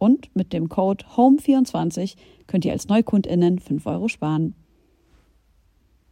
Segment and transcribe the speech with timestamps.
[0.00, 2.14] Und mit dem Code HOME24
[2.46, 4.54] könnt ihr als NeukundInnen 5 Euro sparen.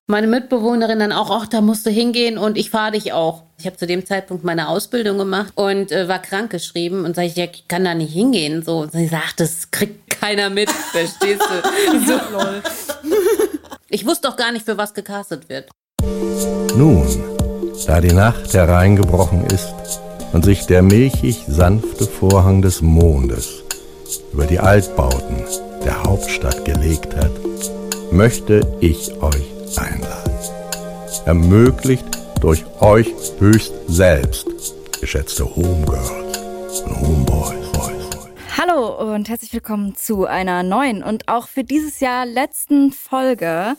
[0.06, 3.44] Meine Mitbewohnerin dann auch, ach, da musst du hingehen und ich fahre dich auch.
[3.59, 7.36] Ich habe zu dem Zeitpunkt meine Ausbildung gemacht und äh, war krankgeschrieben und sage ich,
[7.36, 8.62] ja, ich kann da nicht hingehen.
[8.62, 12.00] So, und sie sagt, das kriegt keiner mit, verstehst du?
[12.06, 12.20] so.
[13.91, 15.70] Ich wusste doch gar nicht, für was gecastet wird.
[16.77, 17.06] Nun,
[17.86, 19.72] da die Nacht hereingebrochen ist
[20.34, 23.64] und sich der milchig sanfte Vorhang des Mondes
[24.33, 25.45] über die Altbauten
[25.84, 27.31] der Hauptstadt gelegt hat,
[28.11, 30.33] möchte ich euch einladen.
[31.27, 32.06] Ermöglicht
[32.41, 34.47] durch euch höchst selbst,
[35.00, 37.69] geschätzte Homegirls und Homeboys.
[38.61, 43.77] Hallo und herzlich willkommen zu einer neuen und auch für dieses Jahr letzten Folge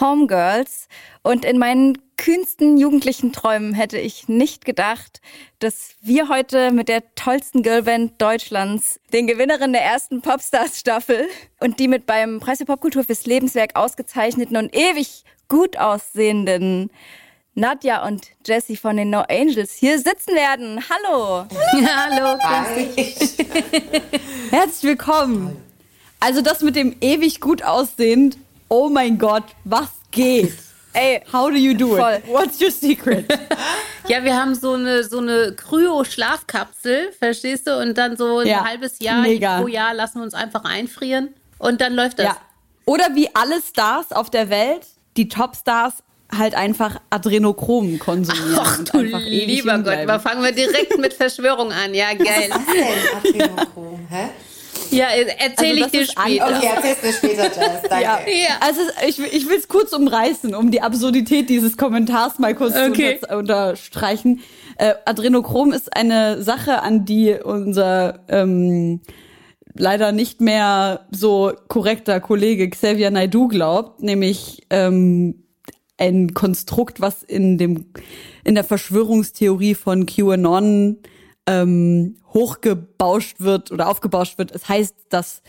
[0.00, 0.88] Homegirls.
[1.22, 5.20] Und in meinen kühnsten jugendlichen Träumen hätte ich nicht gedacht,
[5.58, 11.28] dass wir heute mit der tollsten Girlband Deutschlands, den Gewinnerin der ersten Popstars-Staffel
[11.60, 16.90] und die mit beim Preis für Popkultur fürs Lebenswerk ausgezeichneten und ewig gut aussehenden
[17.54, 20.80] Nadja und Jessie von den No Angels hier sitzen werden.
[20.88, 21.46] Hallo.
[21.72, 22.38] Hallo.
[24.50, 25.56] Herzlich willkommen.
[26.20, 30.52] Also das mit dem ewig gut aussehend oh mein Gott, was geht?
[30.92, 32.14] Ey, how do you do voll.
[32.14, 32.26] it?
[32.26, 33.26] What's your secret?
[34.08, 37.78] ja, wir haben so eine, so eine Kryo-Schlafkapsel, verstehst du?
[37.78, 39.60] Und dann so ein ja, halbes Jahr mega.
[39.60, 42.26] pro Jahr lassen wir uns einfach einfrieren und dann läuft das.
[42.26, 42.36] Ja.
[42.84, 44.86] Oder wie alle Stars auf der Welt,
[45.16, 46.02] die Topstars
[46.36, 48.58] halt einfach Adrenochrom konsumieren.
[48.58, 51.94] Ach du lieber Gott, mal fangen wir direkt mit Verschwörung an.
[51.94, 52.50] Ja, geil.
[52.50, 54.06] Was ist denn Adrenochrom?
[54.10, 54.28] Hä?
[54.90, 56.56] Ja, erzähle also ich dir später.
[56.56, 57.82] Okay, erzählst du später, Jess.
[57.88, 58.04] Danke.
[58.04, 58.18] Ja.
[58.26, 58.56] ja.
[58.60, 63.20] Also ich, ich will es kurz umreißen, um die Absurdität dieses Kommentars mal kurz okay.
[63.20, 64.40] zu unterstreichen.
[64.76, 69.00] Äh, Adrenochrom ist eine Sache, an die unser ähm,
[69.74, 75.44] leider nicht mehr so korrekter Kollege Xavier Naidu glaubt, nämlich ähm,
[75.96, 77.86] ein Konstrukt, was in dem
[78.44, 80.98] in der Verschwörungstheorie von QAnon
[81.48, 84.52] ähm, hochgebauscht wird oder aufgebauscht wird.
[84.52, 85.42] Es heißt, dass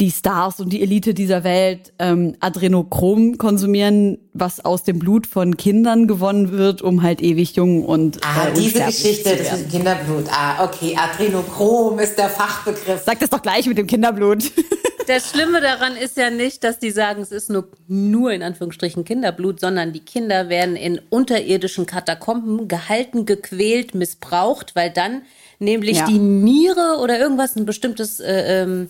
[0.00, 5.56] die Stars und die Elite dieser Welt ähm, Adrenochrom konsumieren, was aus dem Blut von
[5.56, 10.24] Kindern gewonnen wird, um halt ewig jung und Ah, äh, diese Geschichte, das ist Kinderblut.
[10.30, 13.02] Ah, okay, Adrenochrom ist der Fachbegriff.
[13.04, 14.50] Sag das doch gleich mit dem Kinderblut.
[15.06, 19.04] Das Schlimme daran ist ja nicht, dass die sagen, es ist nur, nur in Anführungsstrichen
[19.04, 25.22] Kinderblut, sondern die Kinder werden in unterirdischen Katakomben gehalten, gequält, missbraucht, weil dann
[25.58, 26.06] nämlich ja.
[26.06, 28.88] die Niere oder irgendwas, ein bestimmtes äh, ähm,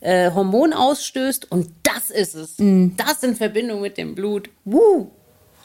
[0.00, 2.58] äh, Hormon ausstößt und das ist es.
[2.58, 2.96] Mm.
[2.96, 4.50] Das in Verbindung mit dem Blut.
[4.64, 5.10] Woo.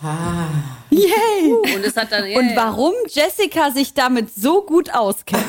[0.02, 0.48] Ah.
[0.90, 1.54] Yay!
[1.54, 2.40] Und, es hat dann, yeah.
[2.40, 5.44] und warum Jessica sich damit so gut auskennt,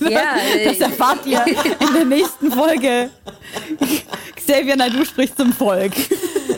[0.00, 3.10] ja, das erfahrt ihr in der nächsten Folge.
[4.36, 5.92] Xavier Naidu spricht zum Volk.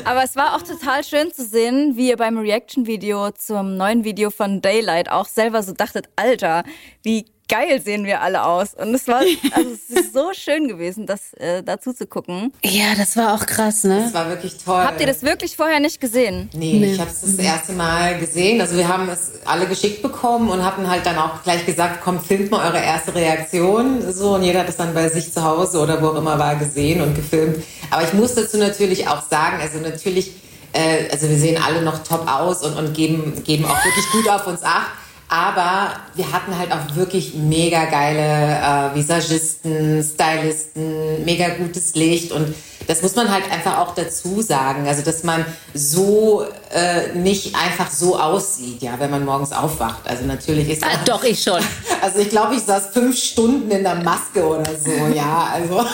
[0.04, 4.30] Aber es war auch total schön zu sehen, wie ihr beim Reaction-Video zum neuen Video
[4.30, 6.64] von Daylight auch selber so dachtet, Alter,
[7.02, 8.74] wie geil sehen wir alle aus.
[8.74, 9.20] Und es war,
[9.52, 12.52] also es ist so schön gewesen, das äh, dazu zu gucken.
[12.64, 14.02] Ja, das war auch krass, ne?
[14.04, 14.82] Das war wirklich toll.
[14.82, 16.50] Habt ihr das wirklich vorher nicht gesehen?
[16.52, 16.92] Nee, nee.
[16.92, 18.60] ich habe es das erste Mal gesehen.
[18.60, 22.20] Also wir haben es alle geschickt bekommen und hatten halt dann auch gleich gesagt, komm,
[22.20, 24.12] filmt mal eure erste Reaktion.
[24.12, 26.56] So, und jeder hat es dann bei sich zu Hause oder wo auch immer war
[26.56, 27.62] gesehen und gefilmt.
[27.90, 30.32] Aber ich muss dazu natürlich auch sagen, also natürlich,
[30.72, 34.28] äh, also wir sehen alle noch top aus und, und geben, geben auch wirklich gut
[34.28, 34.90] auf uns acht.
[35.28, 42.54] Aber wir hatten halt auch wirklich mega geile äh, Visagisten, Stylisten, mega gutes Licht und
[42.86, 44.86] das muss man halt einfach auch dazu sagen.
[44.86, 45.44] Also, dass man
[45.74, 50.08] so äh, nicht einfach so aussieht, ja, wenn man morgens aufwacht.
[50.08, 51.60] Also natürlich ist ah, doch ich schon.
[52.02, 55.48] Also ich glaube, ich saß fünf Stunden in der Maske oder so, ja.
[55.52, 55.84] Also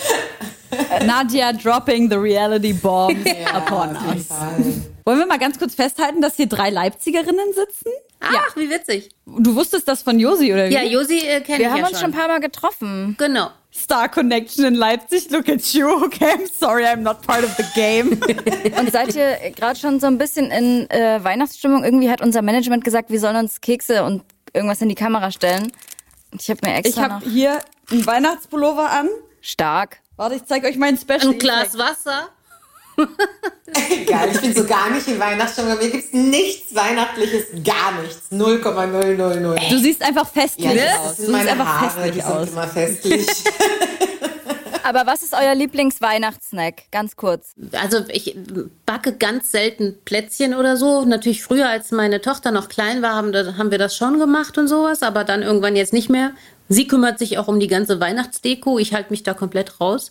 [1.06, 4.26] Nadia dropping the reality bomb ja, upon us.
[5.04, 7.92] Wollen wir mal ganz kurz festhalten, dass hier drei Leipzigerinnen sitzen?
[8.20, 8.40] Ach, ja.
[8.54, 9.10] wie witzig.
[9.26, 10.74] Du wusstest das von Josi, oder wie?
[10.74, 13.16] Ja, Josi äh, kenne ich Wir haben ja uns schon ein paar Mal getroffen.
[13.18, 13.50] Genau.
[13.72, 15.88] Star Connection in Leipzig, look at you.
[16.04, 18.10] Okay, I'm sorry, I'm not part of the game.
[18.78, 21.84] Und seid ihr gerade schon so ein bisschen in äh, Weihnachtsstimmung?
[21.84, 24.22] Irgendwie hat unser Management gesagt, wir sollen uns Kekse und
[24.52, 25.72] irgendwas in die Kamera stellen.
[26.32, 29.08] Ich habe mir extra Ich habe hier einen Weihnachtspullover an.
[29.40, 29.98] Stark.
[30.16, 31.30] Warte, ich zeige euch meinen Special.
[31.30, 32.28] Ein Glas Wasser.
[34.06, 35.78] Geil, ich bin so gar nicht in Weihnachtsstimmung.
[35.78, 38.30] Mir gibt es nichts Weihnachtliches, gar nichts.
[38.30, 39.70] 0,000.
[39.70, 41.16] Du siehst einfach festlich ja, aus.
[41.16, 42.44] Das du siehst einfach Haare, festlich die aus.
[42.44, 43.26] sind immer festlich.
[44.82, 46.90] Aber was ist euer Lieblingsweihnachtssnack?
[46.90, 47.54] Ganz kurz.
[47.72, 48.36] Also ich
[48.86, 51.04] backe ganz selten Plätzchen oder so.
[51.04, 54.66] Natürlich früher, als meine Tochter noch klein war, haben, haben wir das schon gemacht und
[54.66, 56.32] sowas, aber dann irgendwann jetzt nicht mehr.
[56.68, 58.78] Sie kümmert sich auch um die ganze Weihnachtsdeko.
[58.78, 60.10] Ich halte mich da komplett raus.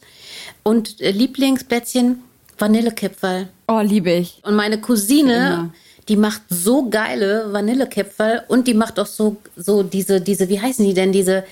[0.64, 2.24] Und äh, Lieblingsplätzchen,
[2.60, 3.48] Vanillekipferl.
[3.68, 4.42] Oh, liebe ich.
[4.44, 5.72] Und meine Cousine,
[6.08, 10.86] die macht so geile Vanillekipferl und die macht auch so, so diese, diese, wie heißen
[10.86, 11.46] die denn, diese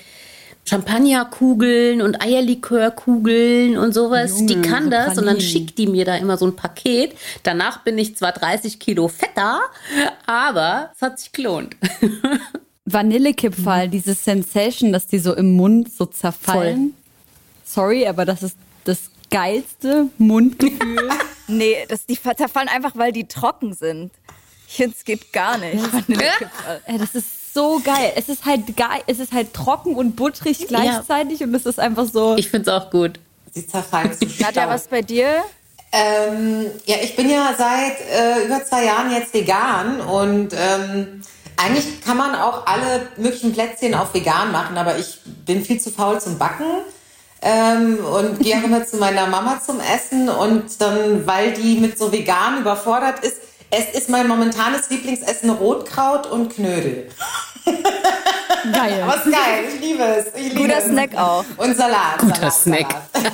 [0.68, 4.40] Champagnerkugeln und Eierlikörkugeln und sowas.
[4.40, 5.40] Junge, die kann so das und dann Pralinen.
[5.40, 7.16] schickt die mir da immer so ein Paket.
[7.42, 9.60] Danach bin ich zwar 30 Kilo fetter,
[10.26, 11.74] aber es hat sich gelohnt.
[12.84, 16.94] Vanillekipferl, diese Sensation, dass die so im Mund so zerfallen.
[17.64, 21.08] Sorry, aber das ist das geilste Mundgefühl.
[21.50, 24.12] Nee, das, die zerfallen einfach, weil die trocken sind.
[24.68, 25.82] Ich finde, es geht gar nicht.
[26.84, 28.12] Ey, das ist so geil.
[28.16, 32.06] Es ist halt geil, es ist halt trocken und butterig gleichzeitig und es ist einfach
[32.06, 32.36] so.
[32.36, 33.18] Ich finde es auch gut.
[33.50, 34.68] Sie zerfallen zu Nadja, Staub.
[34.68, 35.42] was bei dir?
[35.90, 41.22] Ähm, ja, ich bin ja seit äh, über zwei Jahren jetzt vegan und ähm,
[41.56, 45.90] eigentlich kann man auch alle möglichen Plätzchen auf vegan machen, aber ich bin viel zu
[45.90, 46.82] faul zum Backen
[47.42, 51.98] ähm, und gehe auch immer zu meiner Mama zum Essen und dann, weil die mit
[51.98, 53.36] so vegan überfordert ist,
[53.70, 57.08] es ist mein momentanes Lieblingsessen Rotkraut und Knödel.
[58.72, 59.02] geil.
[59.02, 60.26] Aber ist geil, ich liebe es.
[60.34, 60.84] Ich liebe Guter es.
[60.84, 61.44] Snack auch.
[61.58, 62.18] Und Salat.
[62.18, 62.96] Guter Salat, Snack.
[63.12, 63.32] Salat.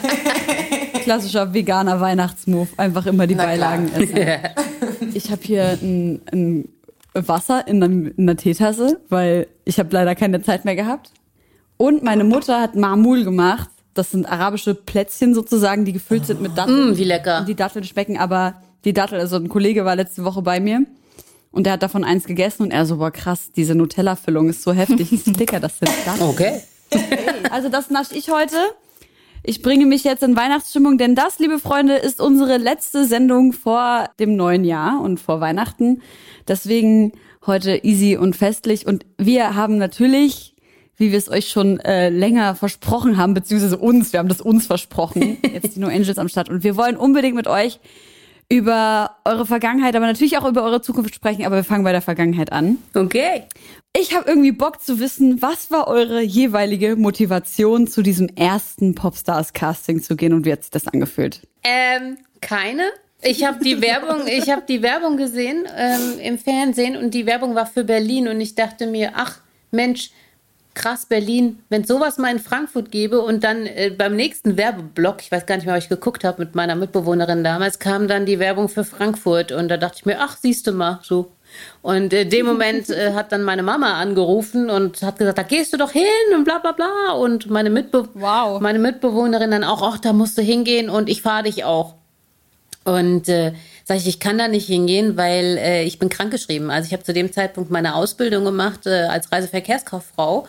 [1.04, 2.68] Klassischer veganer Weihnachtsmove.
[2.76, 3.54] Einfach immer die Na klar.
[3.54, 5.10] Beilagen essen.
[5.14, 6.68] Ich habe hier ein, ein
[7.14, 11.12] Wasser in einer, in einer Teetasse, weil ich habe leider keine Zeit mehr gehabt.
[11.76, 13.68] Und meine Mutter hat Marmul gemacht.
[13.94, 16.90] Das sind arabische Plätzchen sozusagen, die gefüllt sind mit Datteln.
[16.90, 17.40] Mm, wie lecker.
[17.40, 18.54] Und die Datteln schmecken, aber
[18.84, 20.84] die Dattel, also ein Kollege war letzte Woche bei mir
[21.52, 24.72] und der hat davon eins gegessen und er so, boah krass, diese Nutella-Füllung ist so
[24.72, 26.28] heftig, ist dicker, das sind Datteln.
[26.28, 26.60] Okay.
[27.50, 28.56] Also das nasche ich heute.
[29.42, 34.08] Ich bringe mich jetzt in Weihnachtsstimmung, denn das, liebe Freunde, ist unsere letzte Sendung vor
[34.18, 36.02] dem neuen Jahr und vor Weihnachten.
[36.48, 37.12] Deswegen
[37.46, 38.86] heute easy und festlich.
[38.86, 40.53] Und wir haben natürlich,
[40.96, 44.66] wie wir es euch schon äh, länger versprochen haben, beziehungsweise uns, wir haben das uns
[44.66, 46.48] versprochen, jetzt die No Angels am Start.
[46.48, 47.80] Und wir wollen unbedingt mit euch
[48.48, 51.44] über eure Vergangenheit, aber natürlich auch über eure Zukunft sprechen.
[51.44, 52.78] Aber wir fangen bei der Vergangenheit an.
[52.94, 53.44] Okay.
[53.96, 60.02] Ich habe irgendwie Bock zu wissen, was war eure jeweilige Motivation, zu diesem ersten Popstars-Casting
[60.02, 61.42] zu gehen und wie hat sich das angefühlt?
[61.62, 62.82] Ähm, keine.
[63.22, 67.54] Ich habe die Werbung, ich habe die Werbung gesehen ähm, im Fernsehen und die Werbung
[67.54, 69.38] war für Berlin und ich dachte mir, ach
[69.70, 70.10] Mensch,
[70.74, 75.30] krass Berlin, wenn sowas mal in Frankfurt gäbe und dann äh, beim nächsten Werbeblock, ich
[75.30, 78.38] weiß gar nicht mehr, ob ich geguckt habe mit meiner Mitbewohnerin damals, kam dann die
[78.38, 81.30] Werbung für Frankfurt und da dachte ich mir, ach siehst du mal, so.
[81.82, 85.72] Und in dem Moment äh, hat dann meine Mama angerufen und hat gesagt, da gehst
[85.72, 86.02] du doch hin
[86.34, 87.12] und bla bla bla.
[87.12, 88.60] Und meine, Mitbe Wow.
[88.60, 91.94] meine Mitbewohnerin dann auch, ach, da musst du hingehen und ich fahre dich auch.
[92.84, 93.52] Und äh,
[93.84, 96.70] sage ich, ich kann da nicht hingehen, weil äh, ich bin krankgeschrieben.
[96.70, 100.48] Also ich habe zu dem Zeitpunkt meine Ausbildung gemacht äh, als Reiseverkehrskauffrau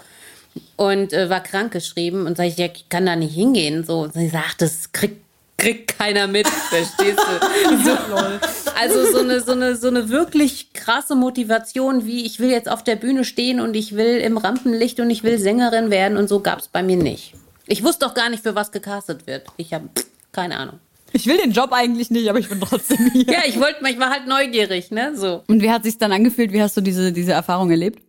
[0.75, 3.83] und äh, war krankgeschrieben und sage ich, ja, ich kann da nicht hingehen.
[3.83, 5.25] So, und sie sagt, das kriegt
[5.57, 7.77] kriegt keiner mit, verstehst du?
[7.83, 7.91] So,
[8.79, 12.83] also so eine, so, eine, so eine wirklich krasse Motivation, wie ich will jetzt auf
[12.83, 16.41] der Bühne stehen und ich will im Rampenlicht und ich will Sängerin werden und so
[16.41, 17.33] gab es bei mir nicht.
[17.67, 19.47] Ich wusste auch gar nicht, für was gecastet wird.
[19.57, 19.89] Ich habe
[20.31, 20.79] keine Ahnung.
[21.13, 23.23] Ich will den Job eigentlich nicht, aber ich bin trotzdem hier.
[23.23, 25.13] Ja, ich wollte, ich war halt neugierig, ne?
[25.15, 25.43] So.
[25.47, 26.51] Und wie hat sich dann angefühlt?
[26.51, 28.01] Wie hast du diese, diese Erfahrung erlebt?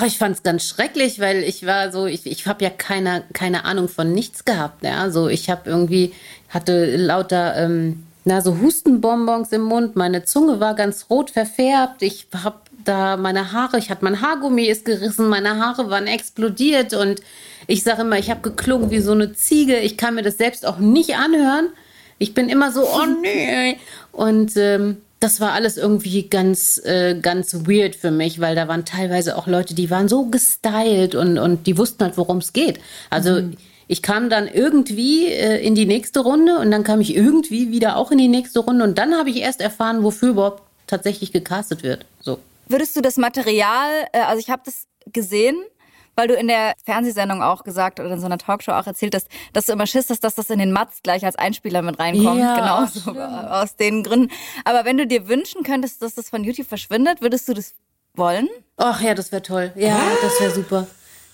[0.00, 3.66] Ach, ich fand's ganz schrecklich, weil ich war so, ich, ich habe ja keine, keine
[3.66, 4.82] Ahnung von nichts gehabt.
[4.82, 5.10] Ja?
[5.10, 6.14] So, ich habe irgendwie,
[6.48, 9.96] hatte lauter ähm, na, so Hustenbonbons im Mund.
[9.96, 12.00] Meine Zunge war ganz rot verfärbt.
[12.00, 16.94] Ich habe da meine Haare, ich hatte mein Haargummi ist gerissen, meine Haare waren explodiert
[16.94, 17.20] und
[17.66, 19.80] ich sage immer, ich habe geklungen wie so eine Ziege.
[19.80, 21.68] Ich kann mir das selbst auch nicht anhören.
[22.18, 23.78] Ich bin immer so, oh nee.
[24.12, 28.86] Und ähm, das war alles irgendwie ganz, äh, ganz weird für mich, weil da waren
[28.86, 32.80] teilweise auch Leute, die waren so gestylt und, und die wussten halt, worum es geht.
[33.10, 33.56] Also mhm.
[33.86, 37.96] ich kam dann irgendwie äh, in die nächste Runde und dann kam ich irgendwie wieder
[37.96, 41.82] auch in die nächste Runde und dann habe ich erst erfahren, wofür überhaupt tatsächlich gecastet
[41.82, 42.06] wird.
[42.22, 42.38] So.
[42.66, 45.56] Würdest du das Material, äh, also ich habe das gesehen,
[46.20, 49.26] weil du in der Fernsehsendung auch gesagt oder in so einer Talkshow auch erzählt hast,
[49.54, 52.38] dass du immer Schiss hast, dass das in den Mats gleich als Einspieler mit reinkommt.
[52.38, 54.30] Ja, genau, so aus den Gründen.
[54.66, 57.72] Aber wenn du dir wünschen könntest, dass das von YouTube verschwindet, würdest du das
[58.12, 58.50] wollen?
[58.76, 59.72] Ach ja, das wäre toll.
[59.76, 60.86] Ja, das wäre super.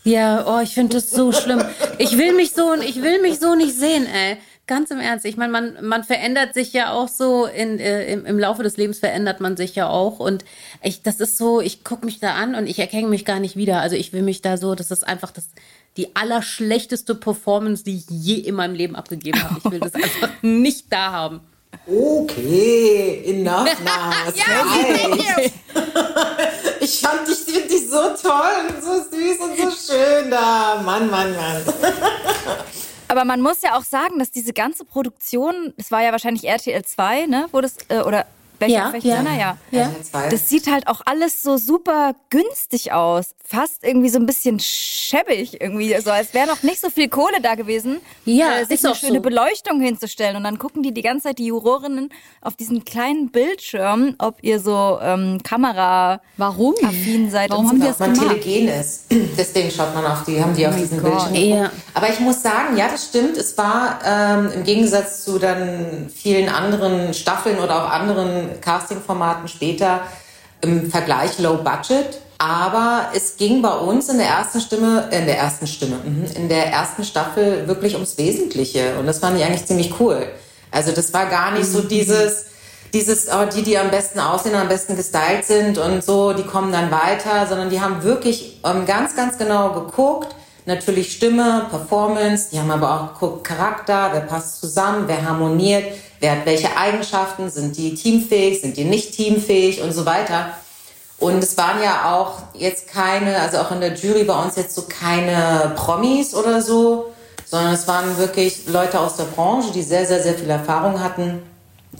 [0.04, 1.64] Ja, oh, ich finde das so schlimm.
[1.98, 4.36] Ich will mich so, ich will mich so nicht sehen, ey.
[4.66, 5.24] Ganz im Ernst.
[5.24, 8.76] Ich meine, man, man verändert sich ja auch so in, äh, im, im Laufe des
[8.76, 10.18] Lebens verändert man sich ja auch.
[10.18, 10.44] Und
[10.82, 13.54] ich, das ist so, ich gucke mich da an und ich erkenne mich gar nicht
[13.54, 13.80] wieder.
[13.80, 15.50] Also ich will mich da so, das ist einfach das,
[15.96, 19.60] die allerschlechteste Performance, die ich je in meinem Leben abgegeben habe.
[19.64, 21.40] Ich will das einfach nicht da haben.
[21.86, 24.32] Okay, enough now.
[24.34, 25.36] ja,
[26.80, 30.82] ich fand dich, find dich so toll und so süß und so schön da.
[30.84, 31.62] Mann, Mann, Mann.
[33.08, 36.84] Aber man muss ja auch sagen, dass diese ganze Produktion, es war ja wahrscheinlich RTL
[36.84, 38.26] 2, ne, wo das, äh, oder
[38.58, 39.16] welche, ja, welche ja.
[39.16, 39.32] Sender?
[39.32, 39.58] Ja.
[39.70, 39.90] ja.
[40.30, 43.34] Das sieht halt auch alles so super günstig aus.
[43.44, 45.96] Fast irgendwie so ein bisschen schäbig irgendwie.
[46.00, 49.16] So als wäre noch nicht so viel Kohle da gewesen, ja, äh, sich eine schöne
[49.16, 49.20] so.
[49.20, 50.36] Beleuchtung hinzustellen.
[50.36, 52.10] Und dann gucken die die ganze Zeit, die Jurorinnen,
[52.40, 56.74] auf diesen kleinen Bildschirm, ob ihr so ähm, Kamera Warum?
[56.82, 57.50] affin seid.
[57.50, 58.42] Warum haben die das man gemacht?
[58.42, 59.04] telegen ist.
[59.10, 61.30] Deswegen schaut man auf die, haben die oh auf diesen Gott.
[61.30, 61.58] Bildschirm.
[61.58, 61.70] Ja.
[61.94, 63.36] Aber ich muss sagen, ja, das stimmt.
[63.36, 70.00] Es war ähm, im Gegensatz zu dann vielen anderen Staffeln oder auch anderen Casting-Formaten später
[70.60, 72.20] im Vergleich low budget.
[72.38, 76.48] Aber es ging bei uns in der ersten Stimme, in der ersten Stimme, mhm, in
[76.48, 78.98] der ersten Staffel wirklich ums Wesentliche.
[78.98, 80.26] Und das fand ich eigentlich ziemlich cool.
[80.70, 82.46] Also das war gar nicht so dieses,
[82.92, 86.72] dieses, oh, die, die am besten aussehen, am besten gestylt sind und so, die kommen
[86.72, 90.34] dann weiter, sondern die haben wirklich ähm, ganz, ganz genau geguckt.
[90.66, 95.84] Natürlich Stimme, Performance, die haben aber auch geguckt, Charakter, wer passt zusammen, wer harmoniert,
[96.20, 97.50] Wer hat welche Eigenschaften?
[97.50, 98.60] Sind die teamfähig?
[98.60, 99.82] Sind die nicht teamfähig?
[99.82, 100.50] Und so weiter.
[101.18, 104.74] Und es waren ja auch jetzt keine, also auch in der Jury bei uns jetzt
[104.74, 107.12] so keine Promis oder so,
[107.46, 111.42] sondern es waren wirklich Leute aus der Branche, die sehr, sehr, sehr viel Erfahrung hatten.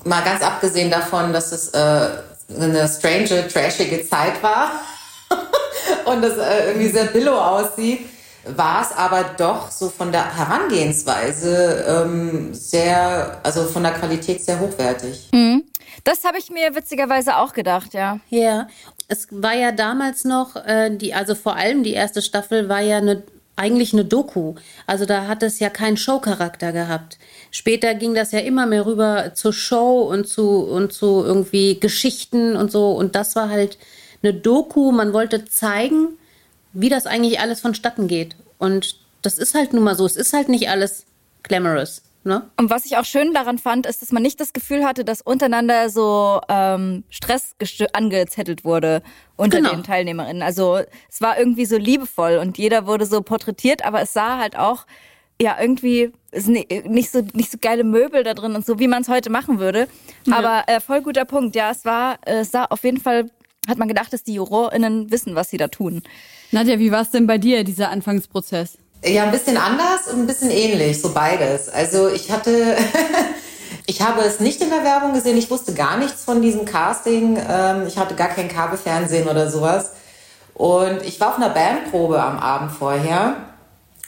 [0.04, 2.08] Mal ganz abgesehen davon, dass es äh,
[2.60, 4.72] eine strange, trashige Zeit war
[6.04, 8.06] und es äh, irgendwie sehr billow aussieht
[8.54, 14.60] war es aber doch so von der Herangehensweise ähm, sehr, also von der Qualität sehr
[14.60, 15.28] hochwertig.
[15.32, 15.64] Mhm.
[16.04, 18.20] Das habe ich mir witzigerweise auch gedacht, ja.
[18.30, 18.68] Ja,
[19.08, 22.98] es war ja damals noch, äh, die, also vor allem die erste Staffel war ja
[22.98, 23.22] eine,
[23.56, 24.54] eigentlich eine Doku.
[24.86, 27.18] Also da hat es ja keinen Showcharakter gehabt.
[27.50, 32.54] Später ging das ja immer mehr rüber zur Show und zu, und zu irgendwie Geschichten
[32.56, 32.92] und so.
[32.92, 33.78] Und das war halt
[34.22, 34.92] eine Doku.
[34.92, 36.18] Man wollte zeigen,
[36.76, 38.36] wie das eigentlich alles vonstatten geht.
[38.58, 40.06] Und das ist halt nun mal so.
[40.06, 41.06] Es ist halt nicht alles
[41.42, 42.02] glamorous.
[42.22, 42.42] Ne?
[42.56, 45.22] Und was ich auch schön daran fand, ist, dass man nicht das Gefühl hatte, dass
[45.22, 47.54] untereinander so ähm, Stress
[47.92, 49.02] angezettelt wurde
[49.36, 49.70] unter genau.
[49.70, 50.42] den Teilnehmerinnen.
[50.42, 54.58] Also es war irgendwie so liebevoll und jeder wurde so porträtiert, aber es sah halt
[54.58, 54.86] auch
[55.40, 59.08] ja irgendwie nicht so nicht so geile Möbel da drin und so, wie man es
[59.08, 59.86] heute machen würde.
[60.24, 60.38] Ja.
[60.38, 61.54] Aber äh, voll guter Punkt.
[61.54, 63.30] Ja, es war äh, es sah auf jeden Fall
[63.66, 66.02] hat man gedacht, dass die JurorInnen wissen, was sie da tun.
[66.52, 68.78] Nadja, wie war es denn bei dir, dieser Anfangsprozess?
[69.04, 71.68] Ja, ein bisschen anders und ein bisschen ähnlich, so beides.
[71.68, 72.76] Also ich hatte,
[73.86, 77.38] ich habe es nicht in der Werbung gesehen, ich wusste gar nichts von diesem Casting,
[77.48, 79.92] ähm, ich hatte gar kein Kabelfernsehen oder sowas.
[80.54, 83.36] Und ich war auf einer Bandprobe am Abend vorher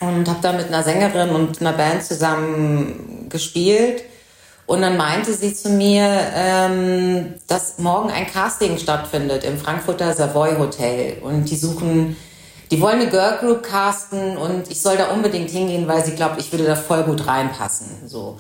[0.01, 4.03] und habe da mit einer Sängerin und einer Band zusammen gespielt.
[4.69, 10.59] Und dann meinte sie zu mir, ähm, dass morgen ein Casting stattfindet im Frankfurter Savoy
[10.59, 11.23] Hotel.
[11.23, 12.19] Und die suchen,
[12.71, 16.39] die wollen eine Girl Group casten und ich soll da unbedingt hingehen, weil sie glaubt,
[16.39, 17.89] ich würde da voll gut reinpassen.
[18.07, 18.39] So.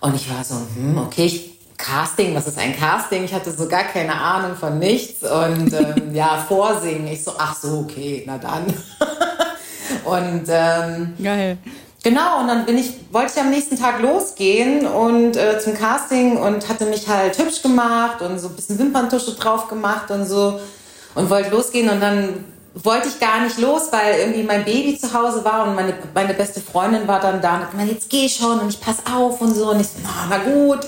[0.00, 3.24] Und ich war so, hm, okay, ich, Casting, was ist ein Casting?
[3.24, 5.22] Ich hatte so gar keine Ahnung von nichts.
[5.22, 7.06] Und ähm, ja, vorsingen.
[7.06, 8.66] Ich so, ach so, okay, na dann.
[10.04, 11.56] und ähm, Geil.
[12.02, 16.36] Genau, und dann bin ich, wollte ich am nächsten Tag losgehen und äh, zum Casting
[16.36, 20.58] und hatte mich halt hübsch gemacht und so ein bisschen Wimperntusche drauf gemacht und so
[21.14, 22.44] und wollte losgehen und dann
[22.74, 26.34] wollte ich gar nicht los, weil irgendwie mein Baby zu Hause war und meine, meine
[26.34, 29.40] beste Freundin war dann da und hat gemeint, jetzt geh schon und ich pass auf
[29.40, 30.80] und so und ich so, na, na gut.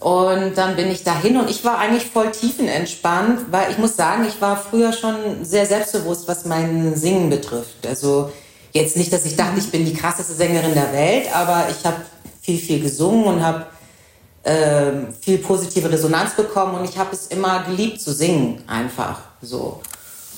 [0.00, 4.24] Und dann bin ich dahin und ich war eigentlich voll tiefenentspannt, weil ich muss sagen,
[4.28, 7.84] ich war früher schon sehr selbstbewusst, was mein Singen betrifft.
[7.84, 8.30] Also
[8.78, 11.96] jetzt nicht, dass ich dachte, ich bin die krasseste Sängerin der Welt, aber ich habe
[12.40, 13.66] viel, viel gesungen und habe
[14.42, 19.80] äh, viel positive Resonanz bekommen und ich habe es immer geliebt zu singen, einfach so.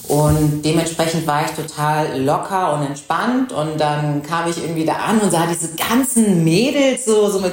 [0.09, 3.52] Und dementsprechend war ich total locker und entspannt.
[3.52, 7.52] Und dann kam ich irgendwie da an und sah diese ganzen Mädels so, so mit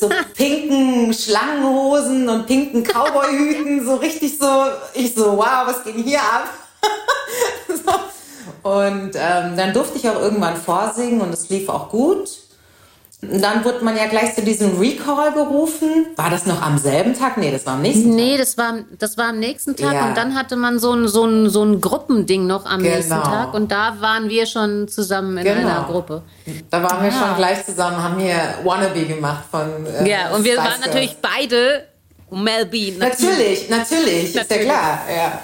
[0.00, 4.46] so pinken Schlangenhosen und pinken Cowboyhüten, so richtig so.
[4.94, 6.48] Ich so, wow, was ging hier ab?
[7.68, 7.92] so.
[8.62, 12.28] Und ähm, dann durfte ich auch irgendwann vorsingen und es lief auch gut.
[13.20, 16.06] Dann wurde man ja gleich zu diesem Recall gerufen.
[16.14, 17.36] War das noch am selben Tag?
[17.36, 18.14] Nee, das war am nächsten Tag.
[18.14, 20.06] Nee, das war, das war am nächsten Tag Ja.
[20.06, 22.94] und dann hatte man so ein, so ein, so ein Gruppending noch am Genau.
[22.94, 25.58] nächsten Tag und da waren wir schon zusammen in Genau.
[25.68, 26.22] einer Gruppe.
[26.70, 29.84] Da waren wir schon gleich zusammen, haben hier Wannabe gemacht von.
[29.86, 31.86] Äh, Ja, und wir Spice waren natürlich beide
[32.30, 32.92] Mel B.
[32.96, 34.64] Natürlich, natürlich, ist ja Natürlich.
[34.68, 35.00] klar.
[35.12, 35.40] Ja.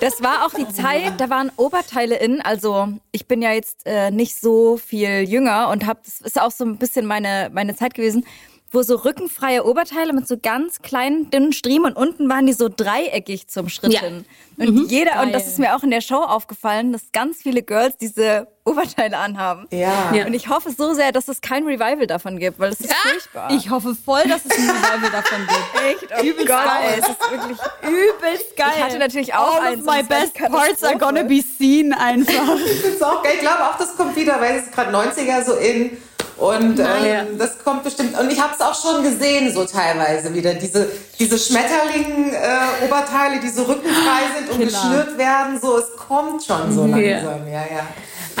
[0.00, 2.40] Das war auch die Zeit, da waren Oberteile in.
[2.40, 6.52] Also ich bin ja jetzt äh, nicht so viel jünger und hab, das ist auch
[6.52, 8.24] so ein bisschen meine, meine Zeit gewesen,
[8.70, 12.68] wo so rückenfreie Oberteile mit so ganz kleinen, dünnen Striemen und unten waren die so
[12.68, 14.00] dreieckig zum Schritt Ja.
[14.00, 14.24] hin.
[14.58, 15.52] Und jeder, und das Geil.
[15.52, 19.66] ist mir auch in der Show aufgefallen, dass ganz viele Girls diese Oberteile anhaben.
[19.70, 20.12] Ja.
[20.12, 20.26] Ja.
[20.26, 23.50] Und ich hoffe so sehr, dass es kein Revival davon gibt, weil es ist furchtbar.
[23.52, 25.84] Ich hoffe voll, dass es ein Revival davon gibt.
[26.02, 28.72] echt, oh übelst Gott, ey, es ist wirklich Übelst geil.
[28.76, 31.92] Ich hatte natürlich auch All eins of my es best parts are gonna be seen
[31.92, 32.56] einfach.
[32.66, 33.32] Ich find's auch geil.
[33.36, 35.96] Ich glaube auch, das kommt wieder, weil es ist gerade 90er so in.
[36.38, 36.96] Und Ja.
[37.04, 38.16] ähm, das kommt bestimmt.
[38.18, 40.54] Und ich habe es auch schon gesehen, so teilweise wieder.
[40.54, 44.70] Diese, diese Schmetterling-Oberteile, die so rückenfrei sind und Killer.
[44.70, 45.60] geschnürt werden.
[45.60, 47.16] So, es kommt schon so Ja.
[47.18, 47.46] langsam.
[47.48, 47.86] Ja, ja.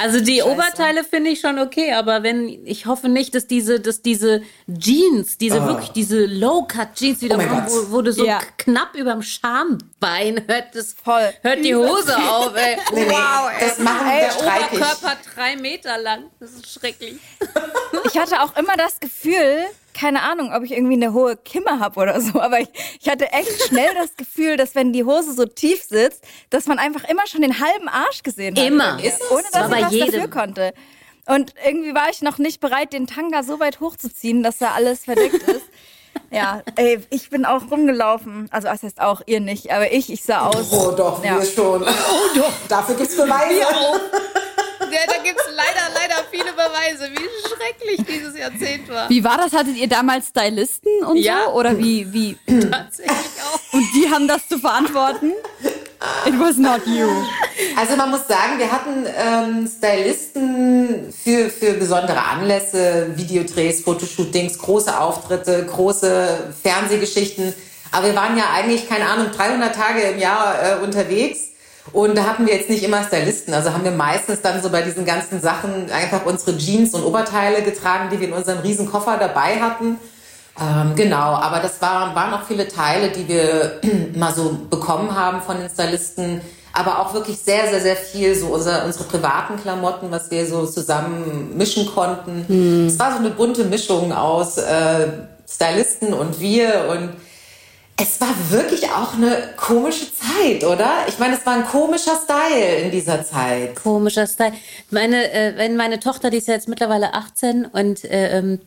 [0.00, 4.00] Also die Oberteile finde ich schon okay, aber wenn ich hoffe nicht, dass diese, dass
[4.00, 8.38] diese Jeans, diese wirklich diese Low-Cut-Jeans wieder Oh wo, wo du so Ja.
[8.58, 11.32] knapp überm Schambein hört das Voll.
[11.42, 12.54] hört die Hose auf.
[12.54, 12.76] Ey.
[12.94, 13.66] Nee, nee, wow, ey.
[13.68, 14.36] das machen wir der.
[14.38, 16.26] Oberkörper drei Meter lang.
[16.38, 17.16] Das ist schrecklich.
[18.12, 21.98] Ich hatte auch immer das Gefühl, keine Ahnung, ob ich irgendwie eine hohe Kimme habe
[22.00, 22.68] oder so, aber ich,
[23.00, 26.78] ich hatte echt schnell das Gefühl, dass wenn die Hose so tief sitzt, dass man
[26.78, 28.64] einfach immer schon den halben Arsch gesehen hat.
[28.64, 29.02] Immer.
[29.02, 29.30] Ist es?
[29.30, 30.12] Ohne dass bei ich was jedem.
[30.12, 30.74] dafür konnte.
[31.26, 35.04] Und irgendwie war ich noch nicht bereit, den Tanga so weit hochzuziehen, dass da alles
[35.04, 35.66] verdeckt ist.
[36.30, 38.48] Ja, ey, ich bin auch rumgelaufen.
[38.50, 40.72] Also, das heißt auch, ihr nicht, aber ich, ich sah aus.
[40.72, 41.38] Oh doch, Ja.
[41.38, 41.82] wir schon.
[41.82, 41.86] Oh
[42.36, 42.52] doch.
[42.68, 43.60] Dafür gibt's Beweise.
[43.60, 45.97] Ja, da gibt es leider, leider
[46.30, 49.08] viele Beweise, wie schrecklich dieses Jahrzehnt war.
[49.08, 49.52] Wie war das?
[49.52, 51.44] Hattet ihr damals Stylisten und Ja.
[51.46, 51.52] so?
[51.52, 52.36] Oder wie, wie?
[52.70, 53.72] Tatsächlich auch.
[53.74, 55.32] Und die haben das zu verantworten?
[56.26, 57.08] It was not you.
[57.76, 64.98] Also man muss sagen, wir hatten ähm, Stylisten für, für besondere Anlässe, Videodrehs, Fotoshootings, große
[64.98, 67.52] Auftritte, große Fernsehgeschichten.
[67.90, 71.47] Aber wir waren ja eigentlich, keine Ahnung, 300 Tage im Jahr äh, unterwegs.
[71.92, 73.54] Und da hatten wir jetzt nicht immer Stylisten.
[73.54, 77.62] Also haben wir meistens dann so bei diesen ganzen Sachen einfach unsere Jeans und Oberteile
[77.62, 79.98] getragen, die wir in unserem riesen Koffer dabei hatten.
[80.60, 83.80] Ähm, genau, aber das waren, waren auch viele Teile, die wir
[84.16, 86.40] mal so bekommen haben von den Stylisten.
[86.72, 90.66] Aber auch wirklich sehr, sehr, sehr viel so unser, unsere privaten Klamotten, was wir so
[90.66, 92.86] zusammen mischen konnten.
[92.86, 95.08] Es war so eine bunte Mischung aus äh,
[95.48, 97.10] Stylisten und wir und
[98.00, 101.04] es war wirklich auch eine komische Zeit, oder?
[101.08, 103.74] Ich meine, es war ein komischer Style in dieser Zeit.
[103.74, 104.52] Komischer Style.
[104.90, 108.58] Meine, äh, wenn meine Tochter, die ist ja jetzt mittlerweile 18 und äh,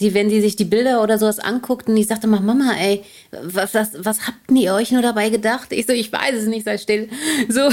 [0.00, 3.04] die, wenn sie sich die Bilder oder sowas anguckt und ich sagte mal, Mama, ey,
[3.30, 5.68] was, was, was habt ihr euch nur dabei gedacht?
[5.70, 7.08] Ich so, ich weiß es nicht, sei still.
[7.48, 7.60] So.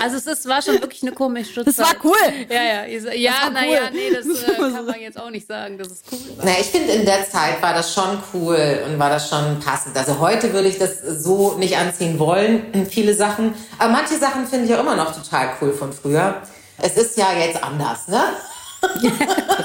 [0.00, 2.14] also es ist, war schon wirklich eine komische Das war cool.
[2.48, 3.00] Ja, ja.
[3.00, 3.90] So, ja, naja, cool.
[3.92, 6.46] nee, das äh, kann man jetzt auch nicht sagen, dass es cool war.
[6.46, 9.94] Na, ich finde, in der Zeit war das schon cool und war das schon passend.
[9.96, 13.52] Also heute würde ich das so nicht anziehen wollen, viele Sachen.
[13.78, 16.40] Aber manche Sachen finde ich auch immer noch total cool von früher.
[16.78, 18.22] Es ist ja jetzt anders, ne?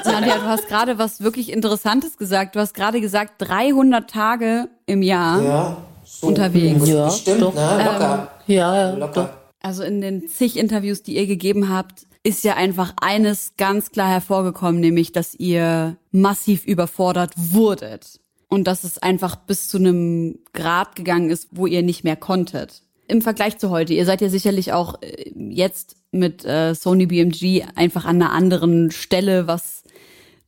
[0.05, 2.55] Nadja, du hast gerade was wirklich Interessantes gesagt.
[2.55, 5.41] Du hast gerade gesagt, 300 Tage im Jahr.
[5.41, 5.77] Ja.
[6.03, 6.87] So Unterwegs.
[6.87, 7.53] Ja, bestimmt, doch.
[7.53, 7.83] ne?
[7.85, 8.31] Locker.
[8.47, 8.95] Ja, ja.
[8.95, 9.33] Locker.
[9.61, 14.09] Also in den zig Interviews, die ihr gegeben habt, ist ja einfach eines ganz klar
[14.09, 18.19] hervorgekommen, nämlich, dass ihr massiv überfordert wurdet.
[18.51, 22.81] Und dass es einfach bis zu einem Grad gegangen ist, wo ihr nicht mehr konntet.
[23.07, 27.63] Im Vergleich zu heute, ihr seid ja sicherlich auch äh, jetzt mit äh, Sony BMG
[27.75, 29.83] einfach an einer anderen Stelle, was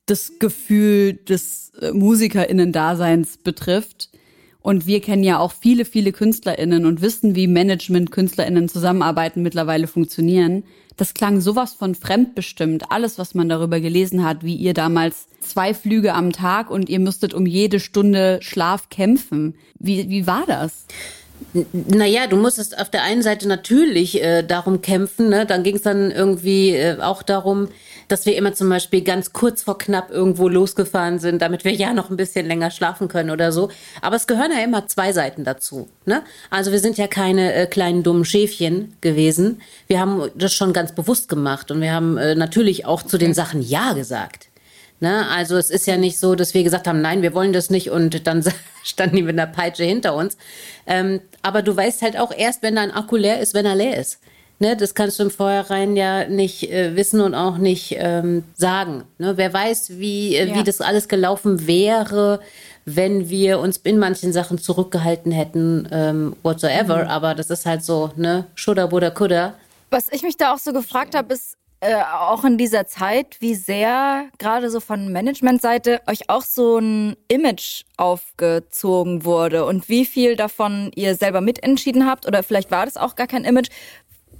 [0.05, 4.09] das Gefühl des äh, MusikerInnen-Daseins betrifft.
[4.61, 10.63] Und wir kennen ja auch viele, viele KünstlerInnen und wissen, wie Management-KünstlerInnen zusammenarbeiten mittlerweile funktionieren.
[10.97, 12.91] Das klang sowas von fremdbestimmt.
[12.91, 16.99] Alles, was man darüber gelesen hat, wie ihr damals zwei Flüge am Tag und ihr
[16.99, 19.55] müsstet um jede Stunde Schlaf kämpfen.
[19.79, 20.85] Wie, wie war das?
[21.73, 25.45] Naja, du musstest auf der einen Seite natürlich äh, darum kämpfen, ne?
[25.45, 27.69] dann ging es dann irgendwie äh, auch darum,
[28.07, 31.93] dass wir immer zum Beispiel ganz kurz vor knapp irgendwo losgefahren sind, damit wir ja
[31.93, 33.69] noch ein bisschen länger schlafen können oder so.
[34.01, 35.89] Aber es gehören ja immer zwei Seiten dazu.
[36.05, 36.21] Ne?
[36.49, 39.61] Also wir sind ja keine äh, kleinen dummen Schäfchen gewesen.
[39.87, 43.33] Wir haben das schon ganz bewusst gemacht und wir haben äh, natürlich auch zu den
[43.33, 44.50] Sachen Ja gesagt.
[45.01, 45.27] Ne?
[45.29, 47.89] Also es ist ja nicht so, dass wir gesagt haben, nein, wir wollen das nicht
[47.89, 48.43] und dann
[48.83, 50.37] standen die mit einer Peitsche hinter uns.
[50.85, 53.97] Ähm, aber du weißt halt auch erst, wenn dein Akku leer ist, wenn er leer
[53.97, 54.19] ist.
[54.59, 59.05] Ne, das kannst du im Vorhinein ja nicht äh, wissen und auch nicht ähm, sagen.
[59.17, 59.35] Ne?
[59.35, 60.55] Wer weiß, wie, äh, ja.
[60.55, 62.39] wie das alles gelaufen wäre,
[62.85, 67.05] wenn wir uns in manchen Sachen zurückgehalten hätten, ähm, whatsoever.
[67.05, 67.09] Mhm.
[67.09, 69.55] Aber das ist halt so, ne, Schudder, Buddha, Kudder.
[69.89, 73.55] Was ich mich da auch so gefragt habe, ist, äh, auch in dieser Zeit, wie
[73.55, 80.35] sehr gerade so von Managementseite euch auch so ein Image aufgezogen wurde und wie viel
[80.35, 83.69] davon ihr selber mitentschieden habt oder vielleicht war das auch gar kein Image,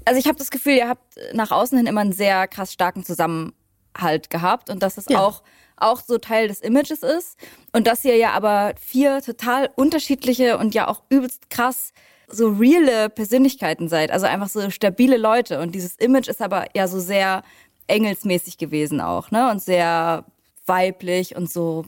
[0.06, 3.04] also ich habe das Gefühl, ihr habt nach außen hin immer einen sehr krass starken
[3.04, 5.20] Zusammenhalt gehabt und dass es ja.
[5.20, 5.42] auch
[5.78, 7.40] auch so Teil des Images ist
[7.72, 11.92] und dass ihr ja aber vier total unterschiedliche und ja auch übelst krass
[12.32, 16.88] so reale Persönlichkeiten seid, also einfach so stabile Leute und dieses Image ist aber ja
[16.88, 17.44] so sehr
[17.88, 19.50] engelsmäßig gewesen auch, ne?
[19.52, 20.26] Und sehr
[20.66, 21.86] weiblich und so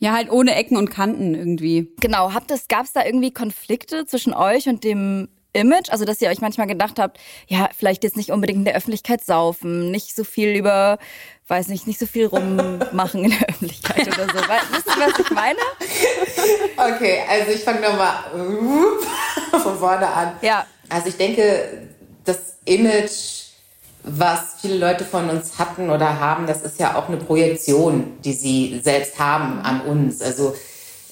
[0.00, 1.92] ja, halt ohne Ecken und Kanten irgendwie.
[2.00, 6.28] Genau, habt es gab's da irgendwie Konflikte zwischen euch und dem Image, also dass ihr
[6.28, 10.24] euch manchmal gedacht habt, ja, vielleicht jetzt nicht unbedingt in der Öffentlichkeit saufen, nicht so
[10.24, 10.98] viel über,
[11.48, 14.38] weiß nicht, nicht so viel rummachen in der Öffentlichkeit oder so.
[14.38, 15.58] Wisst ihr, was ich meine?
[16.76, 18.14] Okay, also ich fange nochmal
[19.50, 20.32] von vorne an.
[20.42, 20.66] Ja.
[20.88, 21.88] Also ich denke,
[22.24, 23.46] das Image,
[24.04, 28.32] was viele Leute von uns hatten oder haben, das ist ja auch eine Projektion, die
[28.32, 30.22] sie selbst haben an uns.
[30.22, 30.54] Also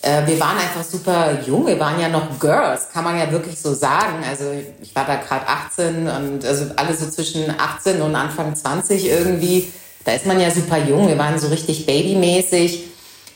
[0.03, 3.61] äh, wir waren einfach super jung, wir waren ja noch Girls, kann man ja wirklich
[3.61, 4.23] so sagen.
[4.29, 4.45] Also
[4.81, 9.73] ich war da gerade 18 und also alle so zwischen 18 und Anfang 20 irgendwie.
[10.05, 12.85] Da ist man ja super jung, wir waren so richtig babymäßig.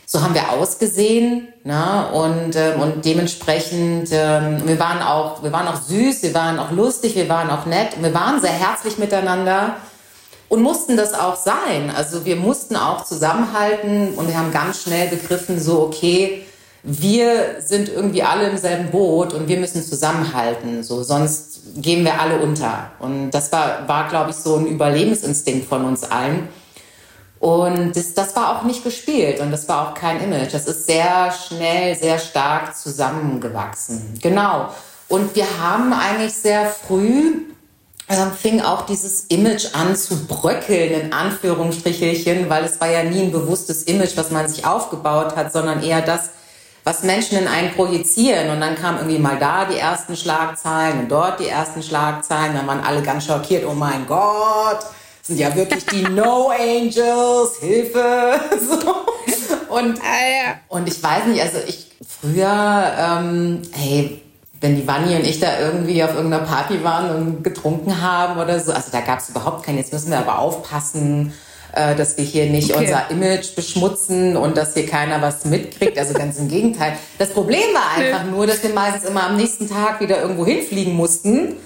[0.07, 2.07] So haben wir ausgesehen ne?
[2.13, 6.71] und, ähm, und dementsprechend, ähm, wir, waren auch, wir waren auch süß, wir waren auch
[6.71, 9.77] lustig, wir waren auch nett wir waren sehr herzlich miteinander
[10.49, 11.91] und mussten das auch sein.
[11.97, 16.45] Also wir mussten auch zusammenhalten und wir haben ganz schnell begriffen, so okay,
[16.83, 22.21] wir sind irgendwie alle im selben Boot und wir müssen zusammenhalten, so sonst gehen wir
[22.21, 22.91] alle unter.
[22.99, 26.49] Und das war, war glaube ich, so ein Überlebensinstinkt von uns allen.
[27.39, 30.55] Und das, das war auch nicht gespielt und das war auch kein Image.
[30.55, 34.15] Das ist sehr schnell, sehr stark zusammengewachsen.
[34.21, 34.69] Genau.
[35.09, 37.43] Und wir haben eigentlich sehr früh
[38.09, 43.23] äh, fing auch dieses Image an zu bröckeln, in Anführungsstrichelchen, weil es war ja nie
[43.23, 46.31] ein bewusstes Image, was man sich aufgebaut hat, sondern eher das,
[46.85, 48.51] was Menschen in einen projizieren.
[48.51, 52.55] Und dann kam irgendwie mal da die ersten Schlagzeilen und dort die ersten Schlagzeilen.
[52.55, 53.65] Dann waren alle ganz schockiert.
[53.69, 54.81] Oh mein Gott,
[55.23, 58.41] sind ja wirklich die No Angels, Hilfe.
[58.61, 59.75] So.
[59.75, 64.21] Und, ah, und ich weiß nicht, also ich früher, ähm, hey,
[64.61, 68.61] wenn die Vanni und ich da irgendwie auf irgendeiner Party waren und getrunken haben oder
[68.61, 71.33] so, also da gab es überhaupt keinen, jetzt müssen wir aber aufpassen
[71.73, 72.85] äh, dass wir hier nicht okay.
[72.85, 75.99] unser Image beschmutzen und dass hier keiner was mitkriegt.
[75.99, 76.95] Also ganz im Gegenteil.
[77.19, 80.95] Das Problem war einfach nur, dass wir meistens immer am nächsten Tag wieder irgendwo hinfliegen
[80.95, 81.57] mussten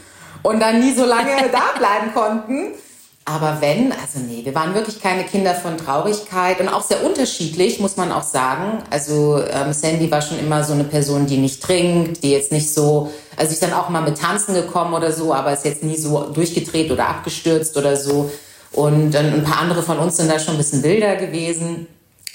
[0.42, 2.72] und dann nie so lange da bleiben konnten.
[3.28, 7.80] Aber wenn, also nee, wir waren wirklich keine Kinder von Traurigkeit und auch sehr unterschiedlich,
[7.80, 8.84] muss man auch sagen.
[8.88, 12.72] Also ähm, Sandy war schon immer so eine Person, die nicht trinkt, die jetzt nicht
[12.72, 15.96] so, also ist dann auch mal mit Tanzen gekommen oder so, aber ist jetzt nie
[15.96, 18.30] so durchgedreht oder abgestürzt oder so.
[18.76, 21.86] Und ein paar andere von uns sind da schon ein bisschen wilder gewesen.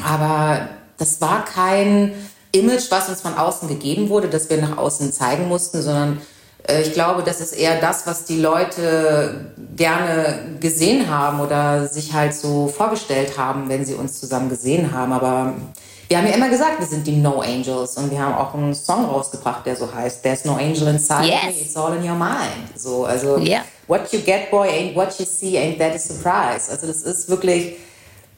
[0.04, 2.14] Aber das war kein
[2.52, 6.20] Image, was uns von außen gegeben wurde, das wir nach außen zeigen mussten, sondern
[6.68, 12.14] äh, ich glaube, das ist eher das, was die Leute gerne gesehen haben oder sich
[12.14, 15.14] halt so vorgestellt haben, wenn sie uns zusammen gesehen haben.
[15.14, 15.54] Aber
[16.12, 18.76] wir haben ja immer gesagt, wir sind die No Angels und wir haben auch einen
[18.76, 21.46] Song rausgebracht, der so heißt, There's no angel inside yes.
[21.46, 22.78] me, it's all in your mind.
[22.78, 23.62] So, also yeah.
[23.88, 26.70] what you get, boy, ain't what you see, ain't that a surprise.
[26.70, 27.78] Also das ist wirklich,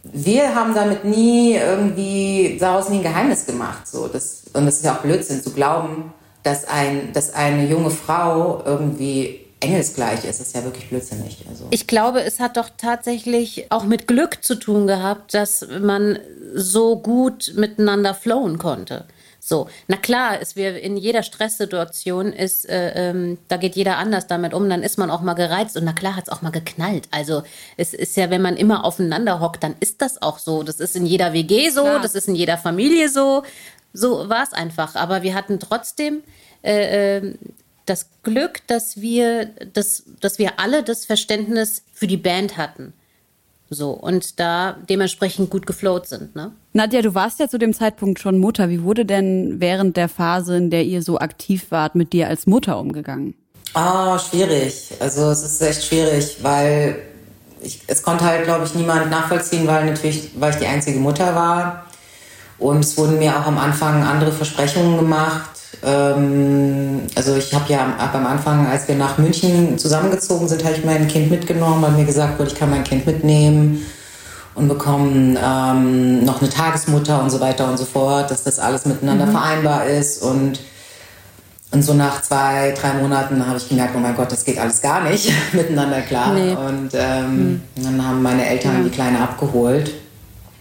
[0.03, 3.87] wir haben damit nie irgendwie daraus nie ein Geheimnis gemacht.
[3.87, 7.89] So, das, und das ist ja auch Blödsinn zu glauben, dass, ein, dass eine junge
[7.89, 11.43] Frau irgendwie engelsgleich ist, ist ja wirklich blödsinnig.
[11.49, 11.65] Also.
[11.71, 16.19] Ich glaube, es hat doch tatsächlich auch mit Glück zu tun gehabt, dass man
[16.53, 19.05] so gut miteinander flowen konnte.
[19.45, 24.25] So, na klar, es wir in jeder Stresssituation ist, äh, ähm, da geht jeder anders
[24.25, 26.51] damit um, dann ist man auch mal gereizt und na klar hat es auch mal
[26.51, 27.09] geknallt.
[27.11, 27.43] Also
[27.75, 30.63] es ist ja, wenn man immer aufeinander hockt, dann ist das auch so.
[30.63, 32.01] Das ist in jeder WG so, klar.
[32.01, 33.43] das ist in jeder Familie so.
[33.91, 34.95] So war es einfach.
[34.95, 36.23] Aber wir hatten trotzdem
[36.61, 37.37] äh, ähm,
[37.85, 42.93] das Glück, dass wir, dass, dass wir alle das Verständnis für die Band hatten.
[43.69, 46.51] So, und da dementsprechend gut geflowt sind, ne?
[46.73, 48.69] Nadja, du warst ja zu dem Zeitpunkt schon Mutter.
[48.69, 52.45] Wie wurde denn während der Phase, in der ihr so aktiv wart, mit dir als
[52.45, 53.35] Mutter umgegangen?
[53.73, 54.91] Ah, oh, schwierig.
[54.99, 56.97] Also es ist echt schwierig, weil
[57.61, 61.33] ich, es konnte halt, glaube ich, niemand nachvollziehen, weil natürlich, weil ich die einzige Mutter
[61.33, 61.85] war.
[62.59, 65.49] Und es wurden mir auch am Anfang andere Versprechungen gemacht.
[65.85, 70.75] Ähm, also ich habe ja ab am Anfang, als wir nach München zusammengezogen sind, habe
[70.75, 73.85] ich mein Kind mitgenommen, weil mir gesagt wurde, ich kann mein Kind mitnehmen
[74.55, 78.85] und bekommen ähm, noch eine Tagesmutter und so weiter und so fort, dass das alles
[78.85, 79.31] miteinander mhm.
[79.31, 80.59] vereinbar ist und
[81.71, 84.79] und so nach zwei, drei Monaten habe ich gemerkt, oh mein Gott, das geht alles
[84.79, 86.31] gar nicht miteinander klar.
[86.31, 86.51] Nee.
[86.51, 87.61] Und ähm, mhm.
[87.83, 88.83] dann haben meine Eltern ja.
[88.83, 89.91] die Kleine abgeholt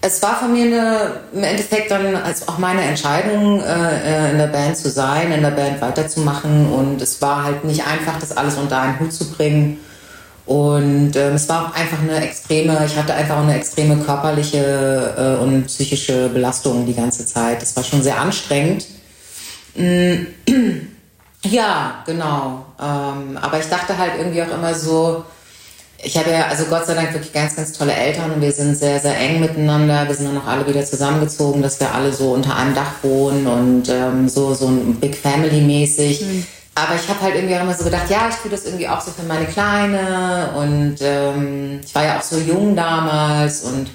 [0.04, 4.48] es war von mir eine, im Endeffekt dann also auch meine Entscheidung, äh, in der
[4.48, 6.72] Band zu sein, in der Band weiterzumachen.
[6.72, 9.78] Und es war halt nicht einfach, das alles unter einen Hut zu bringen.
[10.44, 15.38] Und äh, es war auch einfach eine extreme, ich hatte einfach auch eine extreme körperliche
[15.38, 17.62] äh, und psychische Belastung die ganze Zeit.
[17.62, 18.86] Das war schon sehr anstrengend.
[19.76, 20.26] Mm,
[21.44, 22.66] ja, genau.
[22.80, 25.24] Ähm, aber ich dachte halt irgendwie auch immer so,
[26.04, 28.76] ich habe ja, also Gott sei Dank wirklich ganz, ganz tolle Eltern und wir sind
[28.76, 30.06] sehr, sehr eng miteinander.
[30.08, 33.46] Wir sind dann auch alle wieder zusammengezogen, dass wir alle so unter einem Dach wohnen
[33.46, 36.22] und ähm, so, so ein Big Family mäßig.
[36.22, 36.46] Mhm.
[36.74, 39.00] Aber ich habe halt irgendwie auch immer so gedacht, ja, ich tue das irgendwie auch
[39.00, 43.90] so für meine Kleine und ähm, ich war ja auch so jung damals und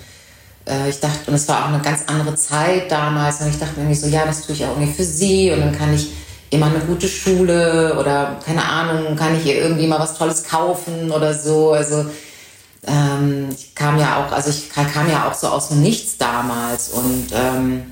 [0.67, 3.73] äh, ich dachte, und es war auch eine ganz andere Zeit damals und ich dachte
[3.77, 6.11] irgendwie so, ja, das tue ich auch irgendwie für sie und dann kann ich
[6.49, 11.11] immer eine gute Schule oder keine Ahnung, kann ich ihr irgendwie mal was Tolles kaufen
[11.11, 11.71] oder so.
[11.71, 12.05] Also
[12.85, 16.89] ähm, ich kam ja auch, also ich kam ja auch so aus dem Nichts damals
[16.89, 17.83] und ähm,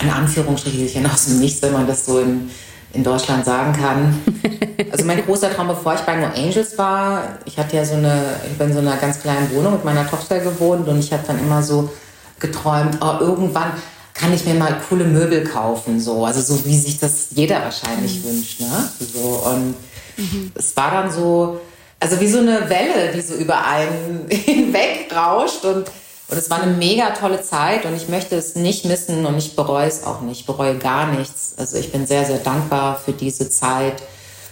[0.00, 2.50] in Anführungsstrichen aus dem Nichts, wenn man das so in,
[2.92, 4.18] in Deutschland sagen kann.
[4.90, 8.22] Also mein großer Traum, bevor ich bei No Angels war, ich hatte ja so eine,
[8.48, 11.24] ich bin in so einer ganz kleinen Wohnung mit meiner Tochter gewohnt und ich habe
[11.26, 11.90] dann immer so
[12.38, 13.72] geträumt, oh, irgendwann
[14.18, 16.24] kann ich mir mal coole Möbel kaufen, so.
[16.24, 18.28] Also so wie sich das jeder wahrscheinlich mhm.
[18.28, 18.90] wünscht, ne?
[18.98, 19.74] So, und
[20.16, 20.52] mhm.
[20.54, 21.60] es war dann so,
[22.00, 25.86] also wie so eine Welle, die so über einen hinweg rauscht und,
[26.30, 29.54] und es war eine mega tolle Zeit und ich möchte es nicht missen und ich
[29.54, 31.54] bereue es auch nicht, ich bereue gar nichts.
[31.56, 34.02] Also ich bin sehr, sehr dankbar für diese Zeit.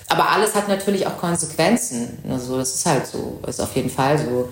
[0.09, 2.19] Aber alles hat natürlich auch Konsequenzen.
[2.31, 4.49] Also das ist halt so, ist auf jeden Fall so.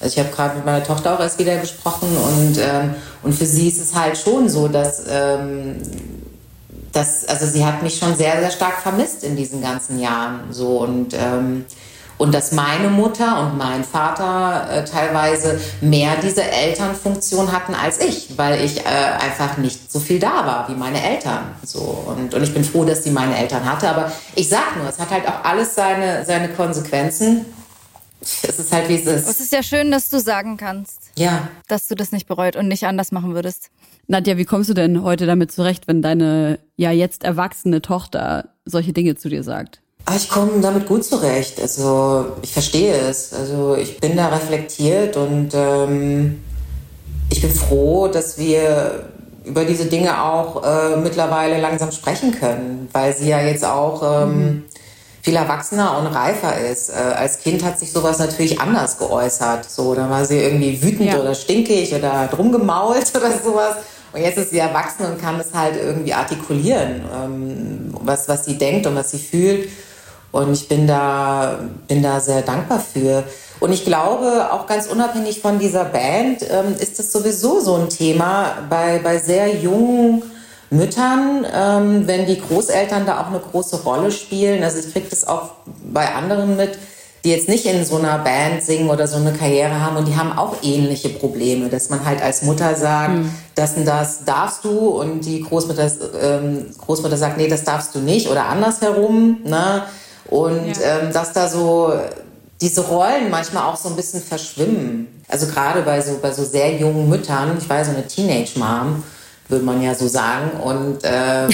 [0.00, 3.46] Also ich habe gerade mit meiner Tochter auch erst wieder gesprochen und, ähm, und für
[3.46, 5.76] sie ist es halt schon so, dass, ähm,
[6.92, 10.52] dass also sie hat mich schon sehr, sehr stark vermisst in diesen ganzen Jahren.
[10.52, 11.64] So und ähm,
[12.18, 18.36] und dass meine Mutter und mein Vater äh, teilweise mehr diese Elternfunktion hatten als ich,
[18.36, 21.54] weil ich äh, einfach nicht so viel da war wie meine Eltern.
[21.64, 23.88] So und, und ich bin froh, dass sie meine Eltern hatte.
[23.88, 27.46] Aber ich sag nur, es hat halt auch alles seine seine Konsequenzen
[28.20, 29.28] es ist halt wie es ist.
[29.28, 31.10] Es ist ja schön, dass du sagen kannst.
[31.16, 31.48] Ja.
[31.68, 33.70] Dass du das nicht bereut und nicht anders machen würdest.
[34.06, 38.92] Nadja, wie kommst du denn heute damit zurecht, wenn deine ja jetzt erwachsene Tochter solche
[38.92, 39.80] Dinge zu dir sagt?
[40.06, 41.60] Ah, ich komme damit gut zurecht.
[41.60, 43.32] Also ich verstehe es.
[43.32, 46.42] Also ich bin da reflektiert und ähm,
[47.30, 49.08] ich bin froh, dass wir
[49.44, 54.38] über diese Dinge auch äh, mittlerweile langsam sprechen können, weil sie ja jetzt auch ähm,
[54.38, 54.64] mhm
[55.22, 56.90] viel erwachsener und reifer ist.
[56.90, 59.70] Äh, als Kind hat sich sowas natürlich anders geäußert.
[59.70, 61.20] So, da war sie irgendwie wütend ja.
[61.20, 63.76] oder stinkig oder drum gemault oder sowas.
[64.12, 68.56] Und jetzt ist sie erwachsen und kann es halt irgendwie artikulieren, ähm, was, was sie
[68.56, 69.68] denkt und was sie fühlt.
[70.30, 73.24] Und ich bin da, bin da sehr dankbar für.
[73.60, 77.88] Und ich glaube, auch ganz unabhängig von dieser Band, ähm, ist das sowieso so ein
[77.88, 80.22] Thema bei, bei sehr jungen
[80.70, 84.62] Müttern, ähm, wenn die Großeltern da auch eine große Rolle spielen.
[84.62, 85.52] Also ich kriege das auch
[85.84, 86.78] bei anderen mit,
[87.24, 90.16] die jetzt nicht in so einer Band singen oder so eine Karriere haben und die
[90.16, 93.30] haben auch ähnliche Probleme, dass man halt als Mutter sagt, hm.
[93.54, 95.90] das und das darfst du und die Großmutter,
[96.22, 99.38] ähm, Großmutter sagt, nee, das darfst du nicht oder andersherum.
[99.44, 99.82] Ne?
[100.28, 101.00] Und ja.
[101.00, 101.92] ähm, dass da so
[102.60, 105.22] diese Rollen manchmal auch so ein bisschen verschwimmen.
[105.28, 109.02] Also gerade bei so, bei so sehr jungen Müttern, ich war so eine Teenage-Mom,
[109.48, 110.50] würde man ja so sagen.
[110.60, 111.48] Und, ähm,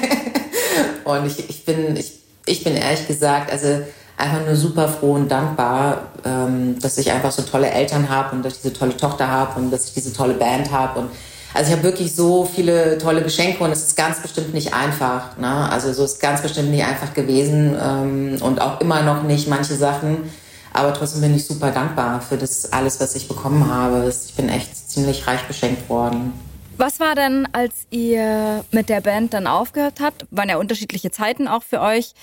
[1.04, 2.12] und ich, ich, bin, ich,
[2.46, 3.80] ich bin ehrlich gesagt, also
[4.16, 8.44] einfach nur super froh und dankbar, ähm, dass ich einfach so tolle Eltern habe und
[8.44, 11.00] dass ich diese tolle Tochter habe und dass ich diese tolle Band habe.
[11.00, 11.10] Und
[11.54, 15.36] Also ich habe wirklich so viele tolle Geschenke und es ist ganz bestimmt nicht einfach.
[15.38, 15.70] Ne?
[15.70, 19.74] Also so ist ganz bestimmt nicht einfach gewesen ähm, und auch immer noch nicht manche
[19.74, 20.30] Sachen.
[20.72, 24.08] Aber trotzdem bin ich super dankbar für das alles, was ich bekommen habe.
[24.08, 26.32] Ich bin echt ziemlich reich beschenkt worden.
[26.80, 30.26] Was war denn, als ihr mit der Band dann aufgehört habt?
[30.30, 32.14] Waren ja unterschiedliche Zeiten auch für euch.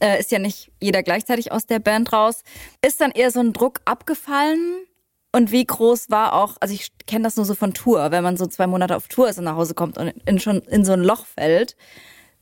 [0.00, 2.42] Äh, ist ja nicht jeder gleichzeitig aus der Band raus.
[2.86, 4.74] Ist dann eher so ein Druck abgefallen?
[5.34, 8.36] Und wie groß war auch, also ich kenne das nur so von Tour, wenn man
[8.36, 10.92] so zwei Monate auf Tour ist und nach Hause kommt und in, schon in so
[10.92, 11.74] ein Loch fällt.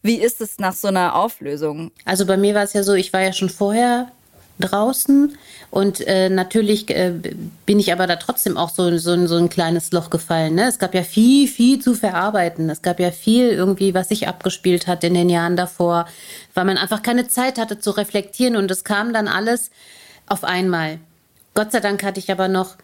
[0.03, 1.93] Wie ist es nach so einer Auflösung?
[2.05, 4.11] Also bei mir war es ja so, ich war ja schon vorher
[4.61, 5.37] draußen
[5.71, 7.13] und äh, natürlich äh,
[7.65, 10.57] bin ich aber da trotzdem auch so, so, so ein kleines Loch gefallen.
[10.57, 10.67] Ne?
[10.67, 12.69] Es gab ja viel, viel zu verarbeiten.
[12.71, 16.07] Es gab ja viel irgendwie, was sich abgespielt hat in den Jahren davor,
[16.55, 19.71] weil man einfach keine Zeit hatte zu reflektieren und es kam dann alles
[20.27, 20.99] auf einmal.
[21.55, 22.77] Gott sei Dank hatte ich aber noch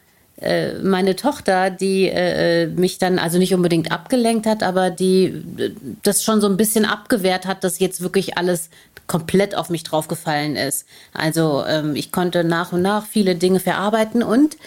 [0.82, 5.24] meine Tochter, die äh, mich dann also nicht unbedingt abgelenkt hat, aber die
[5.56, 5.70] äh,
[6.02, 8.68] das schon so ein bisschen abgewehrt hat, dass jetzt wirklich alles
[9.06, 10.86] komplett auf mich draufgefallen ist.
[11.14, 14.58] Also ähm, ich konnte nach und nach viele Dinge verarbeiten und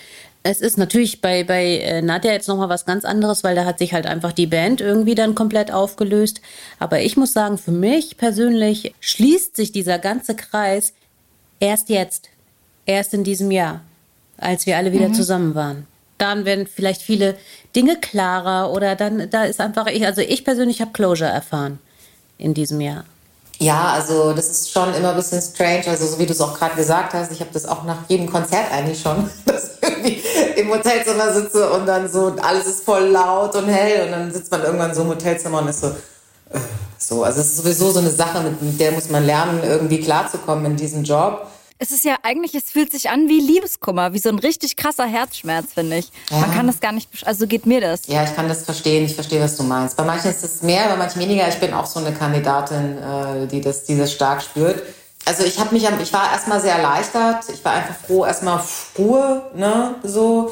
[0.42, 3.78] es ist natürlich bei, bei äh, Nadja jetzt nochmal was ganz anderes, weil da hat
[3.78, 6.42] sich halt einfach die Band irgendwie dann komplett aufgelöst.
[6.80, 10.94] Aber ich muss sagen, für mich persönlich schließt sich dieser ganze Kreis
[11.60, 12.30] erst jetzt,
[12.86, 13.82] erst in diesem Jahr
[14.40, 15.14] als wir alle wieder mhm.
[15.14, 15.88] zusammen waren.
[16.18, 17.38] Dann werden vielleicht viele
[17.76, 21.80] Dinge klarer oder dann, da ist einfach, ich, also ich persönlich habe Closure erfahren
[22.38, 23.06] in diesem Jahr.
[23.60, 25.84] Ja, also das ist schon immer ein bisschen strange.
[25.88, 28.30] Also so wie du es auch gerade gesagt hast, ich habe das auch nach jedem
[28.30, 30.24] Konzert eigentlich schon, dass ich irgendwie
[30.56, 34.52] im Hotelzimmer sitze und dann so alles ist voll laut und hell und dann sitzt
[34.52, 36.60] man irgendwann so im Hotelzimmer und ist so äh,
[36.98, 37.24] so.
[37.24, 40.76] Also es ist sowieso so eine Sache, mit der muss man lernen, irgendwie klarzukommen in
[40.78, 41.48] diesem Job
[41.82, 45.06] es ist ja eigentlich, es fühlt sich an wie Liebeskummer, wie so ein richtig krasser
[45.06, 46.12] Herzschmerz, finde ich.
[46.30, 46.40] Ja.
[46.40, 48.06] Man kann das gar nicht, also geht mir das.
[48.08, 49.96] Ja, ich kann das verstehen, ich verstehe, was du meinst.
[49.96, 51.48] Bei manchen ist es mehr, bei manchen weniger.
[51.48, 54.84] Ich bin auch so eine Kandidatin, äh, die das, die das stark spürt.
[55.24, 57.46] Also ich habe mich, ich war erstmal sehr erleichtert.
[57.54, 58.62] Ich war einfach froh, erstmal
[58.98, 60.52] Ruhe, ne, so.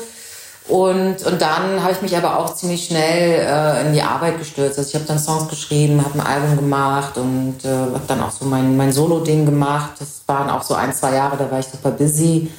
[0.67, 4.77] Und, und dann habe ich mich aber auch ziemlich schnell äh, in die Arbeit gestürzt.
[4.77, 8.31] Also ich habe dann Songs geschrieben, habe ein Album gemacht und äh, habe dann auch
[8.31, 9.91] so mein, mein Solo-Ding gemacht.
[9.99, 12.51] Das waren auch so ein, zwei Jahre, da war ich super busy.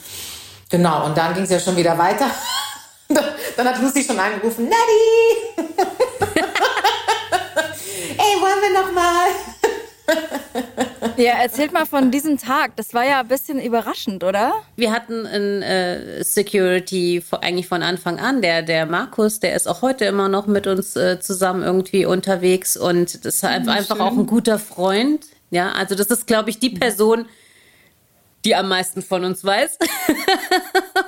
[0.70, 2.26] Genau, und dann ging es ja schon wieder weiter.
[3.56, 5.68] dann hat Lucy schon angerufen, Naddy!
[8.16, 9.57] Ey, wollen wir noch mal?
[11.16, 12.76] Ja, erzählt mal von diesem Tag.
[12.76, 14.52] Das war ja ein bisschen überraschend, oder?
[14.76, 18.40] Wir hatten ein äh, Security eigentlich von Anfang an.
[18.40, 22.76] Der, der Markus, der ist auch heute immer noch mit uns äh, zusammen irgendwie unterwegs
[22.76, 24.04] und das ist halt einfach schön.
[24.04, 25.26] auch ein guter Freund.
[25.50, 27.26] Ja, also das ist, glaube ich, die Person,
[28.44, 29.78] die am meisten von uns weiß.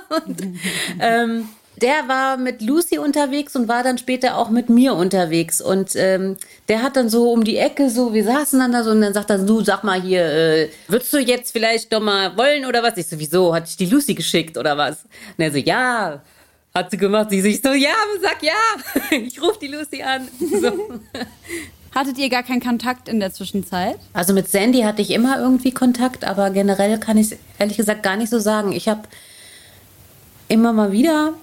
[0.25, 0.41] und,
[0.99, 1.47] ähm,
[1.81, 5.61] der war mit Lucy unterwegs und war dann später auch mit mir unterwegs.
[5.61, 8.91] Und ähm, der hat dann so um die Ecke so, wir saßen dann da so
[8.91, 12.37] und dann sagt er, du sag mal hier, äh, würdest du jetzt vielleicht doch mal
[12.37, 12.97] wollen oder was?
[12.97, 13.53] Ich so, wieso?
[13.53, 15.03] Hat ich die Lucy geschickt oder was?
[15.37, 16.21] Und er so, ja.
[16.73, 17.89] Hat sie gemacht, sie sich so, ja,
[18.21, 18.53] sag ja,
[19.17, 20.27] ich rufe die Lucy an.
[20.39, 20.71] So.
[21.93, 23.97] Hattet ihr gar keinen Kontakt in der Zwischenzeit?
[24.13, 28.03] Also mit Sandy hatte ich immer irgendwie Kontakt, aber generell kann ich es ehrlich gesagt
[28.03, 28.71] gar nicht so sagen.
[28.71, 29.01] Ich habe
[30.47, 31.33] immer mal wieder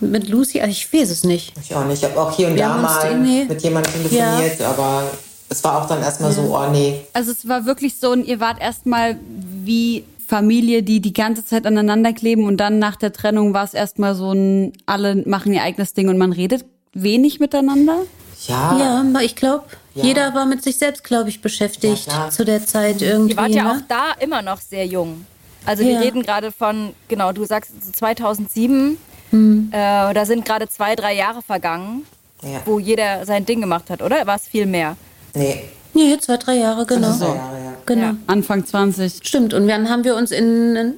[0.00, 0.60] mit Lucy?
[0.60, 1.52] Also ich weiß es nicht.
[1.62, 2.02] Ich auch nicht.
[2.02, 3.44] Ich habe auch hier und Wir da mal nee.
[3.44, 4.70] mit jemandem telefoniert, ja.
[4.70, 5.10] aber
[5.48, 6.36] es war auch dann erstmal ja.
[6.36, 7.00] so, oh nee.
[7.12, 9.18] Also es war wirklich so, ihr wart erstmal
[9.64, 13.72] wie Familie, die die ganze Zeit aneinander kleben und dann nach der Trennung war es
[13.72, 18.00] erstmal so ein, alle machen ihr eigenes Ding und man redet wenig miteinander?
[18.46, 18.76] Ja.
[18.78, 20.04] Ja, ich glaube, ja.
[20.04, 23.32] jeder war mit sich selbst, glaube ich, beschäftigt ja, zu der Zeit irgendwie.
[23.32, 23.70] Ihr wart ja ne?
[23.72, 25.24] auch da immer noch sehr jung.
[25.64, 28.96] Also wir reden gerade von, genau, du sagst 2007
[29.30, 29.70] Mhm.
[29.72, 32.06] Äh, da sind gerade zwei, drei Jahre vergangen,
[32.42, 32.60] ja.
[32.64, 34.26] wo jeder sein Ding gemacht hat, oder?
[34.26, 34.96] War es viel mehr?
[35.34, 35.64] Nee.
[35.94, 37.12] Nee, zwei, drei Jahre, genau.
[37.12, 37.72] Zwei Jahre, ja.
[37.86, 38.06] Genau.
[38.06, 38.16] Ja.
[38.26, 39.20] Anfang 20.
[39.22, 39.54] Stimmt.
[39.54, 40.94] Und dann haben wir uns in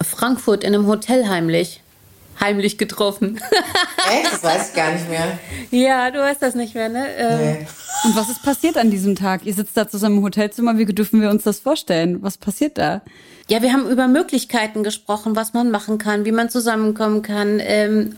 [0.00, 1.80] Frankfurt in einem Hotel heimlich
[2.40, 3.40] heimlich getroffen.
[4.10, 4.32] Echt?
[4.32, 5.38] Das weiß ich gar nicht mehr.
[5.70, 7.06] Ja, du weißt das nicht mehr, ne?
[7.16, 7.66] Ähm, nee.
[8.04, 9.46] Und was ist passiert an diesem Tag?
[9.46, 10.76] Ihr sitzt da zusammen im Hotelzimmer.
[10.76, 12.22] Wie dürfen wir uns das vorstellen?
[12.22, 13.00] Was passiert da?
[13.48, 18.16] Ja, wir haben über Möglichkeiten gesprochen, was man machen kann, wie man zusammenkommen kann, ähm,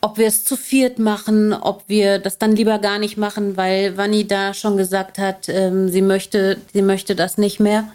[0.00, 3.96] ob wir es zu viert machen, ob wir das dann lieber gar nicht machen, weil
[3.96, 7.88] Vanni da schon gesagt hat, ähm, sie möchte, sie möchte das nicht mehr.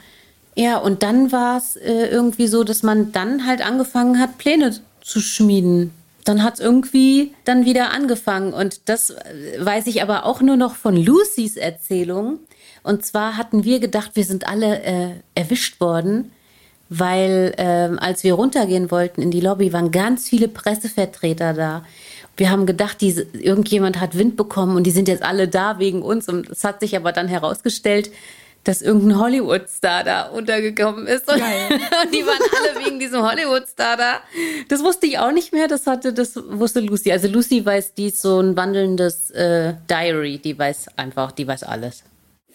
[0.55, 4.75] Ja, und dann war es äh, irgendwie so, dass man dann halt angefangen hat, Pläne
[5.01, 5.91] zu schmieden.
[6.23, 8.53] Dann hat es irgendwie dann wieder angefangen.
[8.53, 12.39] Und das äh, weiß ich aber auch nur noch von Lucys Erzählung.
[12.83, 16.31] Und zwar hatten wir gedacht, wir sind alle äh, erwischt worden
[16.99, 21.85] weil äh, als wir runtergehen wollten in die Lobby, waren ganz viele Pressevertreter da.
[22.37, 26.01] wir haben gedacht, diese, irgendjemand hat Wind bekommen und die sind jetzt alle da wegen
[26.01, 26.27] uns.
[26.29, 28.11] Und es hat sich aber dann herausgestellt,
[28.63, 31.27] dass irgendein Hollywood-Star da untergekommen ist.
[31.31, 34.21] Und, und die waren alle wegen diesem Hollywood-Star da.
[34.69, 35.67] Das wusste ich auch nicht mehr.
[35.67, 37.11] Das hatte, das wusste Lucy.
[37.11, 40.37] Also Lucy weiß, die ist so ein wandelndes äh, Diary.
[40.37, 42.03] Die weiß einfach, die weiß alles.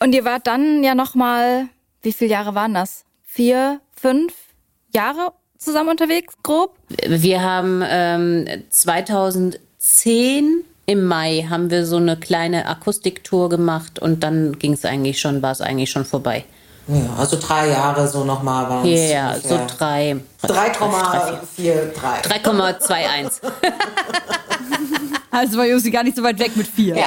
[0.01, 1.69] Und ihr wart dann ja noch mal,
[2.03, 3.05] wie viele Jahre waren das?
[3.25, 4.33] Vier, fünf
[4.95, 6.77] Jahre zusammen unterwegs, grob?
[7.07, 14.59] Wir haben ähm, 2010 im Mai haben wir so eine kleine Akustiktour gemacht und dann
[14.59, 16.47] ging es eigentlich schon, war es eigentlich schon vorbei.
[16.87, 19.11] Ja, also drei Jahre so nochmal waren es.
[19.11, 20.17] Ja, yeah, so drei.
[20.43, 21.93] 3,43.
[22.43, 23.33] 3,21.
[25.31, 26.97] also war Josi gar nicht so weit weg mit vier.
[26.97, 27.05] Ja.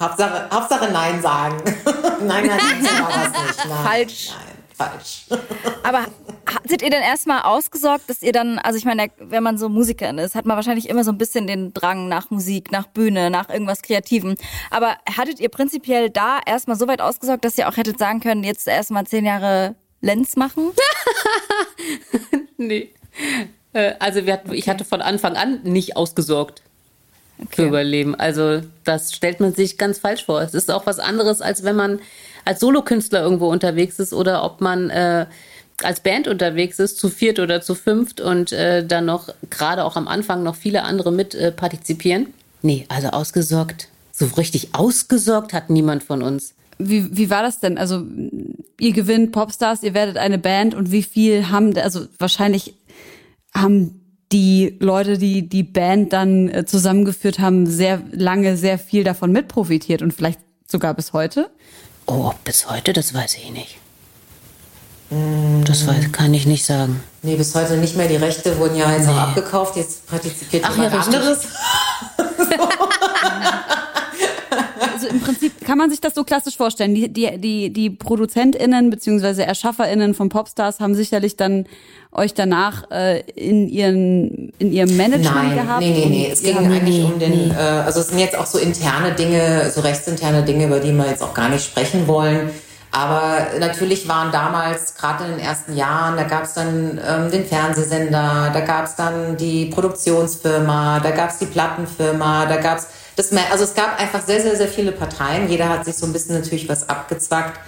[0.00, 1.62] Hauptsache, Hauptsache Nein sagen.
[1.64, 3.68] nein, nein, nein, so war das nicht.
[3.68, 4.30] Nein, Falsch.
[4.30, 4.51] Nein,
[4.84, 5.26] falsch.
[5.82, 6.06] Aber
[6.46, 10.18] hattet ihr denn erstmal ausgesorgt, dass ihr dann, also ich meine, wenn man so Musikerin
[10.18, 13.48] ist, hat man wahrscheinlich immer so ein bisschen den Drang nach Musik, nach Bühne, nach
[13.48, 14.36] irgendwas Kreativem.
[14.70, 18.44] Aber hattet ihr prinzipiell da erstmal so weit ausgesorgt, dass ihr auch hättet sagen können,
[18.44, 20.72] jetzt erstmal zehn Jahre Lenz machen?
[22.56, 22.90] nee.
[23.72, 26.62] Äh, also wir hatten, ich hatte von Anfang an nicht ausgesorgt
[27.50, 28.14] für Überleben.
[28.14, 30.40] Also das stellt man sich ganz falsch vor.
[30.42, 32.00] Es ist auch was anderes, als wenn man
[32.44, 35.26] als Solokünstler irgendwo unterwegs ist oder ob man äh,
[35.82, 39.96] als Band unterwegs ist, zu viert oder zu fünft und äh, dann noch gerade auch
[39.96, 42.28] am Anfang noch viele andere mit äh, partizipieren.
[42.62, 46.54] Nee, also ausgesorgt, so richtig ausgesorgt hat niemand von uns.
[46.78, 47.78] Wie, wie war das denn?
[47.78, 48.04] Also
[48.78, 52.74] ihr gewinnt Popstars, ihr werdet eine Band und wie viel haben, also wahrscheinlich
[53.54, 54.00] haben
[54.32, 60.02] die Leute, die die Band dann äh, zusammengeführt haben, sehr lange sehr viel davon mitprofitiert
[60.02, 61.50] und vielleicht sogar bis heute?
[62.06, 63.78] Oh, bis heute, das weiß ich nicht.
[65.64, 67.02] Das weiß, kann ich nicht sagen.
[67.20, 68.08] Nee, bis heute nicht mehr.
[68.08, 69.12] Die Rechte wurden ja jetzt nee.
[69.12, 69.76] auch abgekauft.
[69.76, 71.38] Jetzt partizipiert Ach, jemand ja, anderes.
[75.12, 76.94] im Prinzip kann man sich das so klassisch vorstellen.
[76.94, 79.42] Die, die, die, die ProduzentInnen bzw.
[79.42, 81.66] ErschafferInnen von Popstars haben sicherlich dann
[82.12, 85.80] euch danach äh, in, ihren, in ihrem Management Nein, gehabt?
[85.80, 86.30] Nee, nee, nee.
[86.30, 89.80] Es ging eigentlich um den, äh, also es sind jetzt auch so interne Dinge, so
[89.80, 92.50] rechtsinterne Dinge, über die wir jetzt auch gar nicht sprechen wollen.
[92.94, 97.46] Aber natürlich waren damals, gerade in den ersten Jahren, da gab es dann ähm, den
[97.46, 102.88] Fernsehsender, da gab es dann die Produktionsfirma, da gab es die Plattenfirma, da gab es
[103.16, 105.48] das, also es gab einfach sehr, sehr, sehr viele Parteien.
[105.48, 107.60] Jeder hat sich so ein bisschen natürlich was abgezwackt.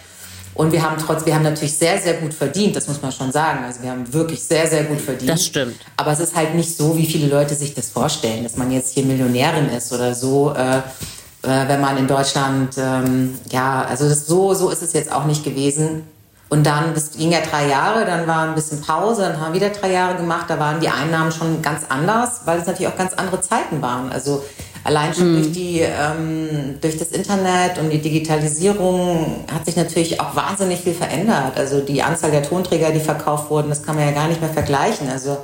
[0.54, 3.32] Und wir haben trotz, wir haben natürlich sehr, sehr gut verdient, das muss man schon
[3.32, 3.64] sagen.
[3.64, 5.30] Also wir haben wirklich sehr, sehr gut verdient.
[5.30, 5.74] Das stimmt.
[5.96, 8.94] Aber es ist halt nicht so, wie viele Leute sich das vorstellen, dass man jetzt
[8.94, 10.54] hier Millionärin ist oder so.
[10.54, 10.78] Äh,
[11.44, 15.24] äh, wenn man in Deutschland, ähm, ja, also das, so, so ist es jetzt auch
[15.24, 16.04] nicht gewesen.
[16.48, 19.60] Und dann, das ging ja drei Jahre, dann war ein bisschen Pause, dann haben wir
[19.60, 22.96] wieder drei Jahre gemacht, da waren die Einnahmen schon ganz anders, weil es natürlich auch
[22.96, 24.12] ganz andere Zeiten waren.
[24.12, 24.44] Also
[24.84, 25.34] allein schon mhm.
[25.36, 30.94] durch die, ähm, durch das Internet und die Digitalisierung hat sich natürlich auch wahnsinnig viel
[30.94, 31.56] verändert.
[31.56, 34.50] Also die Anzahl der Tonträger, die verkauft wurden, das kann man ja gar nicht mehr
[34.50, 35.08] vergleichen.
[35.10, 35.38] Also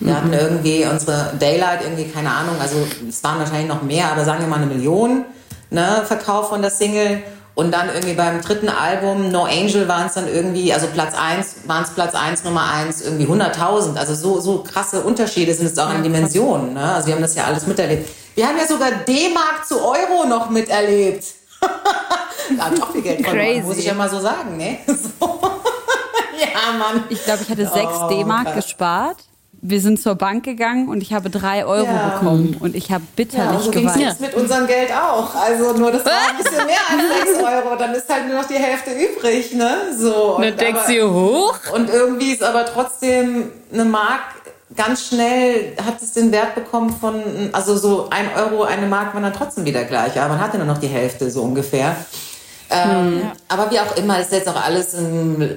[0.00, 0.16] wir mhm.
[0.16, 2.76] hatten irgendwie unsere Daylight, irgendwie, keine Ahnung, also
[3.08, 5.24] es waren wahrscheinlich noch mehr, aber sagen wir mal eine Million
[5.70, 7.22] ne, Verkauf von der Single.
[7.56, 11.56] Und dann irgendwie beim dritten Album, No Angel, waren es dann irgendwie, also Platz eins
[11.64, 13.96] waren es Platz eins Nummer eins irgendwie 100.000.
[13.96, 16.74] Also so, so krasse Unterschiede sind es auch in Dimensionen.
[16.74, 16.82] Ne?
[16.82, 18.10] Also wir haben das ja alles miterlebt.
[18.34, 21.24] Wir haben ja sogar D-Mark zu Euro noch miterlebt.
[22.58, 24.58] da habe ich auch viel Geld verloren, muss ich ja mal so sagen.
[24.58, 24.80] Ne?
[24.86, 25.26] So.
[26.38, 27.04] ja, Mann.
[27.08, 29.16] Ich glaube, ich hatte sechs oh, D-Mark gespart
[29.68, 32.08] wir sind zur Bank gegangen und ich habe drei Euro ja.
[32.08, 34.00] bekommen und ich habe bitterlich ja, so geweint.
[34.00, 34.16] Ja.
[34.18, 35.34] mit unserem Geld auch.
[35.34, 38.48] Also nur das war ein bisschen mehr als sechs Euro, dann ist halt nur noch
[38.48, 39.76] die Hälfte übrig, ne?
[39.96, 40.36] So.
[40.36, 41.58] Und dann denkst du hoch.
[41.74, 44.20] Und irgendwie ist aber trotzdem eine Mark
[44.74, 49.20] ganz schnell hat es den Wert bekommen von, also so ein Euro, eine Mark war
[49.20, 51.96] dann trotzdem wieder gleich, aber man hatte nur noch die Hälfte so ungefähr.
[52.68, 53.32] Ähm, ja.
[53.48, 55.56] Aber wie auch immer, ist jetzt auch alles in, äh,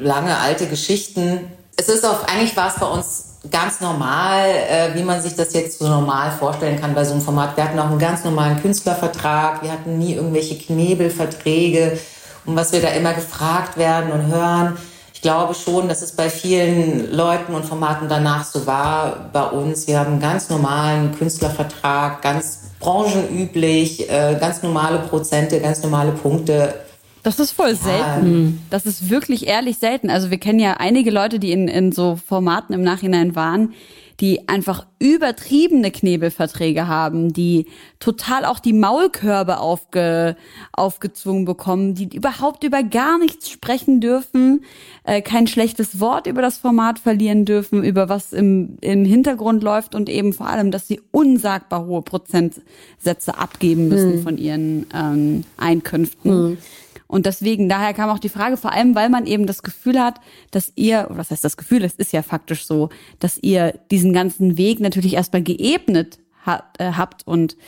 [0.00, 1.52] lange alte Geschichten.
[1.76, 5.52] Es ist auch, eigentlich war es bei uns ganz normal, äh, wie man sich das
[5.52, 7.56] jetzt so normal vorstellen kann bei so einem Format.
[7.56, 11.98] Wir hatten auch einen ganz normalen Künstlervertrag, wir hatten nie irgendwelche Knebelverträge,
[12.46, 14.76] um was wir da immer gefragt werden und hören.
[15.12, 19.30] Ich glaube schon, dass es bei vielen Leuten und Formaten danach so war.
[19.32, 25.82] Bei uns, wir haben einen ganz normalen Künstlervertrag, ganz branchenüblich, äh, ganz normale Prozente, ganz
[25.82, 26.74] normale Punkte.
[27.22, 28.60] Das ist voll selten.
[28.70, 30.10] Das ist wirklich ehrlich selten.
[30.10, 33.74] Also wir kennen ja einige Leute, die in, in so Formaten im Nachhinein waren,
[34.20, 37.66] die einfach übertriebene Knebelverträge haben, die
[37.98, 40.36] total auch die Maulkörbe aufge,
[40.72, 44.64] aufgezwungen bekommen, die überhaupt über gar nichts sprechen dürfen,
[45.04, 49.94] äh, kein schlechtes Wort über das Format verlieren dürfen, über was im, im Hintergrund läuft
[49.94, 54.22] und eben vor allem, dass sie unsagbar hohe Prozentsätze abgeben müssen Hm.
[54.22, 56.58] von ihren ähm, Einkünften.
[57.12, 60.14] Und deswegen, daher kam auch die Frage, vor allem, weil man eben das Gefühl hat,
[60.50, 62.88] dass ihr, oder was heißt das Gefühl, es ist ja faktisch so,
[63.18, 67.58] dass ihr diesen ganzen Weg natürlich erstmal geebnet hat, äh, habt und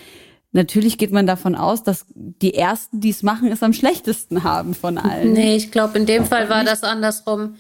[0.53, 4.73] natürlich geht man davon aus, dass die ersten, die es machen, es am schlechtesten haben
[4.73, 5.35] von allen.
[5.35, 7.57] Nee, ich glaube, in dem Fall war das andersrum.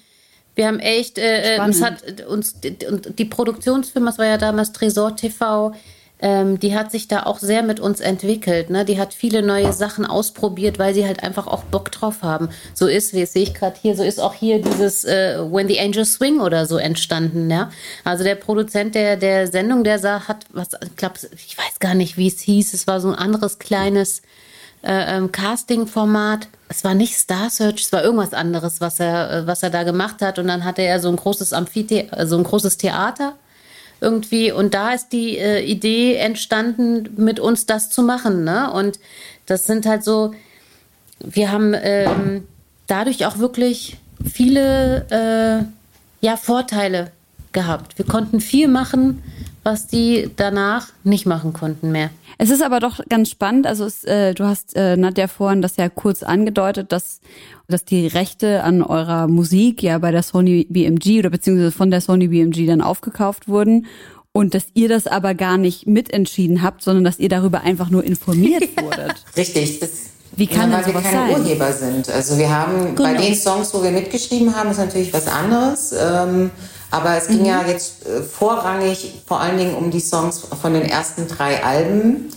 [0.54, 2.02] Wir haben echt, äh, äh, uns Spannend.
[2.06, 2.54] hat uns
[2.88, 5.74] und die Produktionsfirma, das war ja damals Tresor TV,
[6.20, 8.70] ähm, die hat sich da auch sehr mit uns entwickelt.
[8.70, 8.84] Ne?
[8.84, 12.48] Die hat viele neue Sachen ausprobiert, weil sie halt einfach auch Bock drauf haben.
[12.72, 15.80] So ist, wie sehe ich gerade hier, so ist auch hier dieses äh, When the
[15.80, 17.50] Angels Swing oder so entstanden.
[17.50, 17.70] Ja?
[18.04, 21.94] Also der Produzent der, der Sendung, der sah, hat was, ich glaube, ich weiß gar
[21.94, 22.74] nicht, wie es hieß.
[22.74, 24.22] Es war so ein anderes kleines
[24.82, 26.46] äh, ähm, Casting-Format.
[26.68, 29.82] Es war nicht Star Search, es war irgendwas anderes, was er, äh, was er da
[29.82, 30.38] gemacht hat.
[30.38, 33.34] Und dann hatte er so ein großes Amphitheater, so ein großes Theater
[34.04, 34.52] irgendwie.
[34.52, 38.44] Und da ist die äh, Idee entstanden, mit uns das zu machen.
[38.44, 38.70] Ne?
[38.70, 38.98] Und
[39.46, 40.34] das sind halt so,
[41.18, 42.46] wir haben ähm,
[42.86, 45.64] dadurch auch wirklich viele äh,
[46.24, 47.10] ja, Vorteile
[47.52, 47.98] gehabt.
[47.98, 49.22] Wir konnten viel machen,
[49.62, 52.10] was die danach nicht machen konnten mehr.
[52.36, 53.66] Es ist aber doch ganz spannend.
[53.66, 57.20] Also es, äh, du hast äh, Nadja vorhin das ja kurz angedeutet, dass
[57.68, 62.00] dass die Rechte an eurer Musik ja bei der Sony BMG oder beziehungsweise von der
[62.00, 63.86] Sony BMG dann aufgekauft wurden
[64.32, 68.04] und dass ihr das aber gar nicht mitentschieden habt, sondern dass ihr darüber einfach nur
[68.04, 69.14] informiert wurdet.
[69.36, 69.80] Richtig.
[69.80, 69.90] Das,
[70.36, 71.40] Wie kann ja, weil wir keine sein?
[71.40, 72.10] Urheber sind.
[72.10, 73.22] Also wir haben bei Genau.
[73.24, 75.92] den Songs, wo wir mitgeschrieben haben, ist natürlich was anderes.
[75.98, 76.50] Ähm,
[76.90, 77.46] aber es ging Mhm.
[77.46, 82.28] ja jetzt äh, vorrangig vor allen Dingen um die Songs von den ersten drei Alben,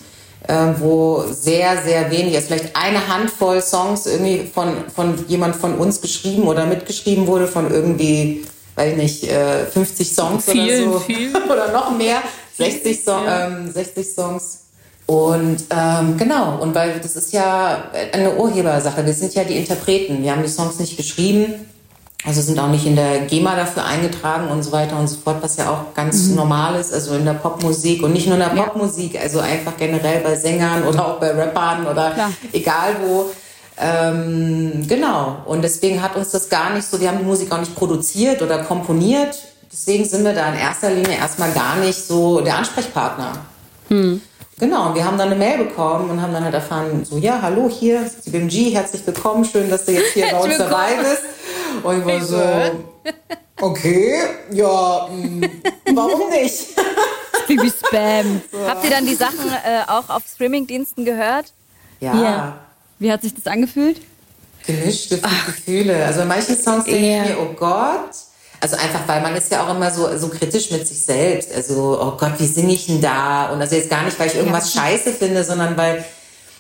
[0.80, 6.02] wo sehr, sehr wenig, also vielleicht eine Handvoll Songs irgendwie von, von jemand von uns
[6.02, 8.46] geschrieben oder mitgeschrieben wurde, von irgendwie,
[8.76, 11.00] weiß ich nicht, äh, 50 Songs Vielen, oder so.
[11.00, 11.36] vielen.
[11.50, 12.22] oder noch mehr.
[12.58, 14.64] 60, so ähm, 60 Songs.
[15.06, 19.06] Und ähm, genau, und weil das ist ja eine Urhebersache.
[19.06, 20.22] Wir sind ja die Interpreten.
[20.22, 21.66] Wir haben die Songs nicht geschrieben,
[22.26, 25.38] also sind auch nicht in der GEMA dafür eingetragen und so weiter und so fort,
[25.42, 28.62] was ja auch ganz normal ist, also in der Popmusik und nicht nur in der
[28.62, 32.32] Popmusik, also einfach generell bei Sängern oder auch bei Rappern oder Klar.
[32.52, 33.30] egal wo.
[33.80, 37.60] Ähm, genau, und deswegen hat uns das gar nicht so, wir haben die Musik auch
[37.60, 39.38] nicht produziert oder komponiert,
[39.72, 43.34] deswegen sind wir da in erster Linie erstmal gar nicht so der Ansprechpartner.
[44.60, 47.40] Genau, und wir haben dann eine Mail bekommen und haben dann halt erfahren, so, ja,
[47.44, 50.96] hallo, hier ist die BMG, herzlich willkommen, schön, dass du jetzt hier bei uns dabei
[50.96, 51.22] bist.
[51.84, 52.42] Und ich war so,
[53.62, 54.16] okay,
[54.52, 55.48] ja, mh,
[55.94, 56.70] warum nicht?
[57.48, 58.42] Wie Spam.
[58.68, 61.54] Habt ihr dann die Sachen äh, auch auf Streamingdiensten gehört?
[62.00, 62.58] Ja, Ja.
[63.00, 64.02] Wie hat sich das angefühlt?
[64.66, 66.04] gemischte Gefühle.
[66.04, 67.24] Also in manchen Songs denke Ja.
[67.24, 68.10] ich mir, oh Gott.
[68.60, 71.54] Also einfach, weil man ist ja auch immer so, so kritisch mit sich selbst.
[71.54, 73.52] Also, oh Gott, wie singe ich denn da?
[73.52, 76.04] Und also jetzt gar nicht, weil ich irgendwas scheiße finde, sondern weil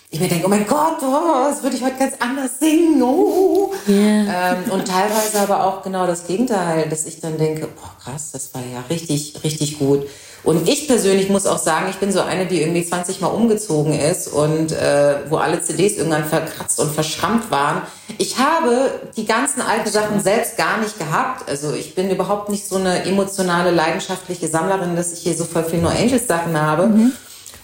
[0.09, 3.01] ich mir denke, oh mein Gott, oh, das würde ich heute ganz anders singen.
[3.01, 3.73] Oh.
[3.89, 8.53] Ähm, und teilweise aber auch genau das Gegenteil, dass ich dann denke, boah, krass, das
[8.53, 10.07] war ja richtig, richtig gut.
[10.43, 13.99] Und ich persönlich muss auch sagen, ich bin so eine, die irgendwie 20 Mal umgezogen
[13.99, 17.81] ist und äh, wo alle CDs irgendwann verkratzt und verschrammt waren.
[18.17, 21.49] Ich habe die ganzen alten Sachen selbst gar nicht gehabt.
[21.49, 25.65] Also ich bin überhaupt nicht so eine emotionale, leidenschaftliche Sammlerin, dass ich hier so voll
[25.65, 26.89] viel No Angels Sachen habe.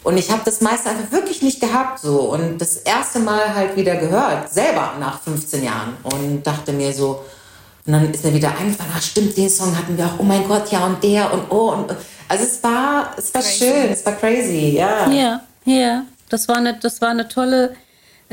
[0.03, 2.19] Und ich habe das meiste einfach wirklich nicht gehabt so.
[2.21, 5.95] Und das erste Mal halt wieder gehört, selber nach 15 Jahren.
[6.03, 7.23] Und dachte mir so,
[7.85, 10.47] und dann ist mir wieder eingefallen, ach stimmt, den Song hatten wir auch, oh mein
[10.47, 11.71] Gott, ja und der und oh.
[11.71, 11.93] Und,
[12.27, 15.09] also es war, es war schön, es war crazy, ja.
[15.11, 16.05] Ja, ja.
[16.29, 17.75] Das war eine, das war eine tolle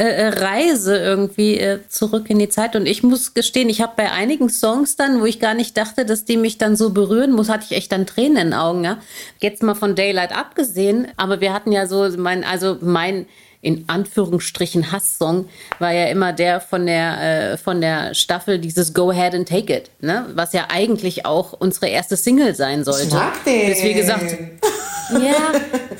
[0.00, 2.74] äh, äh, Reise irgendwie äh, zurück in die Zeit.
[2.74, 6.06] Und ich muss gestehen, ich habe bei einigen Songs dann, wo ich gar nicht dachte,
[6.06, 8.82] dass die mich dann so berühren muss, hatte ich echt dann Tränen in den Augen.
[8.82, 8.96] Ja?
[9.40, 13.26] Jetzt mal von Daylight abgesehen, aber wir hatten ja so mein, also mein
[13.62, 15.48] in Anführungsstrichen Hasssong
[15.78, 19.76] war ja immer der von der äh, von der Staffel dieses Go Ahead and Take
[19.76, 20.26] It, ne?
[20.34, 23.16] was ja eigentlich auch unsere erste Single sein sollte.
[23.44, 24.34] Bis wie gesagt,
[25.12, 25.52] ja,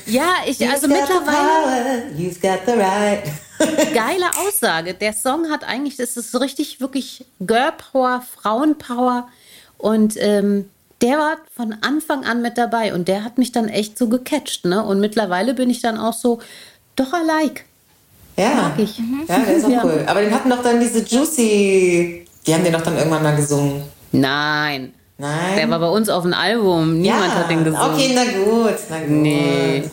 [0.07, 3.23] ja, ich also You've the mittlerweile You've got the right.
[3.93, 4.95] geile Aussage.
[4.95, 9.27] Der Song hat eigentlich, das ist richtig wirklich Girl Power, Frauenpower
[9.77, 10.69] und ähm,
[11.01, 14.65] der war von Anfang an mit dabei und der hat mich dann echt so gecatcht,
[14.65, 14.83] ne?
[14.83, 16.39] Und mittlerweile bin ich dann auch so,
[16.95, 17.65] doch I like.
[18.37, 18.53] Ja.
[18.55, 18.97] Mag ich.
[19.27, 19.81] Ja, der ist auch Ja.
[19.83, 20.03] cool.
[20.07, 22.25] Aber den hatten doch dann diese Juicy.
[22.45, 23.83] Die haben den doch dann irgendwann mal gesungen.
[24.11, 24.93] Nein.
[25.17, 25.55] Nein.
[25.55, 26.99] Der war bei uns auf dem Album.
[26.99, 27.35] Niemand ja.
[27.35, 27.93] hat den gesungen.
[27.93, 29.09] Okay, na gut, na gut.
[29.09, 29.83] Nee.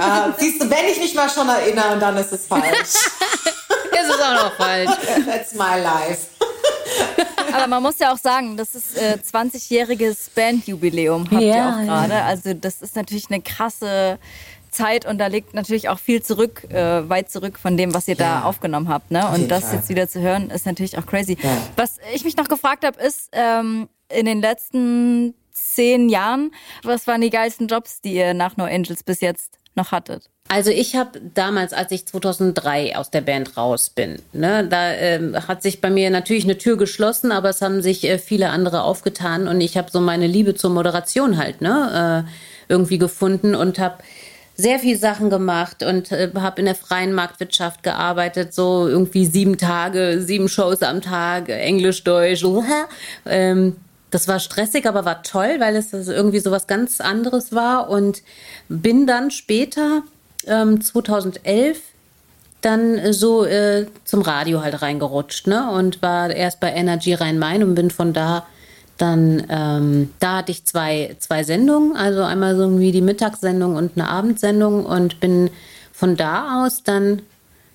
[0.00, 2.62] Ah, siehst du, wenn ich mich mal schon erinnere, dann ist es falsch.
[3.96, 4.90] Das ist auch noch falsch.
[5.26, 6.26] That's my life.
[7.54, 11.78] Aber man muss ja auch sagen, das ist äh, 20-jähriges Bandjubiläum habt ihr Ja, auch
[11.78, 11.84] ja.
[11.84, 12.22] gerade.
[12.24, 14.18] Also das ist natürlich eine krasse
[14.74, 18.16] Zeit und da liegt natürlich auch viel zurück, äh, weit zurück von dem, was ihr
[18.16, 18.42] da Ja.
[18.44, 19.10] aufgenommen habt.
[19.10, 19.26] Ne?
[19.32, 19.76] Und das Fall.
[19.76, 21.38] jetzt wieder zu hören, ist natürlich auch crazy.
[21.42, 21.50] Ja.
[21.76, 26.50] Was ich mich noch gefragt habe, ist ähm, in den letzten zehn Jahren,
[26.82, 30.28] was waren die geilsten Jobs, die ihr nach No Angels bis jetzt noch hattet?
[30.48, 35.34] Also ich habe damals, als ich 2003 aus der Band raus bin, ne, da ähm,
[35.48, 38.82] hat sich bei mir natürlich eine Tür geschlossen, aber es haben sich äh, viele andere
[38.82, 42.30] aufgetan und ich habe so meine Liebe zur Moderation halt ne, äh,
[42.72, 43.98] irgendwie gefunden und habe
[44.56, 49.58] sehr viel Sachen gemacht und äh, habe in der freien Marktwirtschaft gearbeitet, so irgendwie sieben
[49.58, 52.44] Tage, sieben Shows am Tag, Englisch, Deutsch.
[53.26, 53.76] Ähm,
[54.10, 58.22] das war stressig, aber war toll, weil es irgendwie so was ganz anderes war und
[58.68, 60.02] bin dann später,
[60.46, 61.80] ähm, 2011,
[62.60, 65.70] dann so äh, zum Radio halt reingerutscht, ne?
[65.70, 68.46] Und war erst bei Energy Rhein-Main und bin von da
[68.98, 73.92] dann, ähm, da hatte ich zwei, zwei Sendungen, also einmal so irgendwie die Mittagssendung und
[73.96, 75.50] eine Abendsendung und bin
[75.92, 77.22] von da aus dann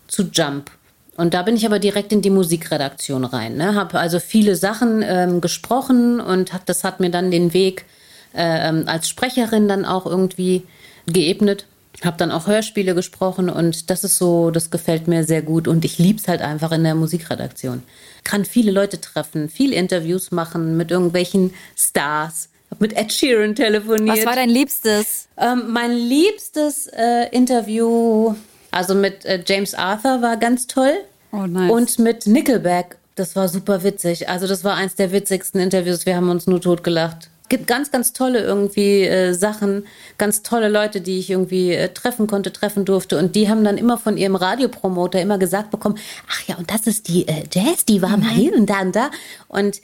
[0.07, 0.71] zu Jump.
[1.17, 3.57] Und da bin ich aber direkt in die Musikredaktion rein.
[3.57, 3.75] Ne?
[3.75, 7.85] Habe also viele Sachen ähm, gesprochen und hat, das hat mir dann den Weg
[8.33, 10.63] ähm, als Sprecherin dann auch irgendwie
[11.07, 11.65] geebnet.
[12.03, 15.83] Habe dann auch Hörspiele gesprochen und das ist so, das gefällt mir sehr gut und
[15.83, 17.83] ich lieb's halt einfach in der Musikredaktion.
[18.23, 22.49] Kann viele Leute treffen, viel Interviews machen mit irgendwelchen Stars.
[22.71, 24.17] Hab mit Ed Sheeran telefoniert.
[24.17, 25.27] Was war dein Liebstes?
[25.37, 28.35] Ähm, mein liebstes äh, Interview,
[28.71, 30.93] also mit äh, James Arthur, war ganz toll.
[31.31, 31.71] Oh, nice.
[31.71, 34.29] Und mit Nickelback, das war super witzig.
[34.29, 36.05] Also das war eins der witzigsten Interviews.
[36.05, 37.29] Wir haben uns nur totgelacht.
[37.49, 39.85] Gibt ganz, ganz tolle irgendwie äh, Sachen,
[40.17, 43.17] ganz tolle Leute, die ich irgendwie äh, treffen konnte, treffen durfte.
[43.17, 45.97] Und die haben dann immer von ihrem Radiopromoter immer gesagt bekommen,
[46.29, 48.95] ach ja, und das ist die äh, Jazz, die war mal hier und da und
[48.95, 49.09] da.
[49.47, 49.81] Und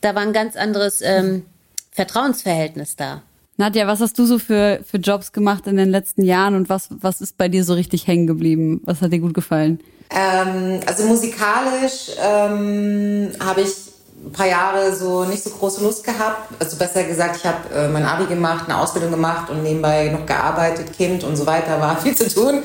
[0.00, 1.44] da war ein ganz anderes ähm,
[1.92, 3.22] Vertrauensverhältnis da.
[3.58, 6.88] Nadja, was hast du so für, für Jobs gemacht in den letzten Jahren und was,
[6.90, 8.80] was ist bei dir so richtig hängen geblieben?
[8.84, 9.80] Was hat dir gut gefallen?
[10.10, 13.91] Ähm, also musikalisch ähm, habe ich
[14.24, 16.48] ein paar Jahre so nicht so große Lust gehabt.
[16.60, 20.26] Also besser gesagt, ich habe äh, mein Abi gemacht, eine Ausbildung gemacht und nebenbei noch
[20.26, 22.62] gearbeitet, Kind und so weiter, war viel zu tun.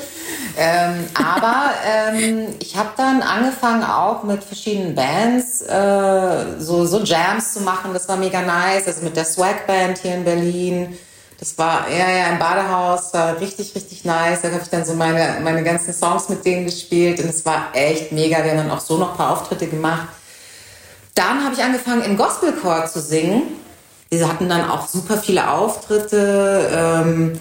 [0.57, 1.71] Ähm, aber
[2.13, 7.91] ähm, ich habe dann angefangen auch mit verschiedenen Bands äh, so, so Jams zu machen.
[7.93, 8.87] Das war mega nice.
[8.87, 10.97] Also mit der Swag Band hier in Berlin.
[11.39, 14.41] Das war ja, ja im Badehaus, war richtig, richtig nice.
[14.41, 17.69] Da habe ich dann so meine, meine ganzen Songs mit denen gespielt und es war
[17.73, 18.43] echt mega.
[18.43, 20.07] Wir haben dann auch so noch ein paar Auftritte gemacht.
[21.17, 23.41] Dann habe ich angefangen im Gospelchor zu singen.
[24.11, 26.69] Die hatten dann auch super viele Auftritte.
[26.71, 27.39] Ähm,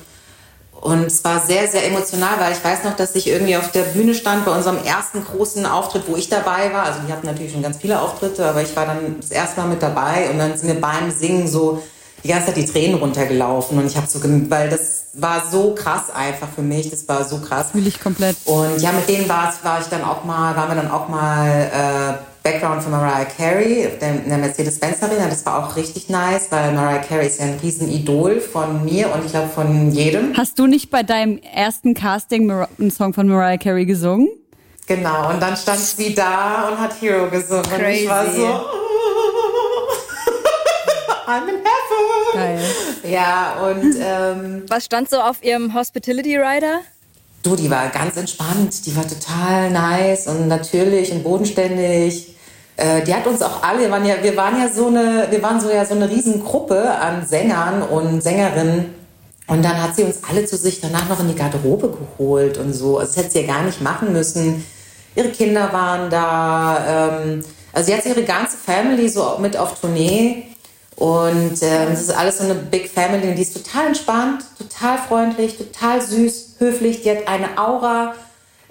[0.81, 3.83] und es war sehr, sehr emotional, weil ich weiß noch, dass ich irgendwie auf der
[3.83, 6.85] Bühne stand bei unserem ersten großen Auftritt, wo ich dabei war.
[6.85, 9.68] Also die hatten natürlich schon ganz viele Auftritte, aber ich war dann das erste Mal
[9.68, 11.83] mit dabei und dann sind mir beim Singen so
[12.24, 16.05] die ganze Zeit die Tränen runtergelaufen und ich habe so, weil das war so krass
[16.14, 17.68] einfach für mich, das war so krass.
[17.72, 18.37] Fühle ich komplett.
[18.45, 21.70] Und ja, mit denen war, war ich dann auch mal, waren wir dann auch mal
[21.72, 25.26] äh, Background für Mariah Carey der, in der Mercedes-Benz Arena.
[25.28, 29.24] Das war auch richtig nice, weil Mariah Carey ist ja ein Riesenidol von mir und
[29.24, 30.32] ich glaube von jedem.
[30.36, 34.28] Hast du nicht bei deinem ersten Casting einen Song von Mariah Carey gesungen?
[34.86, 37.64] Genau, und dann stand sie da und hat Hero gesungen.
[37.64, 38.36] Und ich war Crazy.
[38.36, 38.47] so,
[41.26, 42.32] I'm in heaven.
[42.32, 42.61] Geil.
[43.11, 46.82] Ja, und ähm, Was stand so auf ihrem Hospitality Rider?
[47.42, 52.36] Du, die war ganz entspannt, die war total nice und natürlich und bodenständig.
[52.77, 55.43] Äh, die hat uns auch alle, wir waren ja, wir waren ja so eine, wir
[55.43, 58.95] waren so ja so eine Riesengruppe an Sängern und Sängerinnen.
[59.47, 62.72] Und dann hat sie uns alle zu sich danach noch in die Garderobe geholt und
[62.72, 62.99] so.
[62.99, 64.64] Also das hätte sie ja gar nicht machen müssen.
[65.14, 67.12] Ihre Kinder waren da.
[67.22, 70.45] Ähm, also sie hat ihre ganze Family so mit auf Tournee.
[70.97, 75.59] Und ähm, das ist alles so eine Big Family die ist total entspannt, total freundlich,
[75.59, 77.03] total süß, höflich.
[77.03, 78.14] Die hat eine Aura,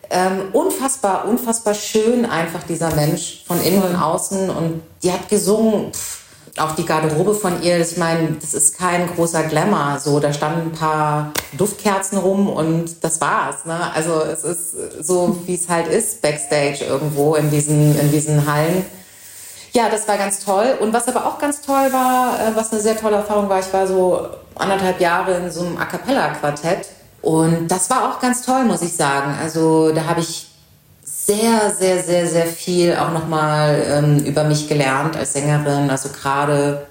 [0.10, 4.50] ähm, unfassbar, unfassbar schön einfach dieser Mensch von innen und außen.
[4.50, 6.26] Und die hat gesungen, pff,
[6.58, 10.00] auch die Garderobe von ihr, ich meine, das ist kein großer Glamour.
[10.00, 13.66] So, da standen ein paar Duftkerzen rum und das war's.
[13.66, 13.92] Ne?
[13.94, 18.86] Also es ist so, wie es halt ist, Backstage irgendwo in diesen, in diesen Hallen.
[19.74, 20.78] Ja, das war ganz toll.
[20.80, 23.74] Und was aber auch ganz toll war, äh, was eine sehr tolle Erfahrung war, ich
[23.74, 24.26] war so
[24.56, 26.88] anderthalb Jahre in so einem A Cappella-Quartett.
[27.26, 29.36] Und das war auch ganz toll, muss ich sagen.
[29.42, 30.48] Also da habe ich
[31.04, 35.90] sehr, sehr, sehr, sehr viel auch nochmal ähm, über mich gelernt als Sängerin.
[35.90, 36.86] Also gerade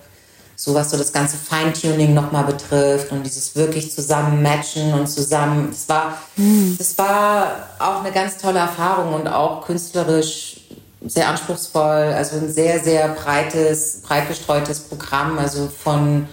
[0.56, 5.68] so was so das ganze Feintuning nochmal betrifft und dieses wirklich zusammen matchen und zusammen.
[5.70, 6.74] Das war, mhm.
[6.78, 10.62] das war auch eine ganz tolle Erfahrung und auch künstlerisch
[11.06, 12.12] sehr anspruchsvoll.
[12.12, 15.38] Also ein sehr, sehr breites, breit gestreutes Programm.
[15.38, 16.26] Also von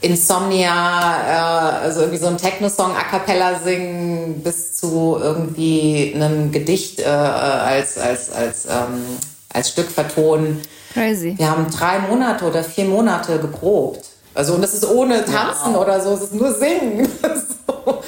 [0.00, 7.00] Insomnia, äh, also irgendwie so ein Techno-Song a cappella singen bis zu irgendwie einem Gedicht
[7.00, 9.04] äh, als, als, als, ähm,
[9.52, 10.62] als Stück vertonen.
[10.94, 11.34] Crazy.
[11.36, 14.06] Wir haben drei Monate oder vier Monate geprobt.
[14.34, 15.82] Also und das ist ohne Tanzen wow.
[15.82, 17.06] oder so, es ist nur Singen.
[17.22, 18.02] so.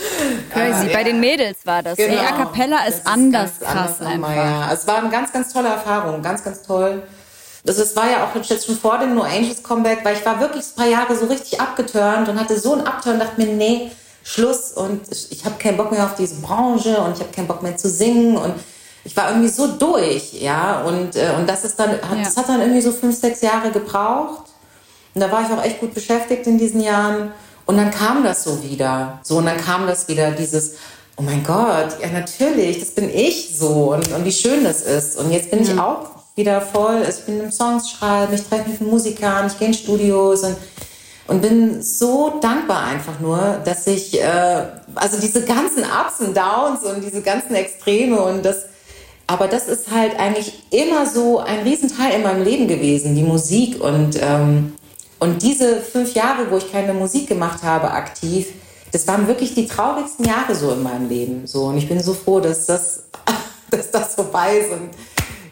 [0.50, 0.86] Crazy.
[0.86, 1.96] Ja, Bei den Mädels war das.
[1.96, 2.14] Genau.
[2.14, 4.34] Nee, A Cappella ist, ist anders krass anders einfach.
[4.34, 4.72] Ja.
[4.72, 7.02] Es war eine ganz, ganz tolle Erfahrung, ganz, ganz toll.
[7.66, 10.40] Also es war ja auch jetzt schon vor dem No Angels Comeback, weil ich war
[10.40, 13.52] wirklich ein paar Jahre so richtig abgeturnt und hatte so einen Abturn und dachte mir,
[13.54, 13.92] nee,
[14.24, 14.72] Schluss.
[14.72, 17.76] Und ich, habe keinen Bock mehr auf diese Branche und ich habe keinen Bock mehr
[17.76, 18.36] zu singen.
[18.36, 18.54] Und
[19.04, 20.82] ich war irgendwie so durch, ja.
[20.82, 22.24] Und äh, und das ist dann hat, ja.
[22.24, 24.50] das hat dann irgendwie so fünf sechs Jahre gebraucht.
[25.14, 27.32] Und da war ich auch echt gut beschäftigt in diesen Jahren.
[27.66, 30.74] Und dann kam das so wieder, so und dann kam das wieder dieses
[31.16, 33.92] oh mein Gott, ja natürlich, das bin ich so.
[33.92, 35.16] Und, und wie schön das ist.
[35.16, 35.72] Und jetzt bin ja.
[35.72, 37.02] ich auch wieder voll.
[37.08, 40.56] Ich bin im Songs schreiben, ich treffe mich mit Musikern, ich gehe in Studios und,
[41.28, 46.82] und bin so dankbar einfach nur, dass ich, äh, also diese ganzen Ups und Downs
[46.84, 48.64] und diese ganzen Extreme und das,
[49.26, 53.82] aber das ist halt eigentlich immer so ein Riesenteil in meinem Leben gewesen, die Musik
[53.82, 54.74] und, ähm,
[55.18, 58.48] und diese fünf Jahre, wo ich keine Musik gemacht habe, aktiv,
[58.90, 61.46] das waren wirklich die traurigsten Jahre so in meinem Leben.
[61.46, 61.64] So.
[61.64, 63.04] Und ich bin so froh, dass das,
[63.70, 64.90] dass das vorbei ist und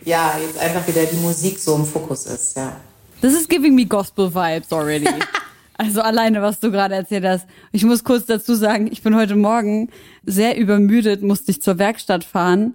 [0.04, 2.76] ja, jetzt einfach wieder die Musik so im Fokus ist, ja.
[3.20, 5.06] This is giving me gospel vibes already.
[5.74, 7.46] also alleine, was du gerade erzählt hast.
[7.72, 9.90] Ich muss kurz dazu sagen, ich bin heute Morgen
[10.24, 12.74] sehr übermüdet, musste ich zur Werkstatt fahren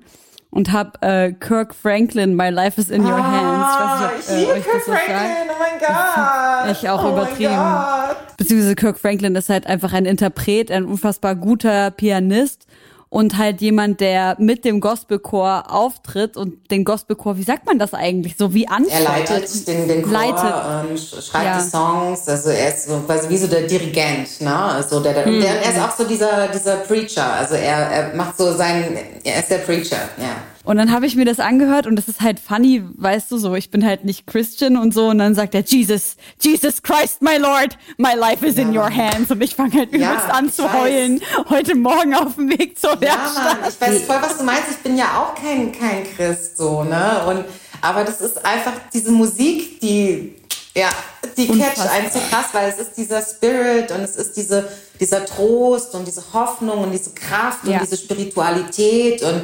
[0.51, 4.29] und habe äh, Kirk Franklin, My Life is in Your ah, Hands.
[4.29, 6.71] Ich, weiß nicht, ob, äh, ich Kirk Franklin, oh mein Gott.
[6.71, 8.15] Ich auch oh übertrieben.
[8.37, 12.67] Beziehungsweise Kirk Franklin ist halt einfach ein Interpret, ein unfassbar guter Pianist
[13.15, 17.93] und halt jemand, der mit dem Gospelchor auftritt und den Gospelchor, wie sagt man das
[17.93, 18.91] eigentlich, so wie anfeuert.
[18.91, 20.89] Er leitet den, den Chor leitet.
[20.89, 21.57] und schreibt ja.
[21.57, 24.53] die Songs, also er ist so quasi wie so der Dirigent, ne?
[24.53, 25.39] Also der, der, mhm.
[25.39, 29.39] der, er ist auch so dieser, dieser Preacher, also er, er macht so seinen, er
[29.39, 30.35] ist der Preacher, ja.
[30.65, 33.53] Und dann habe ich mir das angehört und das ist halt funny, weißt du so,
[33.53, 35.07] ich bin halt nicht Christian und so.
[35.07, 38.89] Und dann sagt er, Jesus, Jesus Christ, my Lord, my life is ja, in your
[38.89, 39.29] hands.
[39.29, 42.99] Und ich fange halt übelst ja, an zu heulen heute Morgen auf dem Weg zur
[42.99, 43.35] Werkstatt.
[43.35, 46.57] Ja, Mann, ich weiß voll, was du meinst, ich bin ja auch kein, kein Christ
[46.57, 47.45] so, ne, und,
[47.81, 50.35] aber das ist einfach diese Musik, die,
[50.75, 50.89] ja,
[51.37, 54.67] die catcht einen so krass, weil es ist dieser Spirit und es ist diese,
[54.99, 59.43] dieser Trost und diese Hoffnung und diese Kraft und diese Spiritualität und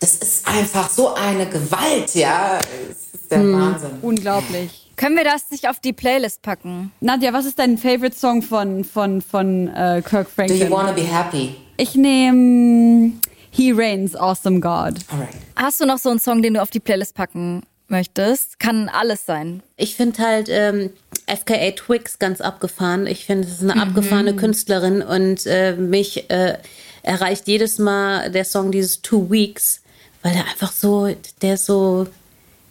[0.00, 2.58] das ist einfach so eine Gewalt, ja.
[2.58, 3.52] Das ist der hm.
[3.52, 3.90] Wahnsinn.
[4.02, 4.90] Unglaublich.
[4.96, 6.90] Können wir das nicht auf die Playlist packen?
[7.00, 10.58] Nadja, was ist dein Favorite Song von, von, von äh, Kirk Franklin?
[10.58, 11.54] Do you wanna be happy?
[11.76, 13.12] Ich nehme
[13.50, 14.94] He Reigns, Awesome God.
[15.10, 15.34] Alright.
[15.54, 18.58] Hast du noch so einen Song, den du auf die Playlist packen möchtest?
[18.58, 19.62] Kann alles sein.
[19.76, 20.90] Ich finde halt ähm,
[21.26, 23.06] FKA Twix ganz abgefahren.
[23.06, 23.80] Ich finde, es ist eine mhm.
[23.80, 26.56] abgefahrene Künstlerin und äh, mich äh,
[27.02, 29.82] erreicht jedes Mal der Song dieses Two Weeks
[30.26, 31.08] weil der einfach so,
[31.40, 32.08] der ist so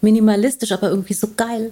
[0.02, 1.72] minimalistisch, aber irgendwie so geil.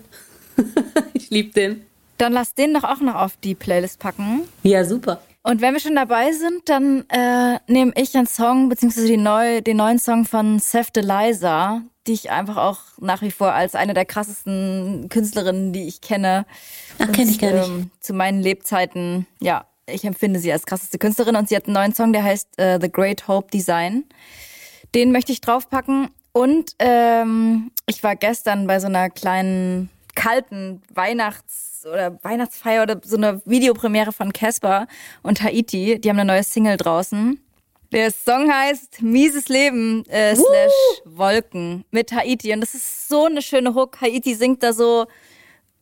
[1.14, 1.86] ich liebe den.
[2.18, 4.44] Dann lass den doch auch noch auf die Playlist packen.
[4.64, 5.22] Ja, super.
[5.42, 9.60] Und wenn wir schon dabei sind, dann äh, nehme ich einen Song, beziehungsweise die neu,
[9.60, 13.94] den neuen Song von Seth Deliza, die ich einfach auch nach wie vor als eine
[13.94, 16.46] der krassesten Künstlerinnen, die ich kenne.
[16.98, 17.68] Ach, kenne ich gar nicht.
[17.68, 21.74] Ähm, zu meinen Lebzeiten, ja, ich empfinde sie als krasseste Künstlerin und sie hat einen
[21.74, 24.06] neuen Song, der heißt äh, The Great Hope Design.
[24.96, 26.10] Den möchte ich draufpacken.
[26.32, 33.18] Und ähm, ich war gestern bei so einer kleinen kalten Weihnachts- oder Weihnachtsfeier oder so
[33.18, 34.88] einer Videopremiere von Casper
[35.22, 36.00] und Haiti.
[36.00, 37.40] Die haben eine neue Single draußen.
[37.92, 40.72] Der Song heißt Mieses Leben äh, slash
[41.06, 42.52] Wolken mit Haiti.
[42.54, 44.02] Und das ist so eine schöne Hook.
[44.02, 45.06] Haiti singt da so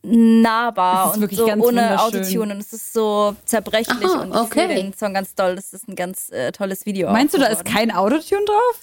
[0.04, 4.68] nahbar und so ohne Autotune und es ist so zerbrechlich Aha, und ich okay.
[4.68, 5.56] finde den Song ganz toll.
[5.56, 7.12] Das ist ein ganz äh, tolles Video.
[7.12, 8.80] Meinst du, da ist kein Autotune drauf?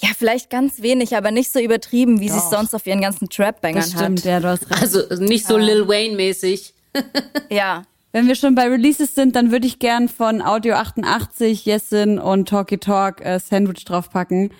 [0.00, 3.28] Ja, vielleicht ganz wenig, aber nicht so übertrieben, wie sie es sonst auf ihren ganzen
[3.28, 3.90] Trap-Bangern hat.
[3.90, 4.80] Stimmt, ja, du hast recht.
[4.80, 6.72] Also nicht so Lil Wayne-mäßig.
[7.50, 7.82] ja.
[8.12, 12.48] Wenn wir schon bei Releases sind, dann würde ich gern von Audio 88, Yesin und
[12.48, 14.50] Talky Talk äh, Sandwich draufpacken.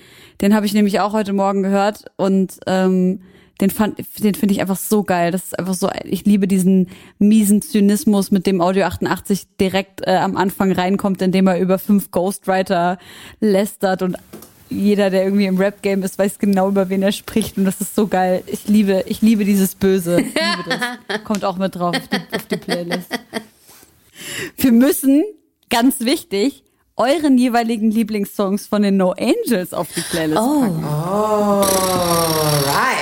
[0.40, 3.20] Den habe ich nämlich auch heute Morgen gehört und ähm,
[3.60, 5.32] Den fand, den finde ich einfach so geil.
[5.32, 10.16] Das ist einfach so, ich liebe diesen miesen Zynismus, mit dem Audio 88 direkt äh,
[10.16, 12.98] am Anfang reinkommt, indem er über fünf Ghostwriter
[13.40, 14.16] lästert und
[14.70, 17.94] jeder, der irgendwie im Rap-Game ist, weiß genau, über wen er spricht und das ist
[17.94, 18.42] so geil.
[18.46, 20.20] Ich liebe, ich liebe dieses Böse.
[20.20, 20.68] Ich liebe
[21.08, 21.24] das.
[21.24, 23.08] Kommt auch mit drauf auf die, auf die Playlist.
[24.56, 25.24] Wir müssen,
[25.70, 26.64] ganz wichtig,
[26.96, 30.60] euren jeweiligen Lieblingssongs von den No Angels auf die Playlist Oh.
[30.60, 30.84] packen.
[30.84, 32.97] Alright.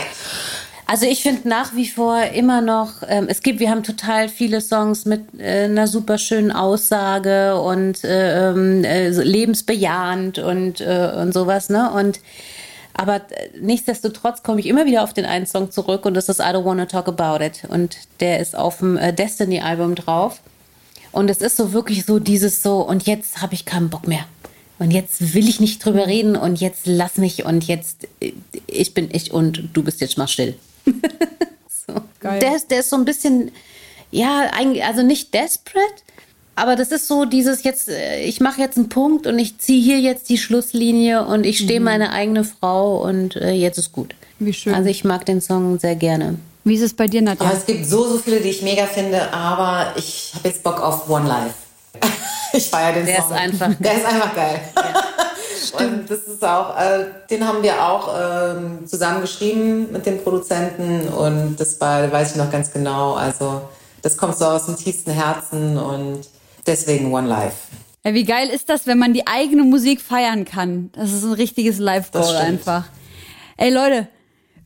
[0.89, 4.61] Also ich finde nach wie vor immer noch, ähm, es gibt, wir haben total viele
[4.61, 11.35] Songs mit äh, einer super schönen Aussage und äh, ähm, äh, lebensbejahend und, äh, und
[11.35, 11.91] sowas, ne?
[11.91, 12.21] Und
[12.95, 16.39] aber äh, nichtsdestotrotz komme ich immer wieder auf den einen Song zurück und das ist
[16.39, 17.63] I Don't Wanna Talk About It.
[17.69, 20.41] Und der ist auf dem äh, Destiny-Album drauf.
[21.11, 24.25] Und es ist so wirklich so dieses so, und jetzt habe ich keinen Bock mehr.
[24.79, 28.07] Und jetzt will ich nicht drüber reden und jetzt lass mich und jetzt,
[28.67, 30.55] ich bin ich und du bist jetzt mal still.
[31.87, 31.95] so.
[32.21, 32.39] Geil.
[32.41, 33.53] Der, ist, der ist so ein bisschen,
[34.11, 36.03] ja, eigentlich, also nicht desperate,
[36.55, 39.83] aber das ist so dieses jetzt, äh, ich mache jetzt einen Punkt und ich ziehe
[39.83, 44.15] hier jetzt die Schlusslinie und ich stehe meine eigene Frau und äh, jetzt ist gut.
[44.39, 44.75] Wie schön.
[44.75, 46.37] Also ich mag den Song sehr gerne.
[46.65, 47.47] Wie ist es bei dir, Nadja?
[47.47, 50.81] Aber es gibt so, so viele, die ich mega finde, aber ich habe jetzt Bock
[50.81, 51.55] auf One Life.
[52.53, 53.27] ich feiere den Der Song.
[53.33, 54.61] ist einfach Der ist einfach geil.
[55.79, 61.09] Und das ist auch, äh, den haben wir auch ähm, zusammen geschrieben mit dem Produzenten
[61.09, 63.15] und das war, weiß ich noch ganz genau.
[63.15, 63.63] Also
[64.01, 66.21] das kommt so aus dem tiefsten Herzen und
[66.67, 67.57] deswegen One Life.
[68.05, 70.91] Ja, wie geil ist das, wenn man die eigene Musik feiern kann?
[70.95, 72.41] Das ist ein richtiges Live-Goal stimmt.
[72.41, 72.85] einfach.
[73.57, 74.07] Ey Leute,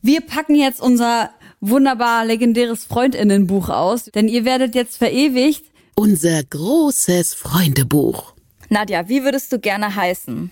[0.03, 5.63] wir packen jetzt unser wunderbar legendäres Freundinnenbuch aus, denn ihr werdet jetzt verewigt.
[5.95, 8.33] Unser großes Freundebuch.
[8.69, 10.51] Nadja, wie würdest du gerne heißen?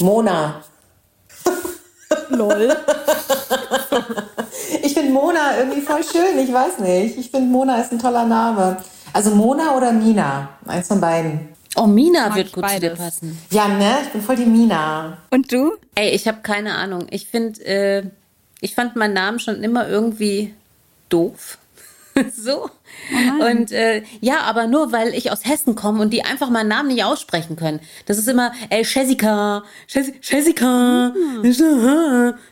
[0.00, 0.62] Mona.
[2.30, 2.76] Lol.
[4.82, 7.16] Ich finde Mona irgendwie voll schön, ich weiß nicht.
[7.18, 8.82] Ich finde Mona ist ein toller Name.
[9.12, 11.48] Also Mona oder Mina, eins von beiden.
[11.76, 12.98] Oh, Mina wird ich gut zu dir beides.
[12.98, 13.38] passen.
[13.50, 13.98] Ja, ne?
[14.02, 15.18] Ich bin voll die Mina.
[15.30, 15.72] Und du?
[15.94, 17.06] Ey, ich habe keine Ahnung.
[17.10, 18.02] Ich finde, äh,
[18.60, 20.54] ich fand meinen Namen schon immer irgendwie
[21.08, 21.58] doof.
[22.34, 22.70] so.
[23.40, 26.88] Und äh, ja, aber nur weil ich aus Hessen komme und die einfach meinen Namen
[26.88, 27.80] nicht aussprechen können.
[28.06, 31.12] Das ist immer, ey, Jessica, Jes- Jessica,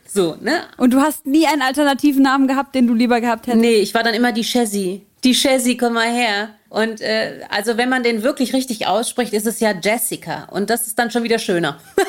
[0.07, 0.61] so, ne?
[0.77, 3.61] Und du hast nie einen alternativen Namen gehabt, den du lieber gehabt hättest?
[3.61, 5.05] Nee, ich war dann immer die Chessie.
[5.23, 6.49] Die Chessie, komm mal her.
[6.69, 10.47] Und äh, also wenn man den wirklich richtig ausspricht, ist es ja Jessica.
[10.51, 11.79] Und das ist dann schon wieder schöner.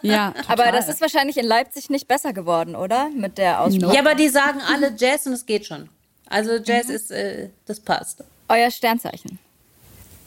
[0.00, 0.44] Ja, total.
[0.68, 3.08] Aber das ist wahrscheinlich in Leipzig nicht besser geworden, oder?
[3.14, 3.94] Mit der Aussprache.
[3.94, 5.88] Ja, aber die sagen alle Jazz und es geht schon.
[6.32, 8.24] Also Jazz ist, äh, das passt.
[8.48, 9.38] Euer Sternzeichen.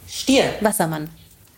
[0.08, 0.54] Stier.
[0.62, 1.10] Wassermann.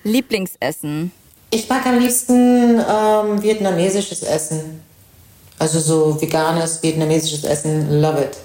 [0.06, 1.12] Lieblingsessen.
[1.50, 4.80] Ich mag am liebsten ähm, vietnamesisches Essen.
[5.60, 8.02] Also so veganes vietnamesisches Essen.
[8.02, 8.38] Love it.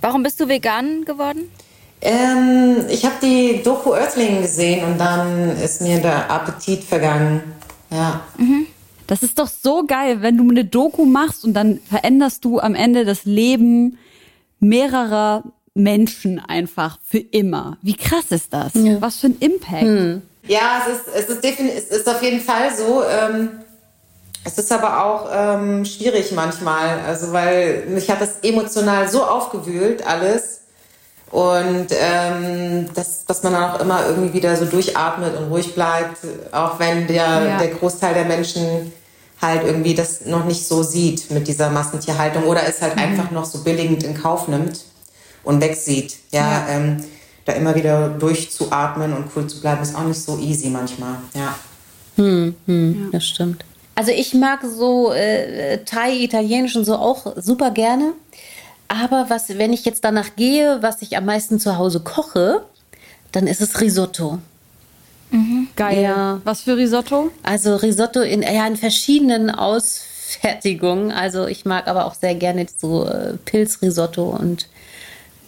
[0.00, 1.48] Warum bist du vegan geworden?
[2.00, 7.40] Ähm, ich habe die Doku Earthling gesehen und dann ist mir der Appetit vergangen.
[7.88, 8.22] Ja.
[9.06, 12.74] Das ist doch so geil, wenn du eine Doku machst und dann veränderst du am
[12.74, 13.96] Ende das Leben
[14.62, 15.42] mehrerer
[15.74, 17.76] Menschen einfach für immer.
[17.82, 18.72] Wie krass ist das?
[19.00, 20.22] Was für ein Impact.
[20.46, 23.02] Ja, es ist, es ist, es ist auf jeden Fall so.
[23.04, 23.48] Ähm,
[24.44, 30.04] es ist aber auch ähm, schwierig manchmal, also weil mich hat das emotional so aufgewühlt
[30.04, 30.62] alles
[31.30, 36.18] und ähm, das, dass man dann auch immer irgendwie wieder so durchatmet und ruhig bleibt,
[36.50, 37.58] auch wenn der, Ja.
[37.58, 38.92] der Großteil der Menschen
[39.42, 43.44] halt irgendwie das noch nicht so sieht mit dieser Massentierhaltung oder es halt einfach noch
[43.44, 44.84] so billigend in Kauf nimmt
[45.42, 46.16] und wegsieht.
[46.30, 47.04] Ja, Ähm,
[47.44, 51.16] da immer wieder durchzuatmen und cool zu bleiben, ist auch nicht so easy manchmal.
[51.34, 51.56] Ja.
[53.10, 53.64] Das stimmt.
[53.94, 58.12] Also ich mag so äh, Thai, Italienisch und so auch super gerne.
[58.88, 62.62] Aber was, wenn ich jetzt danach gehe, was ich am meisten zu Hause koche,
[63.32, 64.38] dann ist es Risotto.
[65.76, 66.02] Geil.
[66.02, 66.40] Ja.
[66.44, 67.30] Was für Risotto?
[67.42, 71.10] Also Risotto in, ja, in verschiedenen Ausfertigungen.
[71.10, 74.68] Also ich mag aber auch sehr gerne so äh, Pilzrisotto und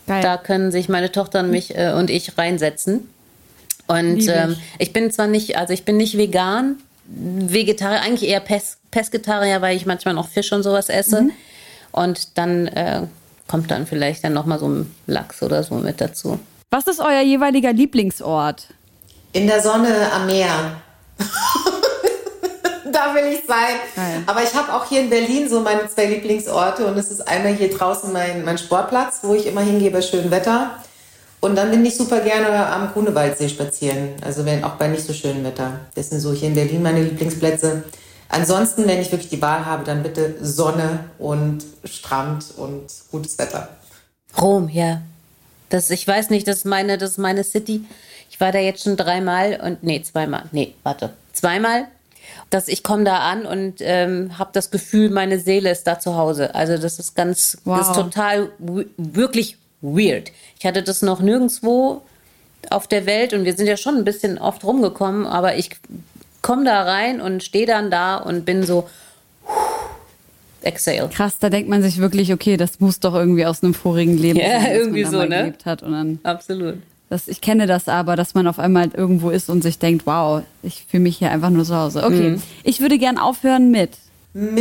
[0.06, 0.22] Geil.
[0.22, 3.08] da können sich meine Tochter und mich äh, und ich reinsetzen.
[3.86, 8.78] Und ähm, ich bin zwar nicht, also ich bin nicht vegan, Vegetarier, eigentlich eher Pes
[8.90, 11.22] Pesketarier, weil ich manchmal noch Fisch und sowas esse.
[11.22, 11.32] Mhm.
[11.92, 13.02] Und dann äh,
[13.48, 16.38] kommt dann vielleicht dann noch mal so ein Lachs oder so mit dazu.
[16.70, 18.68] Was ist euer jeweiliger Lieblingsort?
[19.34, 20.76] In der Sonne am Meer.
[22.92, 23.80] da will ich sein.
[23.96, 24.22] Geil.
[24.26, 27.52] Aber ich habe auch hier in Berlin so meine zwei Lieblingsorte und es ist einmal
[27.52, 30.78] hier draußen mein, mein Sportplatz, wo ich immer hingehe bei schönem Wetter.
[31.40, 35.12] Und dann bin ich super gerne am Grunewaldsee spazieren, also wenn auch bei nicht so
[35.12, 35.80] schönem Wetter.
[35.96, 37.82] Das sind so hier in Berlin meine Lieblingsplätze.
[38.28, 43.68] Ansonsten, wenn ich wirklich die Wahl habe, dann bitte Sonne und Strand und gutes Wetter.
[44.40, 45.02] Rom, ja.
[45.70, 47.84] Das, ich weiß nicht, das ist meine, das ist meine City.
[48.34, 50.42] Ich war da jetzt schon dreimal und nee, zweimal.
[50.50, 51.10] Nee, warte.
[51.32, 51.84] Zweimal.
[52.50, 56.16] Dass ich komme da an und ähm, habe das Gefühl, meine Seele ist da zu
[56.16, 56.52] Hause.
[56.52, 57.78] Also das ist ganz, Wow.
[57.78, 58.48] das ist total
[58.96, 60.32] wirklich weird.
[60.58, 62.02] Ich hatte das noch nirgendwo
[62.70, 65.70] auf der Welt und wir sind ja schon ein bisschen oft rumgekommen, aber ich
[66.42, 68.88] komme da rein und stehe dann da und bin so
[70.62, 71.08] exhale.
[71.10, 74.40] Krass, da denkt man sich wirklich, okay, das muss doch irgendwie aus einem vorigen Leben
[74.40, 75.28] Ja, sein, irgendwie man so, ne?
[75.28, 76.78] gelebt hat und dann Absolut.
[77.14, 80.42] Das, ich kenne das aber, dass man auf einmal irgendwo ist und sich denkt, wow,
[80.64, 82.02] ich fühle mich hier einfach nur zu Hause.
[82.02, 82.42] Okay, Mhm.
[82.64, 83.92] ich würde gern aufhören mit.
[84.32, 84.58] Mit,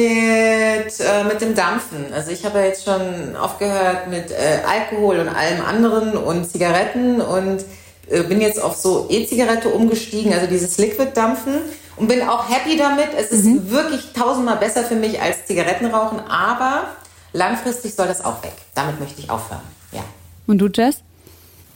[1.00, 2.14] äh, mit dem Dampfen.
[2.14, 7.22] Also ich habe ja jetzt schon aufgehört mit äh, Alkohol und allem anderen und Zigaretten
[7.22, 7.66] und
[8.12, 11.56] äh, bin jetzt auf so E-Zigarette umgestiegen, also dieses Liquid-Dampfen
[11.96, 13.08] und bin auch happy damit.
[13.18, 16.84] Es ist wirklich tausendmal besser für mich als Zigarettenrauchen, aber
[17.32, 18.54] langfristig soll das auch weg.
[18.76, 19.62] Damit möchte ich aufhören.
[19.92, 20.04] Ja.
[20.46, 20.98] Und du, Jess?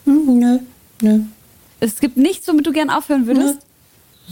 [0.07, 0.59] Nö,
[1.01, 1.19] nö.
[1.79, 3.59] Es gibt nichts, womit du gern aufhören würdest?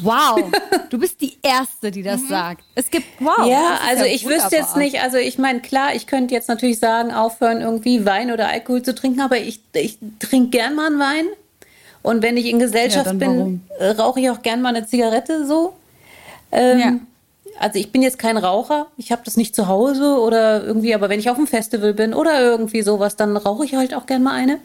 [0.01, 0.51] Wow,
[0.89, 2.63] du bist die Erste, die das sagt.
[2.75, 3.47] Es gibt, wow.
[3.47, 7.11] Ja, also ich wüsste jetzt nicht, also ich meine, klar, ich könnte jetzt natürlich sagen,
[7.11, 11.25] aufhören, irgendwie Wein oder Alkohol zu trinken, aber ich, ich trinke gern mal einen Wein.
[12.03, 15.73] Und wenn ich in Gesellschaft Ja, bin, rauche ich auch gern mal eine Zigarette so.
[16.51, 16.99] Ähm, Ja.
[17.57, 21.07] Also ich bin jetzt kein Raucher, ich habe das nicht zu Hause oder irgendwie, aber
[21.07, 24.23] wenn ich auf einem Festival bin oder irgendwie sowas, dann rauche ich halt auch gern
[24.23, 24.59] mal eine.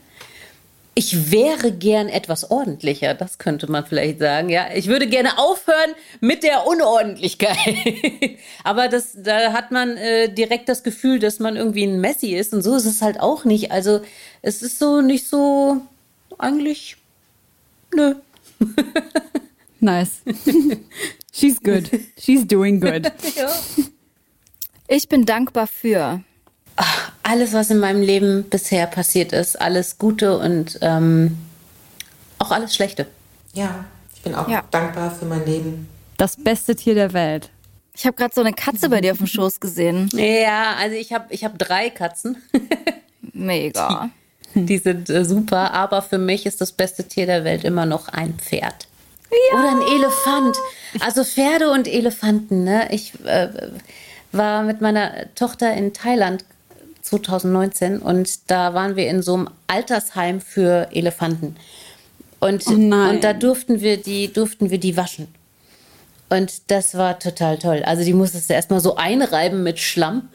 [1.00, 4.50] Ich wäre gern etwas ordentlicher, das könnte man vielleicht sagen.
[4.50, 7.56] Ja, ich würde gerne aufhören mit der Unordentlichkeit.
[8.64, 12.52] Aber das, da hat man äh, direkt das Gefühl, dass man irgendwie ein Messi ist
[12.52, 13.72] und so ist es halt auch nicht.
[13.72, 14.02] Also
[14.42, 15.80] es ist so nicht so
[16.36, 16.98] eigentlich.
[17.94, 18.16] Nö.
[19.82, 20.20] Nice.
[21.32, 21.88] She's good.
[22.18, 23.10] She's doing good.
[24.88, 26.22] Ich bin dankbar für.
[27.22, 31.36] Alles, was in meinem Leben bisher passiert ist, alles Gute und ähm,
[32.38, 33.06] auch alles Schlechte.
[33.52, 34.62] Ja, ich bin auch Ja.
[34.70, 35.88] dankbar für mein Leben.
[36.16, 37.50] Das beste Tier der Welt.
[37.94, 40.08] Ich habe gerade so eine Katze bei dir auf dem Schoß gesehen.
[40.12, 42.38] Ja, also ich habe ich hab drei Katzen.
[43.32, 44.10] Mega.
[44.54, 48.08] Die sind äh, super, aber für mich ist das beste Tier der Welt immer noch
[48.08, 48.88] ein Pferd.
[49.52, 50.56] Oder ein Elefant.
[51.00, 52.64] Also Pferde und Elefanten.
[52.64, 52.88] Ne?
[52.90, 53.48] Ich äh,
[54.32, 56.44] war mit meiner Tochter in Thailand
[57.10, 61.56] 2019 und da waren wir in so einem Altersheim für Elefanten.
[62.40, 65.28] Und, Oh und da durften wir die, durften wir die waschen.
[66.30, 67.82] Und das war total toll.
[67.84, 70.28] Also die musstest du erstmal so einreiben mit Schlamm.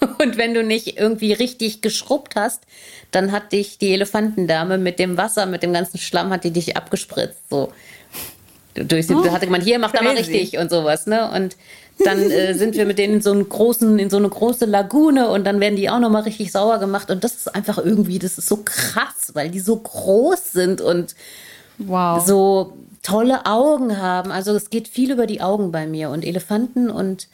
[0.18, 2.62] Und wenn du nicht irgendwie richtig geschrubbt hast,
[3.10, 6.76] dann hat dich die Elefantendame mit dem Wasser, mit dem ganzen Schlamm, hat die dich
[6.76, 7.50] abgespritzt.
[7.50, 7.72] So.
[8.74, 11.30] Durch, da hatte man hier, mach da mal richtig und sowas, ne?
[11.32, 11.56] Und
[12.04, 15.28] dann äh, sind wir mit denen in so einen großen, in so eine große Lagune
[15.30, 17.10] und dann werden die auch nochmal richtig sauer gemacht.
[17.10, 21.14] Und das ist einfach irgendwie, das ist so krass, weil die so groß sind und
[21.78, 22.24] Wow.
[22.26, 24.30] so tolle Augen haben.
[24.30, 26.10] Also es geht viel über die Augen bei mir.
[26.10, 27.28] Und Elefanten und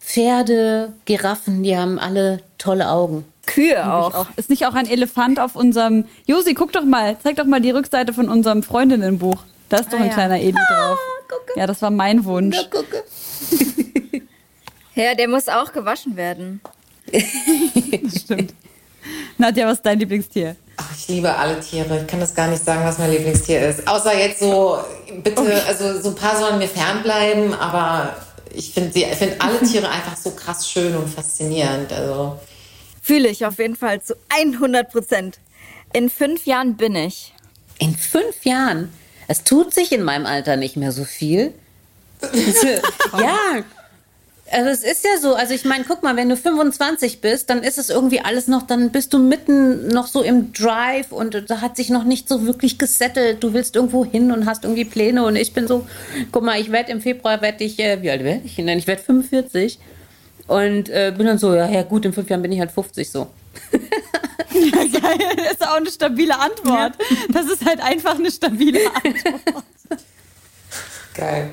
[0.00, 3.24] Pferde, Giraffen, die haben alle tolle Augen.
[3.46, 4.14] Kühe auch.
[4.14, 4.26] auch.
[4.36, 6.04] Ist nicht auch ein Elefant auf unserem.
[6.26, 9.42] Josi, guck doch mal, zeig doch mal die Rückseite von unserem Freundinnenbuch.
[9.72, 10.12] Da ist doch Ah, ein ja.
[10.12, 10.98] kleiner Edi drauf.
[11.56, 12.56] Ja, das war mein Wunsch.
[12.70, 13.02] gucke.
[14.94, 16.60] Ja, der muss auch gewaschen werden.
[18.14, 18.52] Stimmt.
[19.38, 20.54] Nadja, was ist dein Lieblingstier?
[20.76, 22.02] Ach, ich liebe alle Tiere.
[22.02, 23.88] Ich kann das gar nicht sagen, was mein Lieblingstier ist.
[23.88, 24.76] Außer jetzt so,
[25.22, 28.14] bitte, also so ein paar sollen mir fernbleiben, aber
[28.52, 31.90] ich finde finde alle Tiere einfach so krass schön und faszinierend.
[31.90, 32.38] Also
[33.00, 35.38] Fühle ich auf jeden Fall zu 100 Prozent.
[35.94, 37.32] In fünf Jahren bin ich.
[37.78, 38.92] In fünf Jahren.
[39.28, 41.52] Es tut sich in meinem Alter nicht mehr so viel.
[43.12, 43.64] ja.
[44.50, 47.62] Also es ist ja so, also ich meine, guck mal, wenn du 25 bist, dann
[47.62, 51.62] ist es irgendwie alles noch, dann bist du mitten noch so im Drive und da
[51.62, 53.42] hat sich noch nicht so wirklich gesettelt.
[53.42, 55.86] Du willst irgendwo hin und hast irgendwie Pläne und ich bin so,
[56.32, 58.68] guck mal, ich werde im Februar, werde ich, äh, wie alt werde ich denn?
[58.68, 59.78] Ich werde 45
[60.52, 63.10] und äh, bin dann so, ja, ja gut, in fünf Jahren bin ich halt 50
[63.10, 63.26] so.
[64.52, 66.92] Geil, das ist auch eine stabile Antwort.
[67.32, 69.64] Das ist halt einfach eine stabile Antwort.
[71.14, 71.50] geil.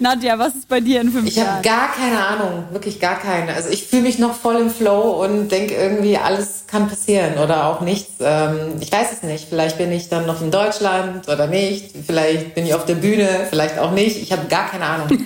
[0.00, 1.62] Nadja, was ist bei dir in fünf Ich habe Jahren?
[1.62, 3.52] gar keine Ahnung, wirklich gar keine.
[3.52, 7.66] Also ich fühle mich noch voll im Flow und denke irgendwie, alles kann passieren oder
[7.66, 8.12] auch nichts.
[8.20, 9.46] Ähm, ich weiß es nicht.
[9.48, 11.94] Vielleicht bin ich dann noch in Deutschland oder nicht.
[12.06, 14.16] Vielleicht bin ich auf der Bühne, vielleicht auch nicht.
[14.22, 15.24] Ich habe gar keine Ahnung.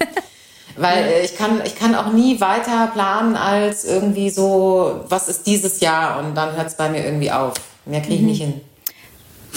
[0.77, 5.47] Weil äh, ich kann, ich kann auch nie weiter planen als irgendwie so, was ist
[5.47, 7.55] dieses Jahr und dann hört es bei mir irgendwie auf.
[7.85, 8.61] Mehr kriege ich nicht hin.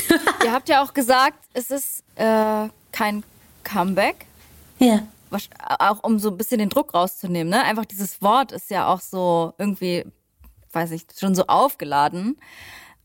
[0.43, 3.23] Ihr habt ja auch gesagt, es ist äh, kein
[3.63, 4.25] Comeback.
[4.79, 5.07] Ja.
[5.79, 7.63] auch um so ein bisschen den Druck rauszunehmen, ne?
[7.63, 10.05] Einfach dieses Wort ist ja auch so irgendwie,
[10.73, 12.37] weiß ich, schon so aufgeladen.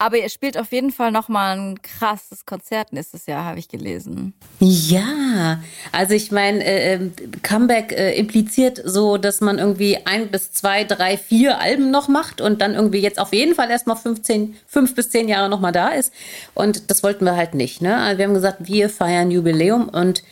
[0.03, 4.32] Aber ihr spielt auf jeden Fall nochmal ein krasses Konzert nächstes Jahr, habe ich gelesen.
[4.59, 5.61] Ja,
[5.92, 10.84] also ich meine, äh, ähm, Comeback äh, impliziert so, dass man irgendwie ein bis zwei,
[10.84, 14.94] drei, vier Alben noch macht und dann irgendwie jetzt auf jeden Fall erstmal 15, fünf
[14.94, 16.14] bis zehn Jahre nochmal da ist.
[16.55, 17.82] Und das wollten wir halt nicht.
[17.82, 17.94] Ne?
[17.94, 20.22] Also wir haben gesagt, wir feiern Jubiläum und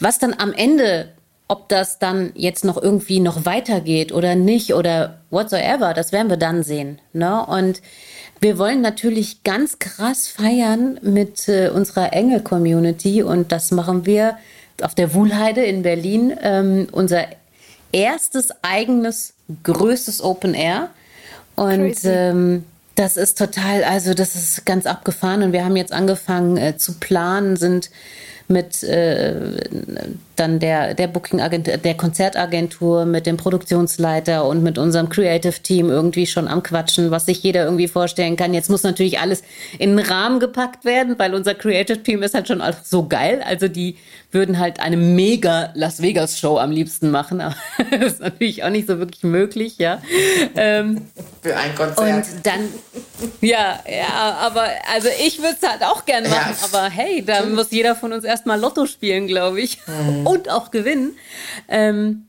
[0.00, 1.14] was dann am Ende
[1.50, 6.36] ob das dann jetzt noch irgendwie noch weitergeht oder nicht oder whatsoever, das werden wir
[6.36, 7.00] dann sehen.
[7.14, 7.42] Ne?
[7.46, 7.80] Und
[8.40, 14.38] wir wollen natürlich ganz krass feiern mit äh, unserer Engel-Community und das machen wir
[14.82, 16.36] auf der Wuhlheide in Berlin.
[16.40, 17.26] Ähm, unser
[17.92, 20.90] erstes eigenes größtes Open Air.
[21.56, 22.64] Und ähm,
[22.94, 26.94] das ist total, also das ist ganz abgefahren und wir haben jetzt angefangen äh, zu
[26.94, 27.90] planen, sind
[28.46, 29.34] mit äh,
[30.40, 36.26] dann der, der Booking-Agentur, der Konzertagentur, mit dem Produktionsleiter und mit unserem Creative Team irgendwie
[36.26, 38.54] schon am Quatschen, was sich jeder irgendwie vorstellen kann.
[38.54, 39.42] Jetzt muss natürlich alles
[39.78, 43.42] in den Rahmen gepackt werden, weil unser Creative Team ist halt schon auch so geil.
[43.46, 43.96] Also die
[44.30, 47.54] würden halt eine mega Las Vegas Show am liebsten machen, aber
[47.90, 50.02] das ist natürlich auch nicht so wirklich möglich, ja.
[50.56, 51.06] Ähm,
[51.42, 51.98] Für ein Konzert.
[52.08, 52.68] und dann,
[53.40, 56.64] ja, ja, aber also ich würde es halt auch gern machen, Ja.
[56.70, 59.78] aber hey, da muss jeder von uns erstmal Lotto spielen, glaube ich.
[60.28, 61.12] Und auch gewinnen.
[61.68, 62.26] Ähm,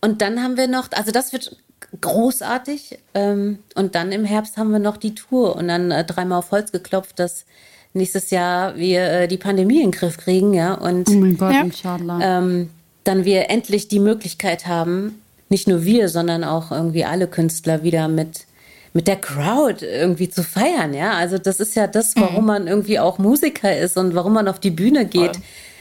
[0.00, 1.56] und dann haben wir noch, also das wird
[2.00, 2.98] großartig.
[3.14, 6.50] Ähm, und dann im Herbst haben wir noch die Tour und dann äh, dreimal auf
[6.50, 7.44] Holz geklopft, dass
[7.92, 10.74] nächstes Jahr wir äh, die Pandemie in den Griff kriegen, ja.
[10.74, 11.62] Und Oh mein Gott, Ja.
[11.62, 12.20] inshallah.
[12.22, 12.70] ähm,
[13.04, 18.08] dann wir endlich die Möglichkeit haben, nicht nur wir, sondern auch irgendwie alle Künstler wieder
[18.08, 18.46] mit
[18.92, 21.12] mit der Crowd irgendwie zu feiern, ja.
[21.12, 24.58] Also das ist ja das, warum man irgendwie auch Musiker ist und warum man auf
[24.58, 25.38] die Bühne geht.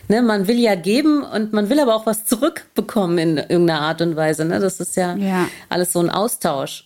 [0.07, 4.01] Ne, man will ja geben und man will aber auch was zurückbekommen in irgendeiner Art
[4.01, 4.45] und Weise.
[4.45, 4.59] Ne?
[4.59, 5.47] Das ist ja, Ja.
[5.69, 6.85] alles so ein Austausch.